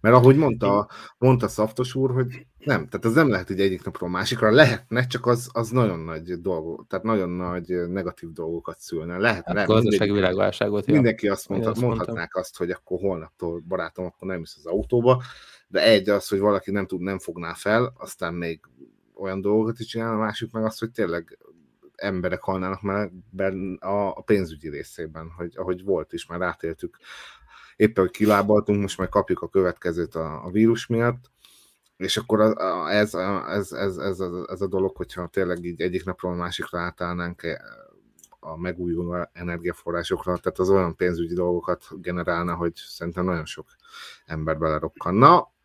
Mert 0.00 0.14
ahogy 0.14 0.36
mondta, 0.36 0.88
mondta 1.18 1.48
Szaftos 1.48 1.94
úr, 1.94 2.10
hogy 2.10 2.46
nem, 2.58 2.88
tehát 2.88 3.04
ez 3.04 3.12
nem 3.12 3.28
lehet, 3.28 3.46
hogy 3.46 3.60
egyik 3.60 3.84
napról 3.84 4.10
másikra 4.10 4.50
lehetne, 4.50 5.06
csak 5.06 5.26
az, 5.26 5.48
az 5.52 5.70
nagyon 5.70 5.98
nagy 5.98 6.40
dolgok, 6.40 6.86
tehát 6.88 7.04
nagyon 7.04 7.28
nagy 7.30 7.88
negatív 7.88 8.32
dolgokat 8.32 8.78
szülne. 8.78 9.18
Lehet, 9.18 9.46
hát, 9.46 9.66
gazdasági 9.66 10.12
világválságot. 10.12 10.86
Mindenki 10.86 11.28
azt 11.28 11.48
mondta, 11.48 11.70
azt 11.70 11.80
mondhatnák 11.80 12.14
mondtam. 12.16 12.40
azt, 12.40 12.56
hogy 12.56 12.70
akkor 12.70 12.98
holnaptól 12.98 13.60
barátom, 13.68 14.04
akkor 14.04 14.28
nem 14.28 14.40
is 14.40 14.54
az 14.56 14.66
autóba, 14.66 15.22
de 15.70 15.82
egy 15.82 16.08
az, 16.08 16.28
hogy 16.28 16.38
valaki 16.38 16.70
nem 16.70 16.86
tud, 16.86 17.00
nem 17.00 17.18
fogná 17.18 17.54
fel, 17.54 17.92
aztán 17.96 18.34
még 18.34 18.60
olyan 19.14 19.40
dolgokat 19.40 19.78
is 19.78 19.86
csinál, 19.86 20.14
a 20.14 20.18
másik 20.18 20.52
meg 20.52 20.64
az, 20.64 20.78
hogy 20.78 20.90
tényleg 20.90 21.38
emberek 21.94 22.42
halnának 22.42 22.82
meg 22.82 23.12
a 23.78 24.22
pénzügyi 24.22 24.68
részében, 24.68 25.30
hogy 25.36 25.52
ahogy 25.56 25.84
volt 25.84 26.12
is, 26.12 26.26
már 26.26 26.40
átéltük 26.40 26.98
éppen, 27.76 28.04
hogy 28.04 28.12
kilábaltunk, 28.12 28.80
most 28.80 28.98
már 28.98 29.08
kapjuk 29.08 29.42
a 29.42 29.48
következőt 29.48 30.14
a, 30.14 30.44
a 30.44 30.50
vírus 30.50 30.86
miatt, 30.86 31.30
és 31.96 32.16
akkor 32.16 32.40
a, 32.40 32.90
ez, 32.90 33.14
ez, 33.14 33.72
ez, 33.72 33.96
ez, 33.96 34.20
a, 34.20 34.46
ez 34.50 34.60
a 34.60 34.66
dolog, 34.66 34.96
hogyha 34.96 35.26
tényleg 35.26 35.64
így 35.64 35.80
egyik 35.80 36.04
napról 36.04 36.32
a 36.32 36.36
másikra 36.36 36.80
átállnánk 36.80 37.42
a 38.40 38.56
megújuló 38.56 39.28
energiaforrásokra, 39.32 40.36
tehát 40.36 40.58
az 40.58 40.70
olyan 40.70 40.96
pénzügyi 40.96 41.34
dolgokat 41.34 41.84
generálna, 42.00 42.54
hogy 42.54 42.72
szerintem 42.74 43.24
nagyon 43.24 43.44
sok 43.44 43.66
ember 44.26 44.58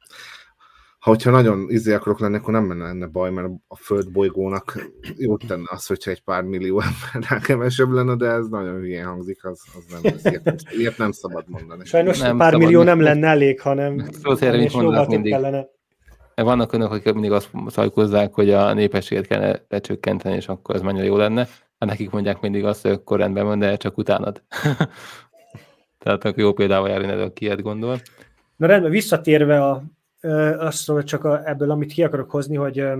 belerokkanna 0.05 0.33
hogyha 1.05 1.31
nagyon 1.31 1.65
izé 1.69 1.93
akarok 1.93 2.19
lenni, 2.19 2.35
akkor 2.35 2.53
nem 2.53 2.81
lenne 2.81 3.05
baj, 3.05 3.31
mert 3.31 3.47
a 3.67 3.75
föld 3.75 4.11
bolygónak 4.11 4.89
jót 5.17 5.43
tenne 5.47 5.65
az, 5.65 5.85
hogyha 5.85 6.11
egy 6.11 6.23
pár 6.23 6.43
millió 6.43 6.81
emberrel 6.81 7.39
kevesebb 7.39 7.91
lenne, 7.91 8.15
de 8.15 8.25
ez 8.25 8.47
nagyon 8.47 8.73
hülyén 8.73 9.05
hangzik, 9.05 9.45
az, 9.45 9.61
az 9.75 10.01
nem, 10.01 10.13
ez 10.13 10.25
ilyet, 10.25 10.43
nem, 10.43 10.55
ilyet 10.69 10.97
nem 10.97 11.11
szabad 11.11 11.43
mondani. 11.47 11.85
Sajnos 11.85 12.19
nem 12.19 12.37
pár 12.37 12.55
millió 12.55 12.83
nem 12.83 13.01
lenne 13.01 13.27
elég, 13.27 13.61
hanem 13.61 14.05
szóval 14.23 15.05
mindig. 15.07 15.31
kellene. 15.31 15.67
Vannak 16.35 16.73
önök, 16.73 16.91
akik 16.91 17.13
mindig 17.13 17.31
azt 17.31 17.49
szajkozzák, 17.67 18.33
hogy 18.33 18.51
a 18.51 18.73
népességet 18.73 19.27
kellene 19.27 19.61
lecsökkenteni, 19.69 20.35
és 20.35 20.47
akkor 20.47 20.75
ez 20.75 20.81
mennyire 20.81 21.05
jó 21.05 21.17
lenne. 21.17 21.47
Hát 21.79 21.89
nekik 21.89 22.09
mondják 22.09 22.41
mindig 22.41 22.65
azt, 22.65 22.81
hogy 22.81 22.91
akkor 22.91 23.19
rendben 23.19 23.45
van, 23.45 23.59
de 23.59 23.75
csak 23.75 23.97
utánad. 23.97 24.43
Tehát 25.99 26.25
akkor 26.25 26.39
jó 26.39 26.53
példával 26.53 26.89
járni, 26.89 27.07
aki 27.07 27.45
ilyet 27.45 27.61
gondol. 27.61 27.99
Na 28.55 28.67
rendben, 28.67 28.91
visszatérve 28.91 29.63
a 29.63 29.83
mondom, 30.87 31.03
csak 31.03 31.23
a, 31.23 31.49
ebből, 31.49 31.71
amit 31.71 31.93
ki 31.93 32.03
akarok 32.03 32.31
hozni, 32.31 32.55
hogy 32.55 32.79
a, 32.79 32.99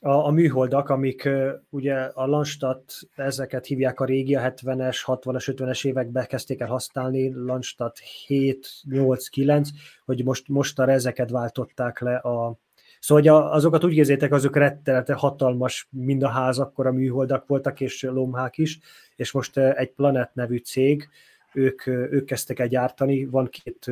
a 0.00 0.30
műholdak, 0.30 0.88
amik 0.88 1.28
ugye 1.70 1.94
a 1.94 2.26
Landstat, 2.26 2.98
ezeket 3.14 3.66
hívják 3.66 4.00
a 4.00 4.04
régi, 4.04 4.34
a 4.34 4.40
70-es, 4.40 4.96
60-as, 5.06 5.54
50-es 5.56 5.86
években 5.86 6.26
kezdték 6.26 6.60
el 6.60 6.68
használni, 6.68 7.32
Landstat 7.34 7.98
7, 7.98 8.68
8, 8.82 9.28
9, 9.28 9.68
hogy 10.04 10.24
most, 10.24 10.48
mostanra 10.48 10.92
ezeket 10.92 11.30
váltották 11.30 12.00
le 12.00 12.16
a, 12.16 12.56
Szóval 13.00 13.22
hogy 13.22 13.50
azokat 13.52 13.84
úgy 13.84 13.96
érzétek, 13.96 14.32
azok 14.32 14.56
rettenete 14.56 15.14
hatalmas, 15.14 15.88
mind 15.90 16.22
a 16.22 16.28
ház, 16.28 16.58
akkor 16.58 16.86
a 16.86 16.92
műholdak 16.92 17.46
voltak, 17.46 17.80
és 17.80 18.02
lomhák 18.02 18.58
is, 18.58 18.78
és 19.16 19.32
most 19.32 19.56
egy 19.58 19.92
Planet 19.92 20.34
nevű 20.34 20.56
cég, 20.56 21.08
ők, 21.54 21.86
ők 21.86 22.24
kezdtek 22.24 22.58
el 22.58 22.66
gyártani, 22.66 23.24
van 23.24 23.48
két 23.48 23.90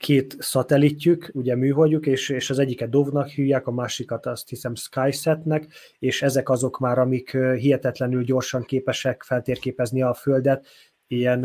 két 0.00 0.36
szatellitjük, 0.38 1.30
ugye 1.32 1.56
műholdjuk, 1.56 2.06
és, 2.06 2.28
és 2.28 2.50
az 2.50 2.58
egyiket 2.58 2.90
Dovnak 2.90 3.28
hívják, 3.28 3.66
a 3.66 3.70
másikat 3.70 4.26
azt 4.26 4.48
hiszem 4.48 4.74
Skysetnek, 4.74 5.66
és 5.98 6.22
ezek 6.22 6.48
azok 6.48 6.78
már, 6.78 6.98
amik 6.98 7.30
hihetetlenül 7.30 8.22
gyorsan 8.22 8.62
képesek 8.62 9.22
feltérképezni 9.22 10.02
a 10.02 10.14
Földet, 10.14 10.66
ilyen, 11.06 11.40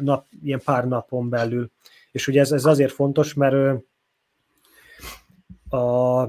nap, 0.00 0.26
ilyen 0.42 0.60
pár 0.64 0.88
napon 0.88 1.28
belül. 1.28 1.70
És 2.10 2.28
ugye 2.28 2.40
ez, 2.40 2.52
ez 2.52 2.64
azért 2.64 2.92
fontos, 2.92 3.34
mert 3.34 3.84
a, 5.68 6.22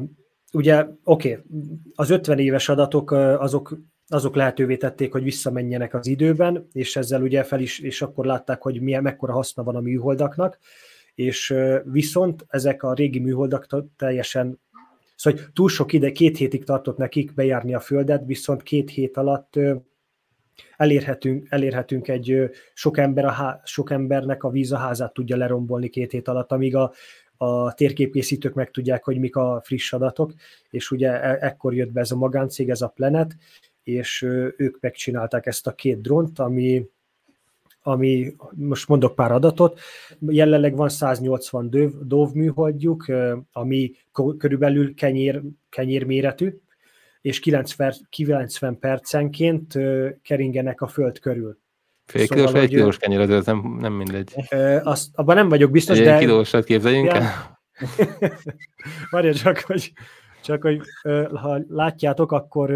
ugye, 0.52 0.86
oké, 1.04 1.32
okay, 1.32 1.44
az 1.96 2.10
50 2.10 2.40
éves 2.40 2.70
adatok 2.70 3.12
azok 3.12 3.78
azok 4.14 4.36
lehetővé 4.36 4.78
tették, 4.78 5.12
hogy 5.12 5.24
visszamenjenek 5.24 5.94
az 5.94 6.08
időben, 6.08 6.68
és 6.74 6.96
ezzel 6.96 7.22
ugye 7.22 7.44
fel 7.44 7.60
is, 7.60 7.80
és 7.80 8.02
akkor 8.02 8.26
látták, 8.26 8.62
hogy 8.62 8.82
milyen, 8.82 9.02
mekkora 9.02 9.34
haszna 9.34 9.64
van 9.64 9.76
a 9.76 9.80
műholdaknak, 9.80 10.58
és 11.16 11.56
viszont 11.84 12.46
ezek 12.48 12.84
a 12.84 12.94
régi 12.94 13.20
műholdak 13.20 13.68
teljesen, 13.98 14.60
szóval 15.16 15.40
túl 15.54 15.70
sok 15.70 15.94
ide, 15.94 16.12
két 16.12 16.38
hétig 16.38 16.64
tartott 16.64 16.98
nekik 16.98 17.34
bejárni 17.34 17.74
a 17.74 17.80
Földet, 17.80 18.26
viszont 18.26 18.64
két 18.64 18.90
hét 18.90 19.18
alatt 19.18 19.60
elérhetünk, 20.78 21.48
elérhetünk 21.50 22.08
egy 22.08 22.50
sok, 22.74 22.98
ember 22.98 23.26
a 23.26 23.32
há, 23.32 23.62
sok 23.64 23.92
embernek 23.92 24.44
a 24.44 24.50
víz 24.50 24.72
a 24.72 24.78
házát 24.78 25.14
tudja 25.14 25.38
lerombolni 25.38 25.90
két 25.90 26.12
hét 26.12 26.28
alatt, 26.28 26.52
amíg 26.52 26.76
a, 26.76 26.92
a 27.38 27.74
térképkészítők 27.74 28.54
meg 28.54 28.72
tudják, 28.72 29.04
hogy 29.04 29.18
mik 29.18 29.36
a 29.36 29.62
friss 29.64 29.94
adatok, 29.94 30.34
és 30.70 30.92
ugye 30.92 31.22
e, 31.22 31.38
ekkor 31.42 31.74
jött 31.74 31.92
be 31.92 32.00
ez 32.00 32.12
a 32.12 32.16
magáncég, 32.16 32.70
ez 32.70 32.82
a 32.82 32.88
Planet, 32.88 33.36
és 33.84 34.22
ők 34.58 34.80
megcsinálták 34.80 35.46
ezt 35.46 35.68
a 35.68 35.74
két 35.74 36.02
drónt, 36.02 36.40
ami, 36.40 36.86
ami 37.82 38.36
most 38.52 38.88
mondok 38.88 39.16
pár 39.16 39.32
adatot, 39.32 39.80
jelenleg 40.20 40.76
van 40.76 40.90
180 40.90 41.70
döv, 41.70 41.92
dóv 42.02 42.34
műholdjuk, 42.34 43.06
ami 43.52 43.92
körülbelül 44.38 44.94
kenyér, 44.94 45.42
kenyér 45.70 46.04
méretű, 46.04 46.60
és 47.22 47.40
90, 47.40 47.94
90 48.10 48.80
percenként 48.80 49.78
keringenek 50.22 50.82
a 50.82 50.88
föld 50.88 51.20
körül. 51.20 51.60
Fél 52.06 52.28
kilós 52.28 52.46
szóval, 52.46 52.52
vagy 52.52 52.62
egy 52.62 52.70
kilós 52.70 52.98
kenyér, 52.98 53.20
ez 53.20 53.46
nem, 53.46 53.78
nem 53.80 53.94
mindegy. 53.94 54.34
Azt, 54.84 55.10
abban 55.14 55.36
nem 55.36 55.50
vagyok 55.50 55.72
biztos, 55.72 55.98
egy 55.98 56.04
de... 56.04 56.14
Egy 56.14 56.20
kilósat 56.20 56.64
képzeljünk 56.66 57.08
ja. 57.08 57.14
el. 57.14 57.60
Várja 59.12 59.34
csak, 59.34 59.60
hogy, 59.60 59.94
csak 60.42 60.62
hogy 60.62 60.82
ha 61.34 61.60
látjátok, 61.68 62.32
akkor 62.32 62.72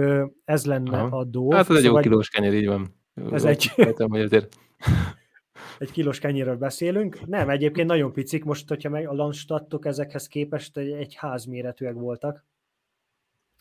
ez 0.45 0.65
lenne 0.65 0.97
Aha. 0.97 1.17
a 1.17 1.23
dó. 1.23 1.51
Hát 1.51 1.69
ez 1.69 1.75
egy 1.75 1.83
szóval 1.83 2.01
jó 2.01 2.09
kilós 2.09 2.29
kenyér, 2.29 2.53
így 2.53 2.67
van. 2.67 2.95
Ez 3.31 3.45
egy... 3.45 3.71
Értem, 3.75 4.09
hogy 4.09 4.21
azért... 4.21 4.55
egy 5.79 5.91
kilós 5.91 6.19
kenyérről 6.19 6.57
beszélünk. 6.57 7.25
Nem, 7.25 7.49
egyébként 7.49 7.87
nagyon 7.87 8.13
picik, 8.13 8.43
most, 8.43 8.67
hogyha 8.67 8.89
meg 8.89 9.07
a 9.07 9.13
lanstattok 9.13 9.85
ezekhez 9.85 10.27
képest 10.27 10.77
egy, 10.77 10.91
egy 10.91 11.15
házméretűek 11.15 11.93
voltak. 11.93 12.43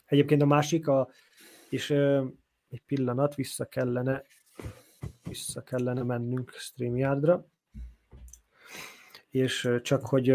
Egyébként 0.06 0.42
a 0.42 0.46
másik, 0.46 0.88
a, 0.88 1.08
és 1.68 1.90
egy 2.70 2.82
pillanat, 2.86 3.34
vissza 3.34 3.64
kellene 3.64 4.22
vissza 5.28 5.62
kellene 5.62 6.02
mennünk 6.02 6.50
StreamYardra. 6.50 7.46
És 9.30 9.70
csak 9.82 10.06
hogy 10.06 10.34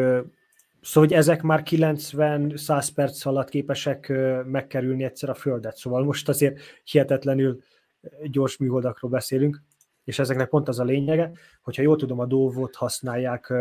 Szóval, 0.81 1.09
hogy 1.09 1.17
ezek 1.17 1.41
már 1.41 1.63
90-100 1.65 2.87
perc 2.95 3.25
alatt 3.25 3.49
képesek 3.49 4.13
megkerülni 4.45 5.03
egyszer 5.03 5.29
a 5.29 5.33
Földet. 5.33 5.77
Szóval 5.77 6.03
most 6.03 6.29
azért 6.29 6.59
hihetetlenül 6.83 7.59
gyors 8.23 8.57
műholdakról 8.57 9.11
beszélünk, 9.11 9.63
és 10.03 10.19
ezeknek 10.19 10.49
pont 10.49 10.67
az 10.67 10.79
a 10.79 10.83
lényege, 10.83 11.31
hogyha 11.61 11.81
jól 11.81 11.95
tudom, 11.95 12.19
a 12.19 12.25
Dóvot 12.25 12.75
használják 12.75 13.53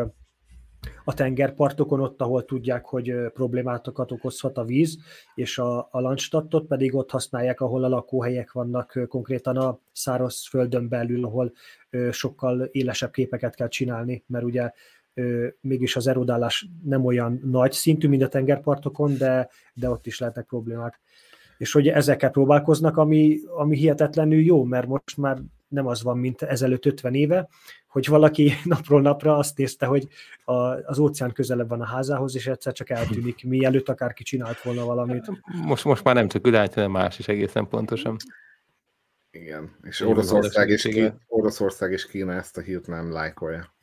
a 1.05 1.15
tengerpartokon, 1.15 2.01
ott, 2.01 2.21
ahol 2.21 2.45
tudják, 2.45 2.85
hogy 2.85 3.15
problémátokat 3.33 4.13
okozhat 4.13 4.59
a 4.59 4.65
víz, 4.65 4.99
és 5.35 5.59
a, 5.59 5.79
a 5.91 6.01
Landstattot 6.01 6.67
pedig 6.67 6.95
ott 6.95 7.11
használják, 7.11 7.61
ahol 7.61 7.85
a 7.85 7.89
lakóhelyek 7.89 8.53
vannak, 8.53 9.01
konkrétan 9.09 9.57
a 9.57 9.79
száraz 9.93 10.47
földön 10.49 10.89
belül, 10.89 11.25
ahol 11.25 11.53
sokkal 12.11 12.63
élesebb 12.63 13.11
képeket 13.11 13.55
kell 13.55 13.69
csinálni, 13.69 14.25
mert 14.27 14.45
ugye 14.45 14.73
mégis 15.61 15.97
az 15.97 16.07
erodálás 16.07 16.69
nem 16.85 17.05
olyan 17.05 17.41
nagy 17.45 17.73
szintű, 17.73 18.09
mint 18.09 18.23
a 18.23 18.29
tengerpartokon, 18.29 19.17
de, 19.17 19.49
de 19.75 19.91
ott 19.91 20.07
is 20.07 20.19
lehetnek 20.19 20.45
problémák. 20.45 21.01
És 21.59 21.73
hogy 21.73 21.89
ezekkel 21.89 22.31
próbálkoznak, 22.31 22.97
ami, 22.97 23.39
ami 23.57 23.77
hihetetlenül 23.77 24.41
jó, 24.41 24.65
mert 24.65 24.87
most 24.87 25.17
már 25.17 25.39
nem 25.69 25.87
az 25.87 26.03
van, 26.03 26.19
mint 26.19 26.43
ezelőtt 26.43 26.87
50 26.87 27.15
éve, 27.15 27.49
hogy 27.89 28.07
valaki 28.07 28.53
napról 28.65 29.01
napra 29.01 29.37
azt 29.37 29.57
nézte, 29.57 29.87
hogy 29.87 30.09
a, 30.45 30.53
az 30.63 30.99
óceán 30.99 31.33
közelebb 31.33 31.69
van 31.69 31.81
a 31.81 31.87
házához, 31.87 32.35
és 32.35 32.47
egyszer 32.47 32.73
csak 32.73 32.91
eltűnik, 32.91 33.45
mielőtt 33.45 33.89
akárki 33.89 34.23
csinált 34.23 34.63
volna 34.63 34.85
valamit. 34.85 35.31
Most, 35.65 35.85
most 35.85 36.05
már 36.05 36.15
nem 36.15 36.29
csak 36.29 36.47
Ülány, 36.47 36.69
hanem 36.75 36.91
más 36.91 37.19
is 37.19 37.29
egészen 37.29 37.69
pontosan. 37.69 38.17
Igen, 39.31 39.77
és 39.83 40.01
Oroszország 40.01 40.69
és, 40.69 40.83
Kína, 40.83 41.15
Oroszország 41.27 41.93
és 41.93 42.07
Kína 42.07 42.33
ezt 42.33 42.57
a 42.57 42.61
hírt 42.61 42.87
nem 42.87 43.13
lájkolja. 43.13 43.77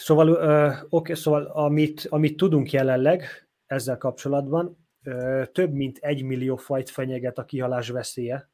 Szóval, 0.00 0.28
uh, 0.28 0.70
oké, 0.70 0.86
okay, 0.88 1.14
szóval 1.14 1.44
amit, 1.44 2.06
amit 2.08 2.36
tudunk 2.36 2.70
jelenleg 2.70 3.48
ezzel 3.66 3.98
kapcsolatban, 3.98 4.86
uh, 5.04 5.44
több 5.44 5.72
mint 5.72 5.98
egy 5.98 6.22
millió 6.22 6.56
fajt 6.56 6.90
fenyeget 6.90 7.38
a 7.38 7.44
kihalás 7.44 7.88
veszélye 7.88 8.50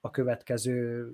a 0.00 0.10
következő 0.10 1.08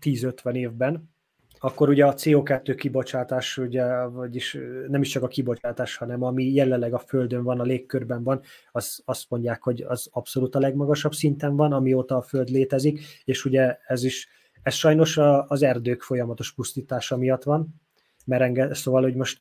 10-50 0.00 0.54
évben, 0.54 1.10
akkor 1.58 1.88
ugye 1.88 2.06
a 2.06 2.14
CO2 2.14 2.74
kibocsátás, 2.78 3.58
ugye, 3.58 4.04
vagyis 4.04 4.58
nem 4.88 5.00
is 5.00 5.08
csak 5.08 5.22
a 5.22 5.28
kibocsátás, 5.28 5.96
hanem 5.96 6.22
ami 6.22 6.44
jelenleg 6.44 6.94
a 6.94 6.98
Földön 6.98 7.42
van, 7.42 7.60
a 7.60 7.64
légkörben 7.64 8.22
van, 8.22 8.40
az, 8.72 9.02
azt 9.04 9.30
mondják, 9.30 9.62
hogy 9.62 9.82
az 9.82 10.08
abszolút 10.12 10.54
a 10.54 10.58
legmagasabb 10.58 11.12
szinten 11.12 11.56
van, 11.56 11.72
amióta 11.72 12.16
a 12.16 12.22
Föld 12.22 12.48
létezik, 12.48 13.00
és 13.24 13.44
ugye 13.44 13.78
ez 13.86 14.04
is, 14.04 14.28
ez 14.62 14.74
sajnos 14.74 15.18
az 15.46 15.62
erdők 15.62 16.02
folyamatos 16.02 16.54
pusztítása 16.54 17.16
miatt 17.16 17.42
van, 17.42 17.80
mert 18.26 18.42
enge, 18.42 18.74
szóval, 18.74 19.02
hogy 19.02 19.14
most 19.14 19.40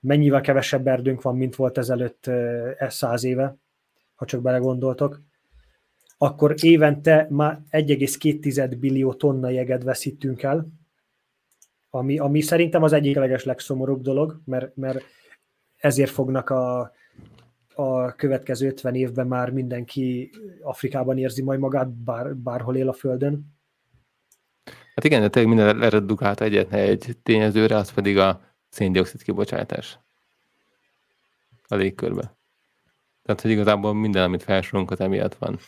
mennyivel 0.00 0.40
kevesebb 0.40 0.86
erdőnk 0.86 1.22
van, 1.22 1.36
mint 1.36 1.56
volt 1.56 1.78
ezelőtt 1.78 2.30
száz 2.78 3.24
éve, 3.24 3.56
ha 4.14 4.24
csak 4.24 4.42
belegondoltok, 4.42 5.20
akkor 6.18 6.54
évente 6.60 7.26
már 7.30 7.60
1,2 7.70 8.76
billió 8.78 9.14
tonna 9.14 9.50
jeget 9.50 9.82
veszítünk 9.82 10.42
el, 10.42 10.68
ami, 11.90 12.18
ami 12.18 12.40
szerintem 12.40 12.82
az 12.82 12.92
egyik 12.92 13.16
leges 13.16 13.44
legszomorúbb 13.44 14.02
dolog, 14.02 14.40
mert, 14.44 14.76
mert 14.76 15.04
ezért 15.76 16.10
fognak 16.10 16.50
a, 16.50 16.92
a 17.74 18.14
következő 18.14 18.66
50 18.66 18.94
évben 18.94 19.26
már 19.26 19.50
mindenki 19.50 20.30
Afrikában 20.62 21.18
érzi 21.18 21.42
majd 21.42 21.58
magát, 21.60 21.90
bár, 21.90 22.36
bárhol 22.36 22.76
él 22.76 22.88
a 22.88 22.92
Földön. 22.92 23.58
Hát 25.00 25.08
igen, 25.08 25.20
de 25.20 25.28
tényleg 25.28 25.54
minden 25.54 25.82
eredukálta 25.82 26.44
egyetlen 26.44 26.80
egy 26.80 27.16
tényezőre, 27.22 27.76
az 27.76 27.92
pedig 27.92 28.18
a 28.18 28.40
széndiokszid 28.68 29.22
kibocsátás 29.22 29.98
a 31.68 31.74
légkörbe. 31.74 32.38
Tehát, 33.22 33.40
hogy 33.40 33.50
igazából 33.50 33.94
minden, 33.94 34.22
amit 34.22 34.42
felsorolunk, 34.42 34.90
az 34.90 35.00
emiatt 35.00 35.34
van. 35.34 35.58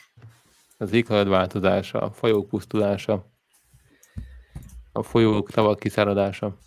Az 0.78 0.93
éghajlatváltozása, 0.93 2.01
a 2.01 2.11
fajok 2.11 2.49
pusztulása, 2.49 3.30
a 4.93 5.03
folyók, 5.03 5.51
tavak 5.51 5.78
kiszáradása. 5.78 6.59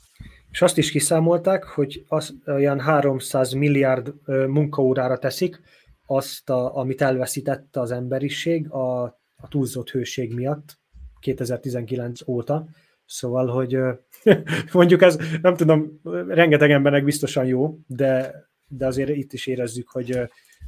És 0.51 0.61
azt 0.61 0.77
is 0.77 0.91
kiszámolták, 0.91 1.63
hogy 1.63 2.05
az 2.07 2.33
olyan 2.45 2.79
300 2.79 3.51
milliárd 3.51 4.13
munkaórára 4.25 5.17
teszik 5.17 5.61
azt, 6.05 6.49
a, 6.49 6.75
amit 6.75 7.01
elveszítette 7.01 7.79
az 7.79 7.91
emberiség 7.91 8.71
a, 8.71 9.03
a 9.35 9.47
túlzott 9.49 9.89
hőség 9.89 10.33
miatt 10.33 10.83
2019 11.25 12.27
óta. 12.27 12.67
Szóval, 13.05 13.47
hogy 13.47 13.77
mondjuk 14.73 15.01
ez, 15.01 15.17
nem 15.41 15.55
tudom, 15.55 15.99
rengeteg 16.27 16.71
embernek 16.71 17.03
biztosan 17.03 17.45
jó, 17.45 17.79
de, 17.87 18.35
de 18.67 18.85
azért 18.85 19.09
itt 19.09 19.33
is 19.33 19.47
érezzük, 19.47 19.89
hogy, 19.89 20.19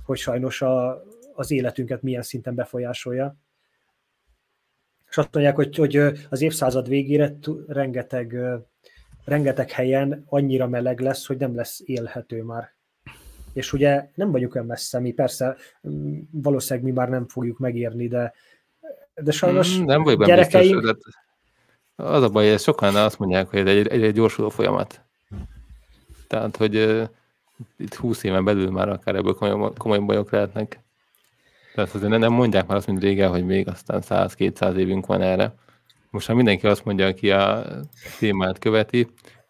hogy 0.03 0.17
sajnos 0.17 0.61
a, 0.61 1.03
az 1.33 1.51
életünket 1.51 2.01
milyen 2.01 2.21
szinten 2.21 2.55
befolyásolja 2.55 3.37
és 5.09 5.17
azt 5.17 5.33
mondják, 5.33 5.55
hogy, 5.55 5.75
hogy 5.75 5.95
az 6.29 6.41
évszázad 6.41 6.87
végére 6.87 7.37
rengeteg, 7.67 8.35
rengeteg 9.25 9.71
helyen 9.71 10.23
annyira 10.25 10.67
meleg 10.67 10.99
lesz, 10.99 11.25
hogy 11.25 11.37
nem 11.37 11.55
lesz 11.55 11.81
élhető 11.85 12.43
már. 12.43 12.75
És 13.53 13.73
ugye 13.73 14.09
nem 14.15 14.31
vagyunk 14.31 14.55
olyan 14.55 14.67
messze, 14.67 14.99
mi 14.99 15.11
persze 15.11 15.55
valószínűleg 16.31 16.89
mi 16.89 16.95
már 16.95 17.09
nem 17.09 17.27
fogjuk 17.27 17.57
megérni, 17.57 18.07
de, 18.07 18.33
de 19.23 19.31
sajnos 19.31 19.77
mm, 19.77 19.85
nem 19.85 20.03
vagy 20.03 20.17
gyerekeink... 20.17 20.81
Biztos, 20.81 21.13
az 21.95 22.23
a 22.23 22.29
baj, 22.29 22.49
hogy 22.49 22.59
sokan 22.59 22.95
azt 22.95 23.19
mondják, 23.19 23.49
hogy 23.49 23.67
egy, 23.67 23.87
egy, 23.87 24.03
egy 24.03 24.13
gyorsuló 24.13 24.49
folyamat. 24.49 25.01
Tehát, 26.27 26.57
hogy 26.57 26.75
uh, 26.75 27.03
itt 27.77 27.93
20 27.93 28.23
éven 28.23 28.43
belül 28.43 28.71
már 28.71 28.89
akár 28.89 29.15
ebből 29.15 29.33
komoly, 29.33 29.71
komoly 29.77 29.99
bajok 29.99 30.31
lehetnek. 30.31 30.79
Tehát 31.75 31.93
azért 31.93 32.17
nem 32.17 32.33
mondják 32.33 32.67
már 32.67 32.77
azt, 32.77 32.87
mint 32.87 33.01
régen, 33.01 33.29
hogy 33.29 33.45
még 33.45 33.67
aztán 33.67 34.01
100-200 34.05 34.75
évünk 34.75 35.05
van 35.05 35.21
erre. 35.21 35.53
Most 36.09 36.27
már 36.27 36.37
mindenki 36.37 36.67
azt 36.67 36.85
mondja, 36.85 37.07
aki 37.07 37.31
a 37.31 37.65
témát 38.19 38.59
követi, 38.59 39.07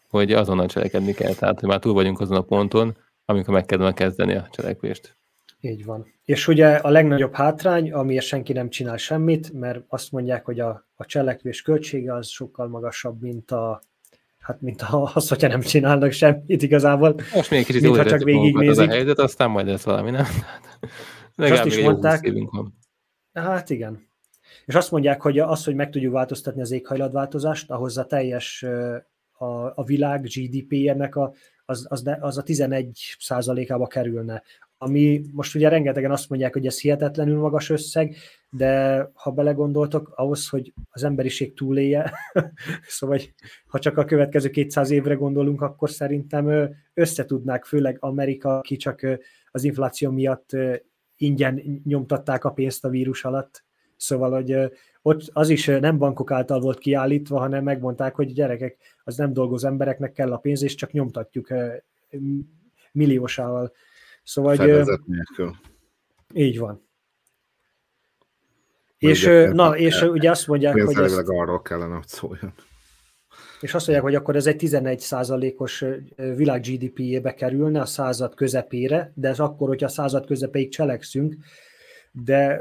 hogy 0.10 0.34
azonnal 0.34 0.68
cselekedni 0.68 1.14
kell. 1.14 1.34
Tehát, 1.34 1.60
hogy 1.60 1.70
már 1.70 1.80
túl 1.80 1.94
vagyunk 1.94 2.20
azon 2.20 2.38
a 2.38 2.42
ponton, 2.42 2.98
amikor 3.26 3.54
meg 3.54 3.66
kellene 3.66 3.94
kezdeni 3.94 4.36
a 4.36 4.48
cselekvést. 4.52 5.16
Így 5.62 5.86
van. 5.86 6.14
És 6.26 6.48
ugye 6.48 6.76
a 6.76 6.90
legnagyobb 6.90 7.34
hátrány, 7.34 7.92
amiért 7.92 8.26
senki 8.26 8.54
nem 8.54 8.70
csinál 8.70 8.98
semmit, 8.98 9.54
mert 9.54 9.80
azt 9.88 10.12
mondják, 10.12 10.46
hogy 10.46 10.60
a, 10.60 10.88
a 10.96 11.06
cselekvés 11.06 11.62
költsége 11.62 12.14
az 12.14 12.28
sokkal 12.28 12.68
magasabb, 12.68 13.22
mint 13.22 13.52
a 13.52 13.82
hát 14.40 14.62
mint 14.62 14.84
az, 15.14 15.28
hogyha 15.28 15.48
nem 15.48 15.62
csinálnak 15.62 16.12
semmit 16.12 16.62
igazából. 16.62 17.16
Most 17.34 17.50
még 17.50 17.66
kicsit 17.66 17.82
jó 17.82 18.04
csak 18.04 18.24
végignézik. 18.24 18.70
Az 18.70 18.78
a 18.78 18.88
helyzet, 18.88 19.20
aztán 19.20 19.50
majd 19.50 19.68
lesz 19.68 19.84
valami, 19.84 20.12
nem? 20.12 20.26
És 21.36 21.50
azt 21.50 21.66
is 21.66 21.82
mondták, 21.82 22.34
hát 23.34 23.70
igen. 23.70 24.08
És 24.66 24.76
azt 24.76 24.92
mondják, 24.92 25.22
hogy 25.22 25.40
az, 25.40 25.64
hogy 25.64 25.76
meg 25.76 25.90
tudjuk 25.90 26.14
változtatni 26.14 26.62
az 26.62 26.72
éghajlatváltozást, 26.72 27.72
ahhoz 27.72 27.98
a 27.98 28.06
teljes 28.06 28.66
a, 29.32 29.46
a 29.76 29.84
világ 29.86 30.22
GDP-jének 30.22 31.16
a, 31.16 31.34
az, 31.66 31.86
az, 31.90 32.04
az 32.20 32.38
a 32.38 32.44
11 32.44 33.16
százalékába 33.20 33.88
kerülne. 33.88 34.44
Ami 34.78 35.22
most 35.32 35.56
ugye 35.56 35.70
rengetegen 35.70 36.12
azt 36.12 36.30
mondják, 36.30 36.54
hogy 36.54 36.66
ez 36.66 36.82
hihetetlenül 36.82 37.40
magas 37.40 37.70
összeg, 37.70 38.16
de 38.50 39.02
ha 39.14 39.32
belegondoltok, 39.32 40.12
ahhoz, 40.16 40.50
hogy 40.50 40.74
az 40.90 41.04
emberiség 41.04 41.54
túlélje, 41.54 42.14
szóval 42.88 43.20
ha 43.68 43.80
csak 43.80 43.98
a 43.98 44.06
következő 44.06 44.50
200 44.50 44.90
évre 44.90 45.14
gondolunk, 45.14 45.62
akkor 45.62 45.90
szerintem 45.90 46.76
összetudnák, 46.94 47.66
főleg 47.66 47.98
Amerika, 48.00 48.62
ki 48.62 48.76
csak 48.76 49.20
az 49.52 49.64
infláció 49.64 50.12
miatt 50.12 50.50
ingyen 51.16 51.82
nyomtatták 51.84 52.44
a 52.46 52.52
pénzt 52.52 52.86
a 52.86 52.90
vírus 52.90 53.24
alatt. 53.24 53.66
Szóval, 53.96 54.32
hogy 54.32 54.72
ott 55.02 55.30
az 55.34 55.50
is 55.50 55.66
nem 55.66 55.98
bankok 55.98 56.32
által 56.32 56.60
volt 56.60 56.78
kiállítva, 56.78 57.40
hanem 57.40 57.64
megmondták, 57.64 58.16
hogy 58.16 58.34
gyerekek, 58.34 58.78
az 59.04 59.18
nem 59.18 59.34
dolgozó 59.34 59.68
embereknek 59.68 60.12
kell 60.12 60.32
a 60.32 60.38
pénz, 60.38 60.64
és 60.64 60.76
csak 60.76 60.92
nyomtatjuk 60.92 61.54
milliósával. 62.92 63.72
Szóval, 64.28 64.56
hogy, 64.56 64.98
nélkül. 65.06 65.56
Így 66.34 66.58
van. 66.58 66.88
És, 68.98 69.24
na, 69.52 69.78
és 69.78 70.02
ugye 70.02 70.30
azt 70.30 70.48
mondják, 70.48 70.82
hogy 70.82 70.98
ezt, 70.98 71.18
arról 71.18 71.62
kellene, 71.62 71.96
hogy 71.96 72.08
szóljon. 72.08 72.54
És 73.62 73.74
azt 73.74 73.88
mondják, 73.88 74.02
hogy 74.02 74.16
akkor 74.16 74.36
ez 74.36 74.48
egy 74.48 74.56
11 74.56 75.00
százalékos 75.00 75.84
világ 76.16 76.62
GDP-jébe 76.62 77.34
kerülne 77.34 77.82
a 77.82 77.86
század 77.86 78.36
közepére, 78.36 79.12
de 79.16 79.28
ez 79.28 79.40
akkor, 79.40 79.68
hogyha 79.68 79.86
a 79.86 79.90
század 79.90 80.26
közepéig 80.26 80.72
cselekszünk, 80.72 81.36
de, 82.12 82.60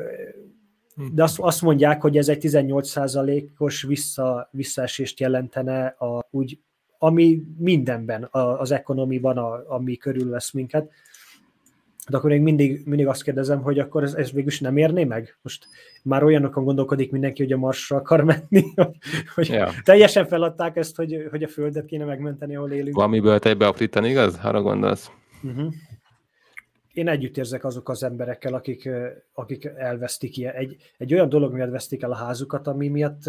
de 1.12 1.22
azt, 1.22 1.38
azt 1.38 1.62
mondják, 1.62 2.00
hogy 2.00 2.16
ez 2.16 2.28
egy 2.28 2.38
18 2.38 2.88
százalékos 2.88 3.82
vissza, 3.82 4.48
visszaesést 4.52 5.20
jelentene 5.20 5.86
a, 5.86 6.28
úgy, 6.30 6.60
ami 6.98 7.42
mindenben, 7.58 8.22
a, 8.22 8.60
az 8.60 8.70
ekonomiban, 8.70 9.38
a, 9.38 9.74
ami 9.74 9.96
körül 9.96 10.30
lesz 10.30 10.52
minket. 10.52 10.90
De 12.08 12.16
akkor 12.16 12.30
még 12.30 12.40
mindig, 12.40 12.82
mindig 12.84 13.06
azt 13.06 13.22
kérdezem, 13.22 13.62
hogy 13.62 13.78
akkor 13.78 14.02
ez, 14.02 14.14
ez 14.14 14.32
végülis 14.32 14.60
nem 14.60 14.76
érné 14.76 15.04
meg? 15.04 15.38
Most 15.42 15.66
már 16.02 16.22
olyanokon 16.22 16.64
gondolkodik 16.64 17.12
mindenki, 17.12 17.42
hogy 17.42 17.52
a 17.52 17.56
Marsra 17.56 17.96
akar 17.96 18.24
menni, 18.24 18.64
hogy 19.34 19.48
ja. 19.48 19.70
teljesen 19.84 20.26
feladták 20.26 20.76
ezt, 20.76 20.96
hogy, 20.96 21.26
hogy 21.30 21.42
a 21.42 21.48
Földet 21.48 21.84
kéne 21.84 22.04
megmenteni, 22.04 22.56
ahol 22.56 22.72
élünk. 22.72 22.96
Valamiből 22.96 23.38
te 23.38 23.54
beaprítani, 23.54 24.08
igaz? 24.08 24.38
Arra 24.42 24.62
gondolsz? 24.62 25.10
Uh-huh. 25.42 25.72
Én 26.92 27.08
együtt 27.08 27.36
érzek 27.36 27.64
azok 27.64 27.88
az 27.88 28.02
emberekkel, 28.02 28.54
akik, 28.54 28.88
akik 29.32 29.64
elvesztik 29.64 30.36
ilyen. 30.36 30.54
Egy, 30.54 30.76
egy 30.98 31.12
olyan 31.12 31.28
dolog 31.28 31.52
miatt 31.52 31.70
vesztik 31.70 32.02
el 32.02 32.10
a 32.12 32.16
házukat, 32.16 32.66
ami 32.66 32.88
miatt 32.88 33.22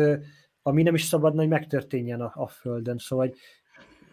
ami 0.67 0.83
nem 0.83 0.93
is 0.93 1.03
szabadna, 1.03 1.39
hogy 1.39 1.49
megtörténjen 1.49 2.21
a, 2.21 2.31
a 2.35 2.47
Földön. 2.47 2.97
Szóval 2.97 3.33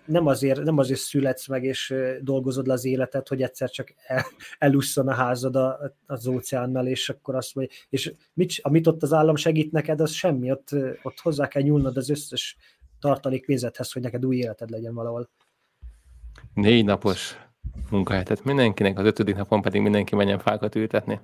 nem 0.07 0.27
azért, 0.27 0.63
nem 0.63 0.79
azért 0.79 1.01
születsz 1.01 1.49
meg 1.49 1.65
és 1.65 1.95
dolgozod 2.21 2.67
le 2.67 2.73
az 2.73 2.85
életet, 2.85 3.29
hogy 3.29 3.43
egyszer 3.43 3.71
csak 3.71 3.95
el, 4.07 4.25
elusszon 4.59 5.09
a 5.09 5.15
házad 5.15 5.57
a, 5.57 5.95
az 6.07 6.27
óceánnal, 6.27 6.87
és 6.87 7.09
akkor 7.09 7.35
azt 7.35 7.55
mondja, 7.55 7.77
és 7.89 8.15
mit, 8.33 8.53
amit 8.63 8.87
ott 8.87 9.03
az 9.03 9.13
állam 9.13 9.37
segít 9.37 9.73
neked, 9.73 10.01
az 10.01 10.11
semmi, 10.11 10.51
ott, 10.51 10.69
ott 11.03 11.21
hozzá 11.21 11.49
kell 11.49 11.63
nyúlnod 11.63 11.97
az 11.97 12.11
összes 12.11 12.57
tartalék 12.99 13.47
pénzethez, 13.47 13.93
hogy 13.93 14.03
neked 14.03 14.27
új 14.27 14.37
életed 14.37 14.71
legyen 14.71 14.95
valahol. 14.95 15.31
Négy 16.55 16.85
napos 16.85 17.37
munkahelyet 17.91 18.45
mindenkinek, 18.45 18.99
az 18.99 19.05
ötödik 19.05 19.37
napon 19.37 19.63
pedig 19.63 19.81
mindenki 19.81 20.15
menjen 20.15 20.39
fákat 20.39 20.75
ültetni. 20.75 21.21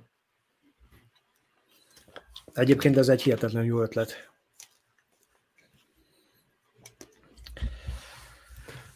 Egyébként 2.53 2.97
ez 2.97 3.09
egy 3.09 3.21
hihetetlen 3.21 3.63
jó 3.63 3.81
ötlet. 3.81 4.31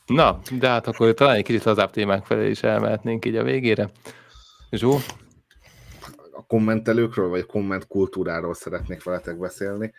Na, 0.06 0.40
de 0.52 0.68
hát 0.68 0.88
akkor 0.88 1.14
talán 1.14 1.36
egy 1.36 1.44
kicsit 1.44 1.64
lazább 1.64 1.92
témák 1.92 2.26
felé 2.26 2.50
is 2.50 2.64
elmehetnénk 2.64 3.26
így 3.26 3.36
a 3.36 3.44
végére. 3.44 3.92
Zsó? 4.72 4.98
A 6.32 6.46
kommentelőkről, 6.48 7.30
vagy 7.30 7.40
a 7.40 7.46
komment 7.52 7.88
kultúráról 7.88 8.54
szeretnék 8.54 9.04
veletek 9.04 9.40
beszélni. 9.40 9.94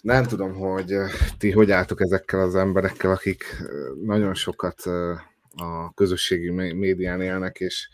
Nem 0.00 0.24
tudom, 0.24 0.54
hogy 0.54 0.92
eh, 0.92 1.10
ti 1.38 1.50
hogy 1.50 1.70
álltok 1.70 2.00
ezekkel 2.00 2.40
az 2.40 2.54
emberekkel, 2.54 3.10
akik 3.10 3.44
eh, 3.58 3.66
nagyon 4.02 4.34
sokat 4.34 4.86
eh, 4.86 5.18
a 5.56 5.92
közösségi 5.94 6.50
médián 6.72 7.20
élnek, 7.20 7.60
és, 7.60 7.88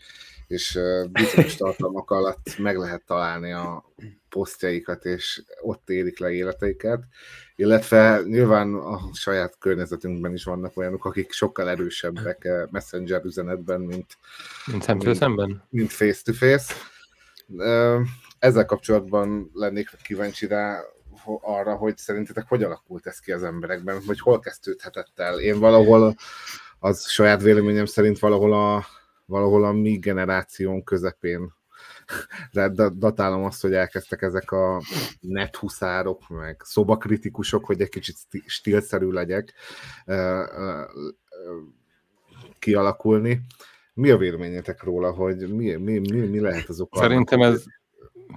és 0.47 0.79
bizonyos 1.11 1.55
tartalmak 1.55 2.11
alatt 2.11 2.57
meg 2.57 2.77
lehet 2.77 3.05
találni 3.05 3.51
a 3.51 3.85
posztjaikat, 4.29 5.05
és 5.05 5.43
ott 5.61 5.89
élik 5.89 6.19
le 6.19 6.31
életeiket, 6.31 7.03
illetve 7.61 8.21
nyilván 8.25 8.73
a 8.73 8.99
saját 9.13 9.57
környezetünkben 9.59 10.33
is 10.33 10.43
vannak 10.43 10.77
olyanok, 10.77 11.05
akik 11.05 11.31
sokkal 11.31 11.69
erősebbek 11.69 12.47
messenger 12.71 13.25
üzenetben, 13.25 13.81
mint, 13.81 14.17
mint 14.65 14.83
szemtől 14.83 15.13
szemben, 15.13 15.63
mint 15.69 15.91
face-to-face. 15.91 16.73
Ezzel 18.39 18.65
kapcsolatban 18.65 19.51
lennék 19.53 19.89
kíváncsi 20.03 20.47
rá, 20.47 20.79
arra, 21.41 21.75
hogy 21.75 21.97
szerintetek 21.97 22.47
hogy 22.47 22.63
alakult 22.63 23.07
ez 23.07 23.19
ki 23.19 23.31
az 23.31 23.43
emberekben, 23.43 24.01
vagy 24.05 24.19
hol 24.19 24.39
kezdődhetett 24.39 25.19
el. 25.19 25.39
Én 25.39 25.59
valahol, 25.59 26.15
az 26.79 27.09
saját 27.09 27.41
véleményem 27.41 27.85
szerint 27.85 28.19
valahol 28.19 28.53
a, 28.53 28.85
valahol 29.25 29.65
a 29.65 29.71
mi 29.71 29.97
generáción 29.97 30.83
közepén 30.83 31.53
datálom 32.97 33.43
azt, 33.43 33.61
hogy 33.61 33.73
elkezdtek 33.73 34.21
ezek 34.21 34.51
a 34.51 34.81
nethuszárok, 35.19 36.29
meg 36.29 36.61
szobakritikusok, 36.63 37.65
hogy 37.65 37.81
egy 37.81 37.89
kicsit 37.89 38.17
stílszerű 38.45 39.09
legyek 39.09 39.53
kialakulni. 42.59 43.41
Mi 43.93 44.09
a 44.09 44.17
véleményetek 44.17 44.83
róla, 44.83 45.11
hogy 45.11 45.53
mi, 45.53 45.75
mi, 45.75 45.97
mi, 45.97 46.19
mi 46.19 46.39
lehet 46.39 46.69
az 46.69 46.81
oka? 46.81 46.99
Szerintem 46.99 47.41
ez... 47.41 47.63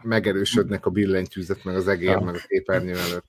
Megerősödnek 0.03 0.87
a 0.87 0.91
billentyűzet, 0.91 1.64
meg 1.64 1.77
az 1.77 1.89
egér, 1.89 2.09
ja. 2.09 2.20
meg 2.20 2.35
a 2.35 2.39
képernyő 2.47 2.97
előtt. 2.99 3.27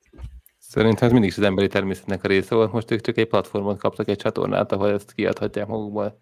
Szerintem 0.57 1.05
ez 1.05 1.11
mindig 1.11 1.29
is 1.29 1.37
az 1.37 1.43
emberi 1.43 1.67
természetnek 1.67 2.23
a 2.23 2.27
része 2.27 2.55
volt. 2.55 2.71
Most 2.71 2.91
ők 2.91 3.01
csak 3.01 3.17
egy 3.17 3.27
platformot 3.27 3.79
kaptak, 3.79 4.07
egy 4.07 4.17
csatornát, 4.17 4.71
ahol 4.71 4.91
ezt 4.91 5.13
kiadhatják 5.13 5.67
magukból. 5.67 6.21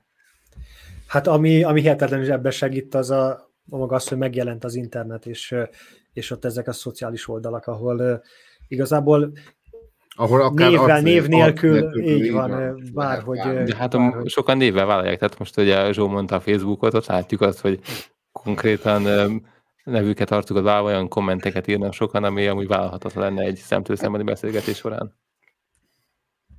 Hát 1.08 1.28
ami, 1.28 1.64
ami 1.64 1.82
hihetetlenül 1.82 2.32
ebben 2.32 2.52
segít, 2.52 2.96
az 2.96 3.10
a 3.10 3.53
maga 3.64 3.96
az, 3.96 4.08
hogy 4.08 4.18
megjelent 4.18 4.64
az 4.64 4.76
internet, 4.76 5.26
és, 5.26 5.56
és 6.14 6.32
ott 6.32 6.46
ezek 6.46 6.68
a 6.68 6.74
szociális 6.74 7.28
oldalak, 7.28 7.66
ahol 7.68 8.24
igazából 8.68 9.32
ahol 10.16 10.42
akár 10.42 10.70
névvel, 10.70 11.02
név 11.02 11.28
nélkül, 11.28 11.80
nélkül 11.80 12.04
így 12.04 12.32
van, 12.32 12.50
van 12.50 12.90
bárhogy. 12.94 13.38
De 13.38 13.76
hát 13.76 13.98
bárhogy. 13.98 14.30
sokan 14.30 14.58
névvel 14.58 14.86
vállalják, 14.86 15.20
tehát 15.20 15.40
most 15.40 15.58
ugye 15.58 15.94
Zsó 15.94 16.08
mondta 16.08 16.36
a 16.36 16.40
Facebookot, 16.40 16.94
ott 16.94 17.06
látjuk 17.06 17.42
azt, 17.42 17.60
hogy 17.60 17.80
konkrétan 18.32 19.04
nevüket 19.84 20.32
arcukat 20.32 20.64
válva 20.64 20.88
olyan 20.88 21.08
kommenteket 21.08 21.68
írnak 21.68 21.94
sokan, 21.94 22.24
ami 22.24 22.48
amúgy 22.48 22.68
vállalhatatlan 22.68 23.24
lenne 23.24 23.44
egy 23.44 23.56
szemtől 23.56 23.96
szembeni 23.96 24.24
beszélgetés 24.24 24.78
során. 24.78 25.16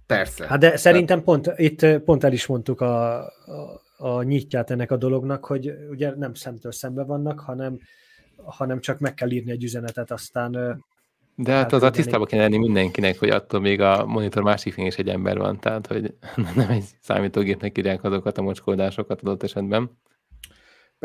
Persze. 0.06 0.46
Hát 0.46 0.58
de 0.58 0.76
szerintem 0.76 1.22
pont, 1.22 1.52
itt 1.56 1.86
pont 1.86 2.24
el 2.24 2.32
is 2.32 2.46
mondtuk 2.46 2.80
a, 2.80 3.18
a, 3.24 3.82
a 3.96 4.22
nyitját 4.22 4.70
ennek 4.70 4.90
a 4.90 4.96
dolognak, 4.96 5.44
hogy 5.44 5.74
ugye 5.90 6.14
nem 6.16 6.34
szemtől 6.34 6.72
szembe 6.72 7.04
vannak, 7.04 7.40
hanem, 7.40 7.78
hanem 8.44 8.80
csak 8.80 8.98
meg 8.98 9.14
kell 9.14 9.30
írni 9.30 9.50
egy 9.50 9.64
üzenetet, 9.64 10.10
aztán 10.10 10.82
de 11.36 11.52
hát 11.52 11.72
az 11.72 11.82
a 11.82 11.90
tisztában 11.90 12.26
kéne 12.26 12.42
lenni 12.42 12.58
mindenkinek, 12.58 13.18
hogy 13.18 13.28
attól 13.28 13.60
még 13.60 13.80
a 13.80 14.06
monitor 14.06 14.42
másik 14.42 14.74
is 14.76 14.96
egy 14.96 15.08
ember 15.08 15.38
van, 15.38 15.60
tehát 15.60 15.86
hogy 15.86 16.14
nem 16.56 16.70
egy 16.70 16.84
számítógépnek 17.00 17.78
írják 17.78 18.04
azokat 18.04 18.38
a 18.38 18.42
mocskoldásokat 18.42 19.20
adott 19.20 19.42
esetben. 19.42 19.90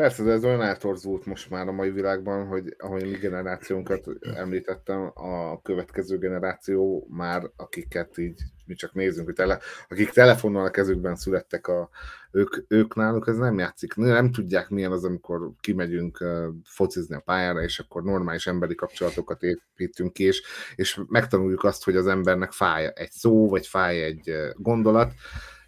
Persze, 0.00 0.22
de 0.22 0.32
ez 0.32 0.44
olyan 0.44 0.62
eltorzult 0.62 1.26
most 1.26 1.50
már 1.50 1.68
a 1.68 1.72
mai 1.72 1.90
világban, 1.90 2.46
hogy 2.46 2.74
ahogy 2.78 3.10
mi 3.10 3.16
generációnkat 3.16 4.06
említettem, 4.34 5.10
a 5.14 5.60
következő 5.62 6.18
generáció 6.18 7.06
már, 7.10 7.50
akiket 7.56 8.18
így 8.18 8.40
mi 8.66 8.74
csak 8.74 8.94
nézünk, 8.94 9.26
hogy 9.26 9.34
tele, 9.34 9.58
akik 9.88 10.10
telefonnal 10.10 10.64
a 10.64 10.70
kezükben 10.70 11.16
születtek, 11.16 11.66
a, 11.66 11.88
ők, 12.30 12.56
ők 12.68 12.94
náluk 12.94 13.28
ez 13.28 13.36
nem 13.36 13.58
játszik. 13.58 13.94
Nem 13.94 14.30
tudják 14.30 14.68
milyen 14.68 14.92
az, 14.92 15.04
amikor 15.04 15.50
kimegyünk 15.60 16.24
focizni 16.64 17.14
a 17.14 17.22
pályára, 17.24 17.62
és 17.62 17.78
akkor 17.78 18.02
normális 18.02 18.46
emberi 18.46 18.74
kapcsolatokat 18.74 19.42
építünk 19.42 20.12
ki, 20.12 20.24
és, 20.24 20.42
és 20.74 21.00
megtanuljuk 21.08 21.64
azt, 21.64 21.84
hogy 21.84 21.96
az 21.96 22.06
embernek 22.06 22.52
fáj 22.52 22.90
egy 22.94 23.10
szó, 23.10 23.48
vagy 23.48 23.66
fáj 23.66 24.02
egy 24.02 24.32
gondolat. 24.54 25.12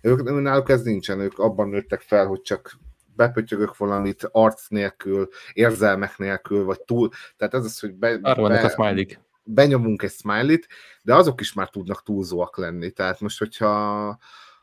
Ők, 0.02 0.40
náluk 0.40 0.68
ez 0.68 0.82
nincsen, 0.82 1.20
ők 1.20 1.38
abban 1.38 1.68
nőttek 1.68 2.00
fel, 2.00 2.26
hogy 2.26 2.40
csak 2.40 2.80
bepötyögök 3.16 3.76
valamit 3.76 4.28
arc 4.32 4.68
nélkül, 4.68 5.28
érzelmek 5.52 6.18
nélkül, 6.18 6.64
vagy 6.64 6.80
túl. 6.80 7.08
Tehát 7.36 7.54
ez 7.54 7.64
az, 7.64 7.80
hogy 7.80 7.94
be, 7.94 8.18
Arra 8.22 8.48
be, 8.48 8.60
a 8.60 8.68
smiley 8.68 9.04
benyomunk 9.44 10.02
egy 10.02 10.10
smiley 10.10 10.56
de 11.02 11.14
azok 11.14 11.40
is 11.40 11.52
már 11.52 11.68
tudnak 11.68 12.02
túlzóak 12.02 12.56
lenni. 12.56 12.90
Tehát 12.90 13.20
most, 13.20 13.38
hogyha 13.38 14.18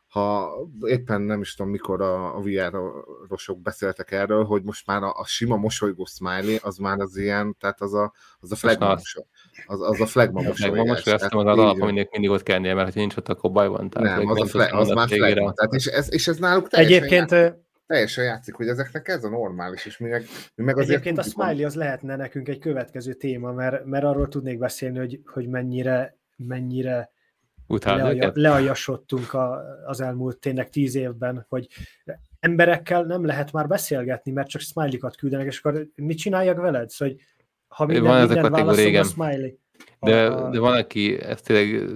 ha 0.07 0.53
éppen 0.81 1.21
nem 1.21 1.41
is 1.41 1.55
tudom, 1.55 1.71
mikor 1.71 2.01
a, 2.01 2.35
a 2.35 2.41
VR-osok 2.41 3.61
beszéltek 3.61 4.11
erről, 4.11 4.43
hogy 4.43 4.63
most 4.63 4.85
már 4.85 5.03
a, 5.03 5.13
a 5.13 5.25
sima 5.25 5.55
mosolygó 5.55 6.05
smiley, 6.05 6.57
az 6.61 6.77
már 6.77 6.99
az 6.99 7.17
ilyen, 7.17 7.55
tehát 7.59 7.81
az 7.81 7.93
a, 7.93 8.13
az 8.39 8.51
a 8.51 8.55
flagma 8.55 8.87
mosoly. 8.87 9.23
Az, 9.65 9.81
az 9.81 10.01
a 10.01 10.05
flagma 10.05 10.41
mosoly. 10.41 10.69
Flagma 10.69 10.83
mosoly, 10.83 11.13
azt 11.13 11.23
az 11.23 11.45
alap, 11.45 11.81
aminek 11.81 12.11
mindig 12.11 12.29
ott 12.29 12.43
kellene, 12.43 12.73
mert 12.73 12.93
ha 12.93 12.99
nincs 12.99 13.15
ott, 13.15 13.29
akkor 13.29 13.51
baj 13.51 13.67
van. 13.67 13.89
Tehát 13.89 14.17
nem, 14.17 14.27
az, 14.27 14.41
a 14.41 14.45
flag, 14.45 14.73
az 14.73 14.89
már 14.89 15.07
flagma. 15.07 15.53
Tehát 15.53 15.73
és, 15.73 15.85
ez, 15.85 16.13
és 16.13 16.27
ez 16.27 16.37
náluk 16.37 16.67
teljesen 16.67 17.03
Egyébként, 17.03 17.59
teljesen 17.89 18.23
játszik, 18.23 18.53
hogy 18.53 18.67
ezeknek 18.67 19.07
ez 19.07 19.23
a 19.23 19.29
normális, 19.29 19.85
és 19.85 19.97
mi 19.97 20.09
meg, 20.09 20.25
mi 20.55 20.63
meg 20.63 20.77
azért 20.77 20.89
Egyébként 20.89 21.17
a 21.17 21.21
tudjuk, 21.21 21.41
smiley 21.41 21.65
az 21.65 21.75
lehetne 21.75 22.15
nekünk 22.15 22.47
egy 22.47 22.59
következő 22.59 23.13
téma, 23.13 23.51
mert, 23.51 23.85
mert 23.85 24.03
arról 24.03 24.27
tudnék 24.27 24.57
beszélni, 24.57 24.97
hogy, 24.97 25.21
hogy 25.25 25.47
mennyire, 25.47 26.17
mennyire 26.37 27.11
leaja, 27.67 28.31
leajasodtunk 28.33 29.33
a, 29.33 29.61
az 29.85 30.01
elmúlt 30.01 30.37
tényleg 30.37 30.69
tíz 30.69 30.95
évben, 30.95 31.45
hogy 31.49 31.67
emberekkel 32.39 33.03
nem 33.03 33.25
lehet 33.25 33.51
már 33.51 33.67
beszélgetni, 33.67 34.31
mert 34.31 34.49
csak 34.49 34.61
smiley-kat 34.61 35.15
küldenek, 35.15 35.45
és 35.45 35.59
akkor 35.59 35.87
mit 35.95 36.17
csináljak 36.17 36.57
veled? 36.57 36.89
Szóval, 36.89 37.13
hogy 37.13 37.23
ha 37.67 37.85
minden, 37.85 38.03
Van 38.03 38.17
ez 38.17 38.23
a 38.23 38.33
minden 38.33 38.51
kategória, 38.51 38.65
válaszom 38.65 38.85
a 38.85 38.89
igen. 38.89 39.03
smiley. 39.03 39.57
De, 39.99 40.25
A- 40.25 40.49
de 40.49 40.59
van, 40.59 40.75
aki 40.75 41.21
ezt 41.21 41.45
tényleg 41.45 41.89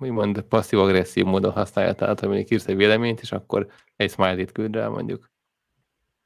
úgymond 0.00 0.42
passzív-agresszív 0.42 1.24
módon 1.24 1.52
használja, 1.52 1.92
tehát 1.92 2.20
hogy 2.20 2.28
mondjuk 2.28 2.50
írsz 2.50 2.66
egy 2.66 2.76
véleményt, 2.76 3.20
és 3.20 3.32
akkor 3.32 3.66
egy 3.96 4.10
smiley-t 4.10 4.52
küld 4.52 4.74
rá 4.74 4.88
mondjuk. 4.88 5.30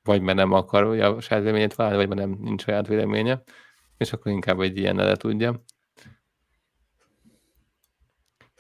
Vagy 0.03 0.21
mert 0.21 0.39
nem 0.39 0.53
akar 0.53 0.85
ugye, 0.85 1.07
a 1.07 1.21
saját 1.21 1.43
véleményét 1.43 1.75
válni, 1.75 1.97
vagy 1.97 2.09
mert 2.09 2.21
nem 2.21 2.39
nincs 2.41 2.63
saját 2.63 2.87
véleménye, 2.87 3.43
és 3.97 4.13
akkor 4.13 4.33
inkább 4.33 4.61
egy 4.61 4.77
ilyen 4.77 4.97
le 4.97 5.17
tudja. 5.17 5.63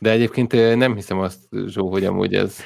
De 0.00 0.10
egyébként 0.10 0.52
nem 0.76 0.94
hiszem 0.94 1.18
azt, 1.18 1.48
Zsó, 1.66 1.90
hogy 1.90 2.04
amúgy 2.04 2.34
ez 2.34 2.58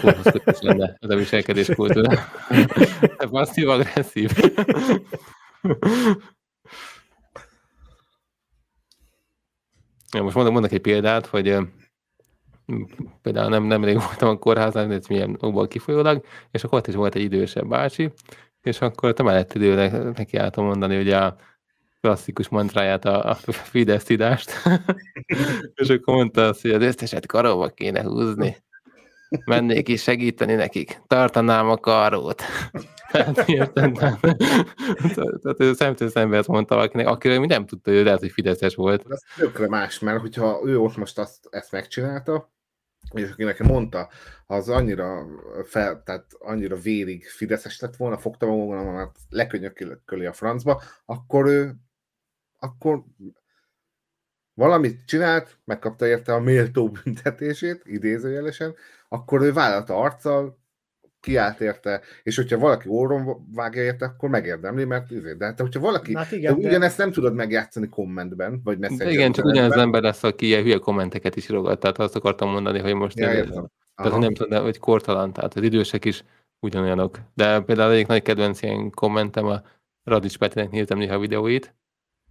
korhoz 0.00 0.60
lenne, 0.60 0.96
ez 1.00 1.10
a 1.10 1.16
viselkedés 1.16 1.68
kultúra. 1.74 2.18
Passzív-agresszív. 3.30 4.30
Ja, 10.12 10.22
most 10.22 10.34
mondok, 10.34 10.52
mondok 10.52 10.72
egy 10.72 10.80
példát, 10.80 11.26
hogy 11.26 11.56
például 13.22 13.48
nem, 13.48 13.64
nemrég 13.64 13.94
voltam 13.94 14.28
a 14.28 14.38
kórházán, 14.38 14.90
ez 14.90 15.06
milyen 15.06 15.36
okból 15.40 15.68
kifolyólag, 15.68 16.24
és 16.50 16.64
akkor 16.64 16.78
ott 16.78 16.86
is 16.86 16.94
volt 16.94 17.14
egy 17.14 17.22
idősebb 17.22 17.68
bácsi, 17.68 18.12
és 18.62 18.80
akkor 18.80 19.12
te 19.12 19.22
mellett 19.22 19.54
időnek 19.54 20.16
neki 20.16 20.36
álltam 20.36 20.64
mondani, 20.64 20.96
hogy 20.96 21.10
a 21.10 21.36
klasszikus 22.00 22.48
mantráját, 22.48 23.04
a, 23.04 23.30
a 23.30 23.34
Fidesz-tidást, 23.52 24.52
és 25.74 25.88
akkor 25.88 26.14
mondta 26.14 26.48
azt, 26.48 26.62
hogy 26.62 26.70
az 26.70 26.82
összeset 26.82 27.26
karóba 27.26 27.68
kéne 27.68 28.02
húzni. 28.02 28.56
Mennék 29.44 29.88
is 29.88 30.02
segíteni 30.02 30.54
nekik. 30.54 31.00
Tartanám 31.06 31.68
a 31.68 31.76
karót. 31.76 32.42
Tehát 33.12 33.48
érted? 33.48 33.94
Tehát 35.42 35.74
szemtől 35.74 36.08
szemben 36.08 36.38
ezt 36.38 36.48
mondta 36.48 36.74
valakinek, 36.74 37.06
akiről 37.06 37.38
mi 37.38 37.46
nem 37.46 37.66
tudta, 37.66 37.90
hogy 37.90 38.04
lehet, 38.04 38.20
hogy 38.20 38.30
Fideszes 38.30 38.74
volt. 38.74 39.04
Ez 39.08 39.20
tökre 39.36 39.68
más, 39.68 39.98
mert 39.98 40.20
hogyha 40.20 40.60
ő 40.64 40.78
ott 40.78 40.96
most 40.96 41.18
azt, 41.18 41.48
ezt 41.50 41.72
megcsinálta, 41.72 42.52
és 43.12 43.30
aki 43.30 43.44
nekem 43.44 43.66
mondta, 43.66 44.08
az 44.46 44.68
annyira, 44.68 45.26
fel, 45.64 46.02
tehát 46.02 46.26
annyira 46.38 46.76
vérig 46.76 47.26
Fideszes 47.26 47.80
lett 47.80 47.96
volna, 47.96 48.18
fogta 48.18 48.46
volna 48.46 48.82
magát, 48.82 49.16
lekönyököli 49.28 50.26
a 50.26 50.32
francba, 50.32 50.82
akkor 51.04 51.46
ő, 51.46 51.74
akkor 52.58 53.04
valamit 54.54 55.04
csinált, 55.04 55.58
megkapta 55.64 56.06
érte 56.06 56.34
a 56.34 56.40
méltó 56.40 56.90
büntetését, 56.90 57.82
idézőjelesen, 57.84 58.74
akkor 59.08 59.42
ő 59.42 59.52
vállalta 59.52 59.96
arccal, 59.96 60.58
kiállt 61.20 61.60
érte, 61.60 62.00
és 62.22 62.36
hogyha 62.36 62.58
valaki 62.58 62.88
orron 62.88 63.46
vágja 63.54 63.82
érte, 63.82 64.04
akkor 64.04 64.28
megérdemli, 64.28 64.84
mert 64.84 65.12
ezért. 65.12 65.38
De 65.38 65.44
hát, 65.44 65.60
hogyha 65.60 65.80
valaki, 65.80 66.12
Na 66.12 66.18
hát 66.18 66.30
de 66.30 66.36
igen, 66.36 66.60
de, 66.60 66.68
ugyanezt 66.68 66.98
nem 66.98 67.12
tudod 67.12 67.34
megjátszani 67.34 67.88
kommentben, 67.88 68.60
vagy 68.64 68.78
De 68.78 68.88
messenger 68.88 69.12
igen, 69.14 69.32
csak 69.32 69.44
ugyanaz 69.44 69.72
az 69.72 69.78
ember 69.78 70.02
lesz, 70.02 70.22
aki 70.22 70.46
ilyen 70.46 70.62
hülye 70.62 70.78
kommenteket 70.78 71.36
is 71.36 71.48
írogat, 71.48 71.80
tehát 71.80 71.98
azt 71.98 72.16
akartam 72.16 72.50
mondani, 72.50 72.78
hogy 72.78 72.94
most 72.94 73.18
Ja, 73.18 73.28
ez- 73.28 73.48
tehát 73.94 74.18
nem 74.18 74.34
tudom, 74.34 74.62
hogy 74.62 74.78
kortalan, 74.78 75.32
tehát 75.32 75.54
az 75.56 75.62
idősek 75.62 76.04
is 76.04 76.24
ugyanolyanok. 76.60 77.18
De 77.34 77.60
például 77.60 77.92
egyik 77.92 78.06
nagy 78.06 78.22
kedvenc 78.22 78.62
ilyen 78.62 78.90
kommentem 78.90 79.46
a 79.46 79.62
Radics 80.04 80.38
Petinek 80.38 80.70
néztem 80.70 80.98
néha 80.98 81.14
a 81.14 81.18
videóit, 81.18 81.74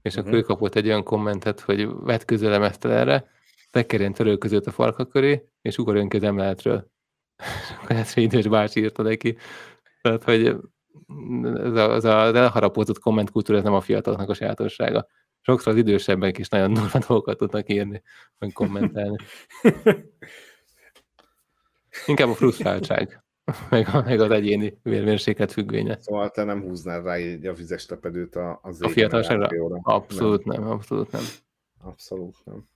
és 0.01 0.15
akkor 0.17 0.29
Mhm. 0.29 0.39
ő 0.39 0.41
kapott 0.41 0.75
egy 0.75 0.87
olyan 0.87 1.03
kommentet, 1.03 1.59
hogy 1.59 1.87
vedd 2.03 2.25
közelem 2.25 2.63
ezt 2.63 2.85
erre, 2.85 3.29
tekerjen 3.75 4.13
törölközőt 4.13 4.67
a 4.67 4.71
farka 4.71 5.05
köré, 5.05 5.49
és 5.61 5.77
ugorjon 5.77 6.09
ki 6.09 6.17
az 6.17 6.23
emeletről. 6.23 6.91
Akkor 7.81 7.95
ezt 7.95 8.17
egy 8.17 8.23
idős 8.23 8.47
bácsi 8.47 8.79
írta 8.79 9.03
neki. 9.03 9.37
Tehát, 10.01 10.23
hogy 10.23 10.45
ez, 10.45 11.73
a, 11.75 11.93
ez 11.93 12.03
az 12.03 12.35
elharapozott 12.35 12.99
kommentkultúra, 12.99 13.57
ez 13.57 13.63
nem 13.63 13.73
a 13.73 13.81
fiataloknak 13.81 14.29
a 14.29 14.33
sajátossága. 14.33 15.07
Sokszor 15.41 15.73
az 15.73 15.79
idősebbek 15.79 16.37
is 16.37 16.47
nagyon 16.47 16.73
durva 16.73 16.99
dolgokat 17.07 17.37
tudnak 17.37 17.69
írni, 17.69 18.01
meg 18.37 18.51
kommentelni. 18.53 19.15
Inkább 22.05 22.29
a 22.29 22.33
frusztráltság, 22.33 23.23
meg, 23.69 23.87
a, 23.93 24.01
meg 24.01 24.19
az 24.19 24.31
egyéni 24.31 24.79
vérmérséklet 24.83 25.51
függvénye. 25.51 25.97
Szóval 26.01 26.29
te 26.29 26.43
nem 26.43 26.61
húznád 26.61 27.03
rá 27.03 27.13
egy 27.13 27.45
a 27.45 27.53
vizes 27.53 27.85
tepedőt 27.85 28.35
a, 28.35 28.59
az 28.61 28.81
A 28.81 28.89
fiatalságra? 28.89 29.47
Abszolút 29.81 30.45
nem, 30.45 30.67
abszolút 30.67 31.11
nem. 31.11 31.23
Nem, 31.79 31.87
abszolút 31.87 32.35
nem. 32.45 32.67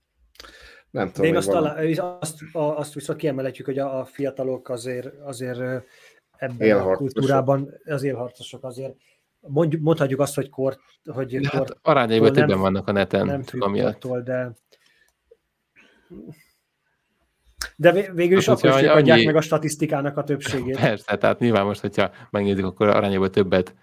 Nem 0.92 1.06
de 1.06 1.12
tudom, 1.12 1.26
én 1.26 1.32
még 1.32 1.42
azt, 1.42 1.50
alá, 1.50 2.18
azt, 2.20 2.42
a, 2.52 2.60
azt 2.78 2.94
viszont 2.94 3.20
kiemeletjük, 3.20 3.66
hogy 3.66 3.80
a, 3.80 4.00
a 4.00 4.06
fiatalok 4.06 4.70
azért, 4.70 5.06
azért 5.22 5.60
ebben 6.38 6.58
a 6.60 6.64
Élharcosok. 6.64 6.98
kultúrában 6.98 7.74
az 7.86 8.04
élharcosok 8.04 8.64
azért 8.64 8.96
mondjuk, 9.40 9.82
mondhatjuk 9.82 10.20
azt, 10.20 10.36
hogy 10.36 10.50
kort, 10.50 10.80
hogy 11.04 11.40
De 11.40 11.50
kort 11.50 11.70
hát 11.70 11.78
arányaiban 11.82 12.34
többen 12.34 12.60
vannak 12.60 12.88
a 12.88 12.92
neten, 12.92 13.26
nem 13.26 13.44
kortól, 13.60 14.22
de 14.22 14.52
de 17.76 17.92
vé- 17.92 18.12
végül 18.14 18.38
is 18.38 18.46
Hát, 18.46 18.58
akkor 18.58 18.70
is 18.70 18.88
adják 18.88 19.16
annyi- 19.16 19.26
meg 19.26 19.36
a 19.36 19.42
statisztikának 19.42 20.18
a 20.18 20.24
többségét. 20.24 20.80
Persze, 20.90 21.18
tehát 21.18 21.40
nyilván 21.40 21.66
most, 21.66 21.82
hogyha 21.82 22.12
megnézzük, 22.30 22.66
akkor 22.66 22.88
arányában 22.88 23.32
többet 23.32 23.76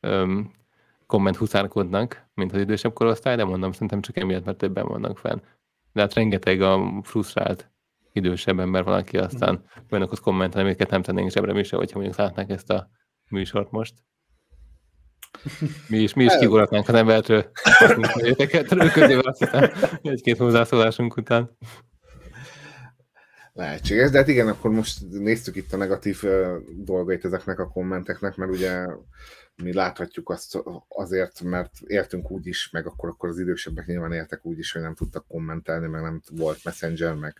öm, 0.00 0.50
komment 1.06 1.36
huszárkodnak, 1.36 2.26
mint 2.34 2.52
az 2.52 2.60
idősebb 2.60 2.92
korosztály, 2.92 3.36
de 3.36 3.44
mondom, 3.44 3.72
szerintem 3.72 4.00
csak 4.00 4.16
emiatt, 4.16 4.44
mert 4.44 4.58
többen 4.58 4.86
vannak 4.86 5.18
fenn. 5.18 5.38
De 5.92 6.00
hát 6.00 6.14
rengeteg 6.14 6.60
a 6.60 7.00
frusztrált 7.02 7.70
idősebb 8.12 8.58
ember 8.58 8.84
van, 8.84 8.98
aki 8.98 9.18
aztán 9.18 9.64
olyanokhoz 9.90 10.20
kommentel, 10.20 10.60
amiket 10.60 10.90
nem 10.90 11.02
tennénk 11.02 11.30
zsebre 11.30 11.52
mi 11.52 11.62
se, 11.62 11.76
hogyha 11.76 11.98
mondjuk 11.98 12.18
látnák 12.18 12.50
ezt 12.50 12.70
a 12.70 12.88
műsort 13.28 13.70
most. 13.70 13.94
Mi 15.88 15.98
is, 15.98 16.14
mi 16.14 16.24
is 16.24 16.36
kiguratnánk 16.38 16.88
az 16.88 16.94
embertől, 16.94 17.50
érteket 18.22 18.92
közével 18.92 19.24
azt 19.24 19.38
hiszem, 19.38 19.70
egy-két 20.02 20.38
hozzászólásunk 20.38 21.16
után. 21.16 21.56
Lehetséges, 23.52 24.10
de 24.10 24.18
hát 24.18 24.28
igen, 24.28 24.48
akkor 24.48 24.70
most 24.70 24.98
néztük 25.10 25.56
itt 25.56 25.72
a 25.72 25.76
negatív 25.76 26.22
dolgait 26.84 27.24
ezeknek 27.24 27.58
a 27.58 27.68
kommenteknek, 27.68 28.36
mert 28.36 28.50
ugye 28.50 28.86
mi 29.56 29.72
láthatjuk 29.72 30.30
azt 30.30 30.58
azért, 30.88 31.40
mert 31.40 31.70
értünk 31.86 32.30
úgy 32.30 32.46
is, 32.46 32.70
meg 32.70 32.86
akkor, 32.86 33.08
akkor 33.08 33.28
az 33.28 33.38
idősebbek 33.38 33.86
nyilván 33.86 34.12
értek 34.12 34.46
úgy 34.46 34.58
is, 34.58 34.72
hogy 34.72 34.82
nem 34.82 34.94
tudtak 34.94 35.26
kommentelni, 35.26 35.86
meg 35.86 36.02
nem 36.02 36.20
volt 36.30 36.64
messenger, 36.64 37.14
meg 37.14 37.36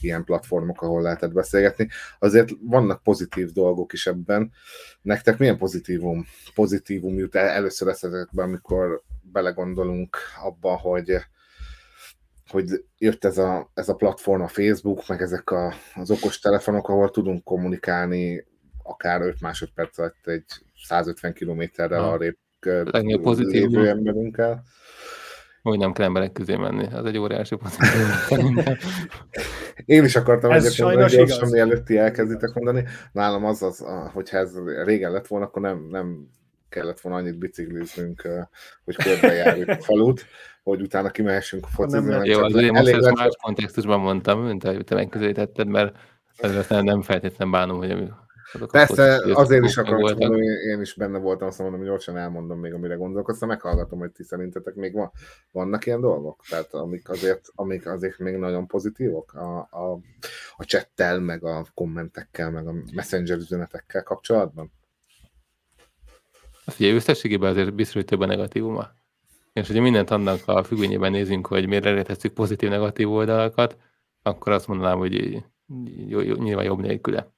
ilyen 0.00 0.24
platformok, 0.24 0.82
ahol 0.82 1.02
lehetett 1.02 1.32
beszélgetni. 1.32 1.88
Azért 2.18 2.50
vannak 2.60 3.02
pozitív 3.02 3.52
dolgok 3.52 3.92
is 3.92 4.06
ebben. 4.06 4.52
Nektek 5.02 5.38
milyen 5.38 5.58
pozitívum, 5.58 6.26
pozitívum 6.54 7.18
jut 7.18 7.34
el 7.34 7.48
először 7.48 7.88
eszetekbe, 7.88 8.42
amikor 8.42 9.02
belegondolunk 9.22 10.16
abba, 10.42 10.76
hogy 10.76 11.16
hogy 12.46 12.84
jött 12.98 13.24
ez 13.24 13.38
a, 13.38 13.70
ez 13.74 13.88
a 13.88 13.94
platform, 13.94 14.42
a 14.42 14.48
Facebook, 14.48 15.08
meg 15.08 15.22
ezek 15.22 15.50
a, 15.50 15.74
az 15.94 16.10
okos 16.10 16.38
telefonok, 16.38 16.88
ahol 16.88 17.10
tudunk 17.10 17.44
kommunikálni 17.44 18.46
akár 18.86 19.20
5 19.20 19.40
másodperc 19.40 19.98
alatt 19.98 20.26
egy 20.26 20.44
150 20.84 21.32
kilométerrel 21.32 22.04
arrébb 22.04 22.36
Legnagyobb 22.60 23.22
pozitívum. 23.22 23.70
lévő 23.70 23.88
emberünkkel. 23.88 24.62
Hogy 25.62 25.78
nem 25.78 25.92
kell 25.92 26.06
emberek 26.06 26.32
közé 26.32 26.56
menni, 26.56 26.86
az 26.92 27.04
egy 27.04 27.18
óriási 27.18 27.56
szerintem. 28.26 28.76
Én 29.84 30.04
is 30.04 30.16
akartam 30.16 30.50
Ez 30.50 30.72
sajnos 30.72 31.12
gyorsan, 31.12 31.48
mielőtt 31.48 31.84
ti 31.84 31.98
elkezditek 31.98 32.54
mondani. 32.54 32.84
Nálam 33.12 33.44
az, 33.44 33.62
az 33.62 33.84
hogyha 34.12 34.36
ez 34.36 34.52
régen 34.84 35.12
lett 35.12 35.26
volna, 35.26 35.44
akkor 35.44 35.62
nem, 35.62 35.86
nem 35.90 36.28
kellett 36.68 37.00
volna 37.00 37.18
annyit 37.18 37.38
bicikliznünk, 37.38 38.28
hogy 38.84 38.96
körbejárjuk 38.96 39.68
a 39.68 39.76
falut, 39.80 40.24
hogy 40.62 40.80
utána 40.80 41.10
kimehessünk 41.10 41.66
focizni. 41.66 41.98
Nem 41.98 42.08
lehet. 42.08 42.26
Jó, 42.26 42.34
csak 42.34 42.44
azért 42.44 42.72
most 42.72 42.94
ezt 42.94 43.14
más 43.14 43.36
kontextusban 43.42 44.00
mondtam, 44.00 44.42
mint 44.42 44.64
ahogy 44.64 44.84
te 44.84 44.94
megközelítetted, 44.94 45.68
mert 45.68 45.96
ezt 46.36 46.68
nem, 46.68 46.84
nem 46.84 47.02
feltétlenül 47.02 47.54
bánom, 47.54 47.76
hogy 47.76 48.10
azok 48.56 48.70
Persze, 48.70 49.16
focisztok 49.16 49.38
azért 49.38 49.64
is 49.64 49.76
akartam 49.76 50.00
voltak. 50.00 50.18
mondani, 50.18 50.46
én 50.46 50.80
is 50.80 50.94
benne 50.94 51.18
voltam, 51.18 51.48
azt 51.48 51.58
mondom, 51.58 51.78
hogy 51.78 51.88
gyorsan 51.88 52.16
elmondom 52.16 52.58
még, 52.58 52.72
amire 52.72 52.94
gondolkoztam, 52.94 53.48
meghallgatom, 53.48 53.98
hogy 53.98 54.10
ti 54.10 54.22
szerintetek 54.22 54.74
még 54.74 54.92
van, 54.92 55.10
vannak 55.52 55.86
ilyen 55.86 56.00
dolgok, 56.00 56.42
tehát 56.48 56.74
amik 56.74 57.08
azért, 57.08 57.48
amik 57.54 57.86
azért 57.86 58.18
még 58.18 58.36
nagyon 58.36 58.66
pozitívok 58.66 59.32
a, 59.32 59.56
a, 59.58 60.00
a 60.56 60.64
csettel, 60.64 61.20
meg 61.20 61.44
a 61.44 61.66
kommentekkel, 61.74 62.50
meg 62.50 62.66
a 62.66 62.74
messenger 62.94 63.36
üzenetekkel 63.36 64.02
kapcsolatban. 64.02 64.72
Ugye 66.78 66.94
összességében 66.94 67.50
azért 67.50 67.74
biztos, 67.74 67.94
hogy 67.94 68.04
több 68.04 68.20
a 68.20 68.26
negatívuma. 68.26 68.88
És 69.52 69.66
hogyha 69.66 69.82
mindent 69.82 70.10
annak 70.10 70.40
a 70.46 70.62
függvényében 70.62 71.10
nézünk, 71.10 71.46
hogy 71.46 71.66
miért 71.66 72.06
tesszük 72.06 72.32
pozitív-negatív 72.32 73.10
oldalakat, 73.10 73.76
akkor 74.22 74.52
azt 74.52 74.66
mondanám, 74.66 74.98
hogy 74.98 75.42
jó, 76.08 76.20
jó, 76.20 76.34
nyilván 76.34 76.64
jobb 76.64 76.80
nélküle. 76.80 77.32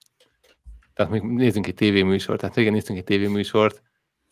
Tehát 0.99 1.13
még 1.13 1.23
nézzünk 1.23 1.67
egy 1.67 1.75
tévéműsort, 1.75 2.41
tehát 2.41 2.57
régen 2.57 2.73
néztünk 2.73 2.99
egy 2.99 3.05
tévéműsort, 3.05 3.83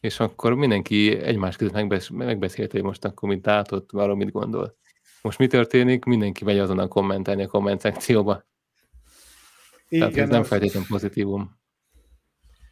és 0.01 0.21
akkor 0.21 0.55
mindenki 0.55 1.19
egymás 1.19 1.57
között 1.57 1.73
megbesz, 1.73 2.09
megbeszélte, 2.09 2.73
hogy 2.73 2.87
most 2.87 3.05
akkor 3.05 3.29
mit 3.29 3.47
látott, 3.47 3.93
arról 3.93 4.17
mit 4.17 4.31
gondol. 4.31 4.77
Most 5.23 5.39
mi 5.39 5.47
történik? 5.47 6.05
Mindenki 6.05 6.45
megy 6.45 6.59
azonnal 6.59 6.89
kommentelni 6.89 7.43
a 7.43 7.47
komment 7.47 7.81
szekcióba. 7.81 8.45
Igen, 9.89 10.09
Tehát 10.09 10.25
ez 10.25 10.35
nem 10.35 10.43
feltétlenül 10.43 10.89
pozitívum. 10.89 11.57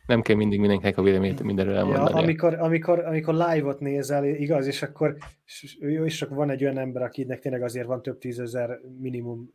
Nem 0.07 0.23
kell 0.23 0.37
mindig 0.37 0.61
mindenkinek 0.61 0.99
a 0.99 1.03
véleményét 1.03 1.43
mindenről 1.43 1.77
elmondani. 1.77 2.11
Ja, 2.11 2.17
amikor, 2.17 2.55
amikor, 2.55 2.99
amikor 2.99 3.35
live-ot 3.35 3.81
nézel, 3.81 4.25
igaz, 4.25 4.67
és 4.67 4.83
akkor, 4.83 5.17
jó, 5.79 6.05
és 6.05 6.23
akkor 6.23 6.37
van 6.37 6.51
egy 6.51 6.65
olyan 6.65 6.79
ember, 6.79 7.03
akinek 7.03 7.41
tényleg 7.41 7.63
azért 7.63 7.87
van 7.87 8.03
több 8.03 8.19
tízezer 8.19 8.81
minimum 8.99 9.51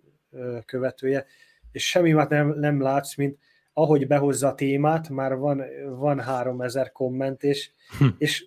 követője, 0.65 1.25
és 1.71 1.87
semmi 1.87 2.11
nem, 2.11 2.59
nem 2.59 2.81
látsz, 2.81 3.15
mint 3.15 3.37
ahogy 3.81 4.07
behozza 4.07 4.47
a 4.47 4.55
témát, 4.55 5.09
már 5.09 5.37
van, 5.37 5.61
van 5.97 6.19
három 6.19 6.61
ezer 6.61 6.91
komment, 6.91 7.43
és, 7.43 7.71
hm. 7.97 8.05
és 8.17 8.45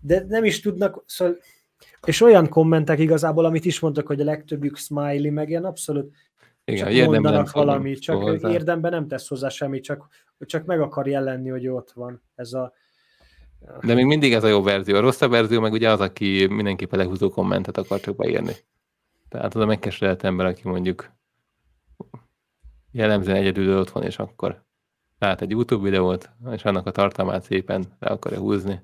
de 0.00 0.24
nem 0.28 0.44
is 0.44 0.60
tudnak, 0.60 1.04
szóval, 1.06 1.36
és 2.06 2.20
olyan 2.20 2.48
kommentek 2.48 2.98
igazából, 2.98 3.44
amit 3.44 3.64
is 3.64 3.80
mondtak, 3.80 4.06
hogy 4.06 4.20
a 4.20 4.24
legtöbbjük 4.24 4.76
smiley, 4.76 5.32
meg 5.32 5.48
ilyen 5.48 5.64
abszolút 5.64 6.14
igen, 6.64 6.92
csak 6.92 7.06
mondanak 7.06 7.50
valamit, 7.50 8.00
csak 8.00 8.22
hozzá. 8.22 8.50
érdemben 8.50 8.90
nem 8.90 9.08
tesz 9.08 9.28
hozzá 9.28 9.48
semmit, 9.48 9.82
csak, 9.82 10.08
csak 10.38 10.64
meg 10.64 10.80
akar 10.80 11.06
jelenni, 11.06 11.48
hogy 11.48 11.68
ott 11.68 11.92
van 11.92 12.22
ez 12.34 12.52
a... 12.52 12.72
De 13.80 13.94
még 13.94 14.04
mindig 14.04 14.32
ez 14.32 14.44
a 14.44 14.48
jó 14.48 14.62
verzió. 14.62 14.96
A 14.96 15.00
rosszabb 15.00 15.30
verzió 15.30 15.60
meg 15.60 15.72
ugye 15.72 15.90
az, 15.90 16.00
aki 16.00 16.46
mindenképpen 16.50 16.98
lehúzó 16.98 17.30
kommentet 17.30 17.76
akar 17.76 18.00
csak 18.00 18.16
beírni. 18.16 18.52
Tehát 19.28 19.54
az 19.54 19.60
a 19.60 19.66
megkeseredett 19.66 20.22
ember, 20.22 20.46
aki 20.46 20.60
mondjuk 20.64 21.12
jellemzően 22.90 23.36
egyedül 23.36 23.78
ott 23.78 23.90
van, 23.90 24.02
és 24.02 24.18
akkor 24.18 24.63
lát 25.24 25.40
egy 25.40 25.50
YouTube 25.50 25.82
videót, 25.82 26.30
és 26.52 26.64
annak 26.64 26.86
a 26.86 26.90
tartalmát 26.90 27.42
szépen 27.42 27.84
le 27.98 28.10
akarja 28.10 28.38
húzni. 28.38 28.82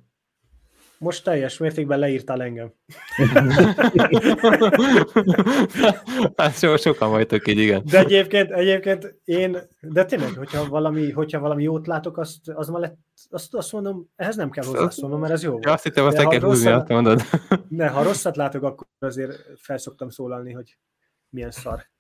Most 0.99 1.25
teljes 1.25 1.59
mértékben 1.59 1.99
leírtál 1.99 2.43
engem. 2.43 2.73
hát 6.37 6.59
so, 6.59 6.77
sokan 6.77 7.11
vagytok 7.11 7.49
így, 7.49 7.59
igen. 7.59 7.83
De 7.85 7.99
egyébként, 7.99 8.51
egyébként 8.51 9.21
én, 9.25 9.59
de 9.81 10.05
tényleg, 10.05 10.35
hogyha 10.35 10.69
valami, 10.69 11.11
hogyha 11.11 11.39
valami 11.39 11.63
jót 11.63 11.87
látok, 11.87 12.19
azt, 12.19 12.49
az 12.49 12.69
már 12.69 12.81
lett, 12.81 12.99
azt, 13.31 13.55
azt 13.55 13.73
mondom, 13.73 14.11
ehhez 14.17 14.37
nem 14.37 14.51
kell 14.51 14.65
hozzászólnom, 14.65 15.21
mert 15.21 15.33
ez 15.33 15.43
jó. 15.43 15.59
Ja, 15.63 15.73
azt 15.73 15.83
hittem, 15.83 16.05
azt 16.05 16.29
kell 16.29 16.41
húzni, 16.41 16.71
azt 16.71 16.89
mondod. 16.89 17.21
Ne, 17.69 17.89
ha 17.89 18.03
rosszat 18.03 18.37
látok, 18.37 18.63
akkor 18.63 18.87
azért 18.99 19.43
felszoktam 19.57 20.09
szólalni, 20.09 20.53
hogy 20.53 20.79
milyen 21.29 21.51
szar. 21.51 21.91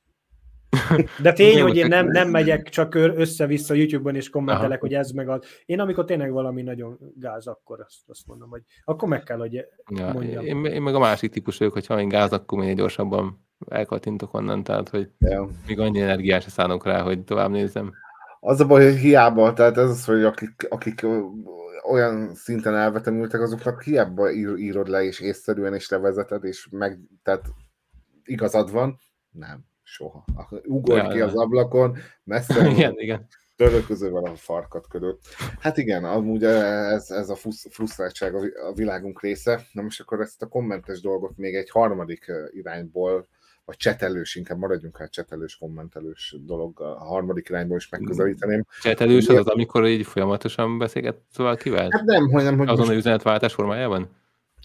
De 1.22 1.32
tény, 1.32 1.61
hogy 1.61 1.76
én 1.76 1.86
nem, 1.86 2.07
nem 2.07 2.28
megyek 2.28 2.68
csak 2.68 2.95
össze-vissza 2.95 3.74
YouTube-on 3.74 4.14
és 4.14 4.30
kommentelek, 4.30 4.70
Aha. 4.70 4.78
hogy 4.80 4.95
ez 4.95 5.11
meg 5.11 5.28
az. 5.28 5.45
Én 5.66 5.80
amikor 5.80 6.05
tényleg 6.05 6.32
valami 6.32 6.62
nagyon 6.62 6.99
gáz, 7.16 7.47
akkor 7.47 7.80
azt, 7.80 7.97
azt 8.07 8.26
mondom, 8.26 8.51
hogy 8.51 8.62
akkor 8.84 9.09
meg 9.09 9.22
kell, 9.22 9.38
hogy 9.38 9.55
ja, 9.91 10.12
mondjam. 10.12 10.45
Én, 10.45 10.64
én, 10.64 10.82
meg 10.82 10.95
a 10.95 10.99
másik 10.99 11.30
típus 11.30 11.59
vagyok, 11.59 11.72
hogy 11.72 11.86
ha 11.86 12.01
én 12.01 12.09
gáz, 12.09 12.32
akkor 12.32 12.59
minél 12.59 12.74
gyorsabban 12.74 13.47
elkattintok 13.68 14.34
onnan, 14.34 14.62
tehát 14.62 14.88
hogy 14.88 15.11
ja. 15.18 15.49
még 15.66 15.78
annyi 15.78 16.01
energiát 16.01 16.43
se 16.43 16.51
szánok 16.51 16.84
rá, 16.84 17.03
hogy 17.03 17.24
tovább 17.24 17.51
nézzem. 17.51 17.93
Az 18.41 18.61
a 18.61 18.66
baj, 18.66 18.84
hogy 18.84 18.99
hiába, 18.99 19.53
tehát 19.53 19.76
ez 19.76 19.91
az, 19.91 20.05
hogy 20.05 20.24
akik, 20.24 20.66
akik 20.68 21.07
olyan 21.91 22.34
szinten 22.34 22.76
elvetemültek, 22.76 23.41
azoknak 23.41 23.82
hiába 23.82 24.30
ír, 24.30 24.57
írod 24.57 24.88
le, 24.88 25.03
és 25.03 25.20
észszerűen 25.20 25.74
is 25.74 25.88
levezeted, 25.88 26.45
és 26.45 26.68
meg, 26.70 26.99
tehát 27.22 27.45
igazad 28.24 28.72
van, 28.72 28.99
nem 29.30 29.70
soha. 29.91 30.24
Ugorj 30.64 31.01
ja, 31.01 31.09
ki 31.09 31.20
az 31.20 31.34
ablakon, 31.34 31.97
messze 32.24 32.68
igen, 32.70 32.95
igen. 32.97 33.26
törölközővel 33.57 34.24
a 34.24 34.34
farkat 34.34 34.88
ködött. 34.88 35.20
Hát 35.61 35.76
igen, 35.76 36.05
amúgy 36.05 36.45
ez, 36.45 37.11
ez 37.11 37.28
a 37.28 37.36
frusztráltság 37.70 38.34
a 38.34 38.72
világunk 38.74 39.22
része. 39.22 39.61
Na 39.72 39.82
most 39.82 40.01
akkor 40.01 40.20
ezt 40.20 40.43
a 40.43 40.47
kommentes 40.47 41.01
dolgot 41.01 41.36
még 41.36 41.55
egy 41.55 41.70
harmadik 41.70 42.32
irányból 42.51 43.28
vagy 43.64 43.76
csetelős, 43.76 44.34
inkább 44.34 44.59
maradjunk 44.59 44.97
hát 44.97 45.11
csetelős, 45.11 45.57
kommentelős 45.57 46.36
dolog 46.47 46.80
a 46.80 47.05
harmadik 47.05 47.49
irányból 47.49 47.76
is 47.76 47.88
megközelíteném. 47.88 48.64
Csetelős 48.82 49.28
az 49.28 49.36
az, 49.36 49.47
amikor 49.47 49.86
így 49.86 50.07
folyamatosan 50.07 50.78
beszélget 50.78 51.16
szóval 51.30 51.57
kivel? 51.57 51.88
Hát 51.91 52.05
nem, 52.05 52.30
hogy 52.30 52.43
nem, 52.43 52.59
hogy 52.59 52.68
Azon 52.68 52.78
most... 52.78 52.91
a 52.91 52.95
üzenetváltás 52.95 53.55
formájában? 53.55 54.09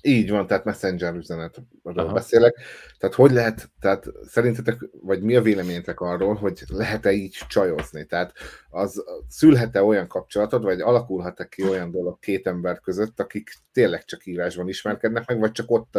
Így 0.02 0.30
van, 0.30 0.48
tehát 0.48 0.64
messenger 0.64 1.16
üzenetről 1.16 2.12
beszélek. 2.14 2.56
Tehát 2.98 3.16
hogy 3.16 3.32
lehet, 3.32 3.70
tehát 3.80 4.06
szerintetek, 4.28 4.89
vagy 5.02 5.22
mi 5.22 5.36
a 5.36 5.41
véleményetek 5.41 6.00
arról, 6.00 6.34
hogy 6.34 6.64
lehet-e 6.68 7.12
így 7.12 7.38
csajozni? 7.48 8.06
Tehát 8.06 8.34
az 8.70 9.04
szülhet-e 9.28 9.84
olyan 9.84 10.08
kapcsolatod, 10.08 10.64
vagy 10.64 10.82
alakulhat-e 10.82 11.48
ki 11.48 11.64
olyan 11.64 11.91
dolog 11.91 12.20
két 12.20 12.48
ember 12.48 12.80
között, 12.80 13.20
akik 13.20 13.50
tényleg 13.74 14.06
csak 14.06 14.26
írásban 14.26 14.68
ismerkednek 14.68 15.28
meg, 15.28 15.39
vagy 15.39 15.52
csak 15.52 15.72
ott, 15.72 15.98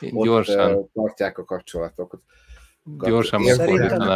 ott 0.00 0.24
Gyorsan. 0.24 0.90
tartják 0.92 1.38
a 1.38 1.44
kapcsolatokat? 1.44 2.20
Gyorsan. 2.84 3.42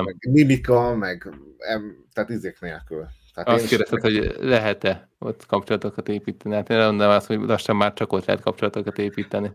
Meg 0.04 0.16
mimika, 0.30 0.94
meg 0.94 1.28
em, 1.58 2.06
tehát 2.12 2.30
izék 2.30 2.60
nélkül. 2.60 3.06
Tehát 3.34 3.48
azt 3.48 3.66
kérdezted, 3.66 4.00
hogy 4.00 4.36
lehet-e 4.40 5.08
ott 5.18 5.46
kapcsolatokat 5.46 6.08
építeni. 6.08 6.54
Hát 6.54 6.70
én 6.70 6.78
mondom 6.78 7.10
azt, 7.10 7.26
hogy 7.26 7.38
lassan 7.38 7.76
már 7.76 7.92
csak 7.92 8.12
ott 8.12 8.24
lehet 8.24 8.42
kapcsolatokat 8.42 8.98
építeni. 8.98 9.50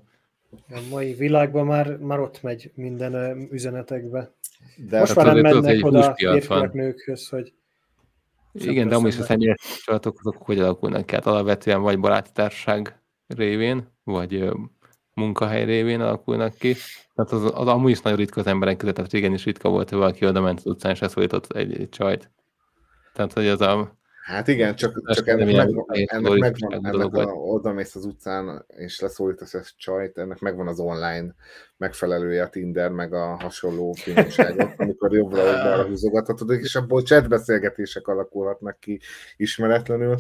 A 0.70 0.80
mai 0.90 1.14
világban 1.14 1.66
már, 1.66 1.98
már 1.98 2.20
ott 2.20 2.42
megy 2.42 2.72
minden 2.76 3.38
üzenetekbe. 3.52 4.32
De 4.76 5.00
Most 5.00 5.14
hát 5.14 5.26
már 5.26 5.36
nem 5.36 5.58
mennek 5.58 5.86
oda 5.86 6.14
férfiak 6.14 6.74
nőkhöz, 6.74 7.30
hogy 7.30 7.54
igen, 8.54 8.88
de 8.88 8.96
amúgy 8.96 9.08
is 9.08 9.20
a 9.20 9.24
személyes 9.24 9.58
kapcsolatok 9.70 10.20
azok 10.20 10.42
hogy 10.42 10.60
alakulnak 10.60 11.06
ki? 11.06 11.14
Hát 11.14 11.26
alapvetően 11.26 11.82
vagy 11.82 12.00
baráti 12.00 12.30
társaság 12.34 13.02
révén, 13.28 13.88
vagy 14.04 14.50
munkahely 15.14 15.66
révén 15.66 16.02
alakulnak 16.02 16.54
ki. 16.58 16.76
Tehát 17.16 17.32
az, 17.32 17.44
az 17.44 17.68
amúgy 17.68 17.92
is 17.92 18.02
nagyon 18.02 18.18
ritka 18.18 18.40
az 18.40 18.48
emberek 18.48 18.78
között, 18.78 18.96
tehát 18.96 19.12
régen 19.12 19.34
is 19.34 19.44
ritka 19.44 19.70
volt, 19.70 19.90
hogy 19.90 19.98
valaki 19.98 20.26
oda 20.26 20.42
ment 20.42 20.58
az 20.58 20.66
utcán, 20.66 20.92
és 20.92 21.00
leszólított 21.00 21.52
egy, 21.52 21.80
egy 21.80 21.90
csajt. 21.90 22.32
Tehát, 23.18 23.34
hogy 23.34 23.48
az 23.48 23.62
a... 23.62 23.98
Hát 24.24 24.48
igen, 24.48 24.76
csak, 24.76 25.14
csak 25.14 25.28
ennek, 25.28 25.56
megvan, 25.56 25.86
ennek 25.90 26.40
megvan, 26.40 26.86
ennek 26.86 27.14
a, 27.14 27.32
oda 27.32 27.74
mész 27.74 27.96
az 27.96 28.06
utcán, 28.06 28.66
és 28.68 29.00
leszólítasz 29.00 29.54
ezt 29.54 29.74
csajt, 29.78 30.18
ennek 30.18 30.40
megvan 30.40 30.68
az 30.68 30.80
online 30.80 31.36
megfelelője 31.78 32.44
a 32.44 32.50
Tinder, 32.50 32.90
meg 32.92 33.14
a 33.14 33.36
hasonló 33.40 33.92
finomságok, 33.92 34.74
amikor 34.78 35.14
jobbra-oldalra 35.14 35.88
húzogathatod, 35.88 36.52
és 36.52 36.76
abból 36.76 37.02
chatbeszélgetések 37.02 38.08
alakulhatnak 38.08 38.80
ki 38.80 39.00
ismeretlenül, 39.38 40.16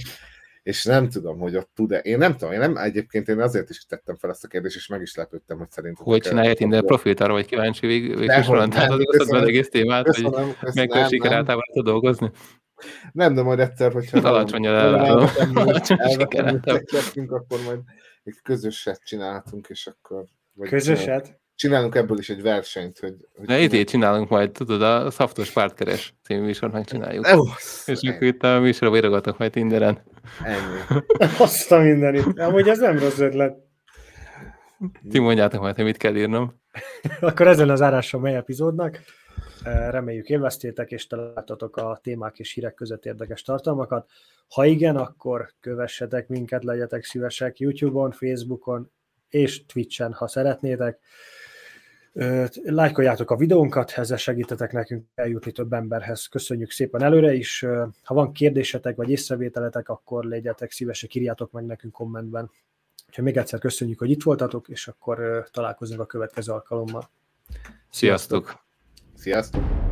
és 0.63 0.83
nem 0.83 1.09
tudom, 1.09 1.39
hogy 1.39 1.55
ott 1.55 1.69
tud-e. 1.75 1.97
Én 1.97 2.17
nem 2.17 2.31
tudom, 2.31 2.53
én 2.53 2.59
nem, 2.59 2.77
egyébként 2.77 3.27
én 3.27 3.39
azért 3.39 3.69
is 3.69 3.85
tettem 3.85 4.15
fel 4.15 4.29
ezt 4.29 4.43
a 4.43 4.47
kérdést, 4.47 4.75
és 4.75 4.87
meg 4.87 5.01
is 5.01 5.15
lepődtem, 5.15 5.57
hogy 5.57 5.71
szerintem. 5.71 6.05
Hogy 6.05 6.21
csinálja 6.21 6.53
Tinder 6.53 6.83
profilt, 6.83 7.19
arra 7.19 7.33
vagy 7.33 7.45
kíváncsi 7.45 7.87
végül, 7.87 8.23
és 8.23 8.45
során, 8.45 8.69
tehát 8.69 8.91
az 8.91 9.31
egész 9.33 9.69
témát, 9.69 10.03
köszönöm, 10.03 10.53
hogy 10.59 10.73
mekkora 10.73 11.07
siker 11.07 11.31
általában 11.31 11.83
dolgozni. 11.83 12.31
Nem, 13.11 13.33
de 13.33 13.41
majd 13.41 13.59
egyszer, 13.59 13.91
hogyha 13.91 14.17
alacsony 14.29 14.65
el, 14.65 14.93
akkor 17.27 17.59
majd 17.65 17.79
egy 18.23 18.35
közöset 18.43 19.01
csinálhatunk, 19.05 19.67
és 19.69 19.87
akkor... 19.87 20.23
Vagy 20.53 20.69
közöset? 20.69 21.39
Csinálunk 21.55 21.95
ebből 21.95 22.17
is 22.17 22.29
egy 22.29 22.41
versenyt, 22.41 22.99
hogy... 22.99 23.15
hogy 23.35 23.47
Na, 23.47 23.57
itt 23.57 23.87
csinálunk 23.87 24.29
majd, 24.29 24.51
tudod, 24.51 24.81
a 24.81 25.11
Szaftos 25.11 25.51
Pártkeres 25.51 26.13
című 26.23 26.41
műsort 26.41 26.73
megcsináljuk. 26.73 27.25
Ne, 27.25 27.33
és 27.85 28.01
akkor 28.01 28.23
itt 28.23 28.43
a 28.43 28.59
műsorba 28.59 28.97
írogatok 28.97 29.37
majd 29.37 29.51
Tinderen. 29.51 30.03
Ennyi. 30.43 31.01
Azt 31.39 31.71
a 31.71 31.79
mindenit. 31.79 32.39
Amúgy 32.39 32.67
ez 32.67 32.79
nem 32.79 32.99
rossz 32.99 33.19
ötlet. 33.19 33.57
Ti 35.09 35.19
mondjátok 35.19 35.61
majd, 35.61 35.75
hogy 35.75 35.85
mit 35.85 35.97
kell 35.97 36.15
írnom. 36.15 36.61
akkor 37.19 37.47
ezen 37.47 37.69
az 37.69 37.81
áráson 37.81 38.21
mely 38.21 38.35
epizódnak. 38.35 38.99
Reméljük 39.63 40.29
élveztétek, 40.29 40.91
és 40.91 41.07
találtatok 41.07 41.77
a 41.77 41.99
témák 42.03 42.39
és 42.39 42.53
hírek 42.53 42.73
között 42.73 43.05
érdekes 43.05 43.41
tartalmakat. 43.41 44.09
Ha 44.49 44.65
igen, 44.65 44.95
akkor 44.95 45.53
kövessetek 45.59 46.27
minket, 46.27 46.63
legyetek 46.63 47.03
szívesek 47.03 47.59
YouTube-on, 47.59 48.11
Facebookon 48.11 48.91
és 49.29 49.65
Twitch-en, 49.65 50.13
ha 50.13 50.27
szeretnétek. 50.27 50.99
Lájkoljátok 52.63 53.31
a 53.31 53.35
videónkat, 53.35 53.91
ezzel 53.91 54.17
segítetek 54.17 54.71
nekünk 54.71 55.05
eljutni 55.15 55.51
több 55.51 55.73
emberhez. 55.73 56.25
Köszönjük 56.25 56.71
szépen 56.71 57.03
előre 57.03 57.33
is. 57.33 57.65
Ha 58.03 58.13
van 58.13 58.31
kérdésetek 58.31 58.95
vagy 58.95 59.09
észrevételetek, 59.09 59.89
akkor 59.89 60.23
legyetek 60.23 60.71
szívesek, 60.71 61.15
írjátok 61.15 61.51
meg 61.51 61.65
nekünk 61.65 61.93
kommentben. 61.93 62.51
Úgyhogy 63.07 63.23
még 63.23 63.37
egyszer 63.37 63.59
köszönjük, 63.59 63.99
hogy 63.99 64.09
itt 64.09 64.23
voltatok, 64.23 64.67
és 64.69 64.87
akkor 64.87 65.47
találkozunk 65.51 65.99
a 65.99 66.05
következő 66.05 66.51
alkalommal. 66.51 67.09
Sziasztok! 67.89 68.66
Sziasztok! 69.17 69.86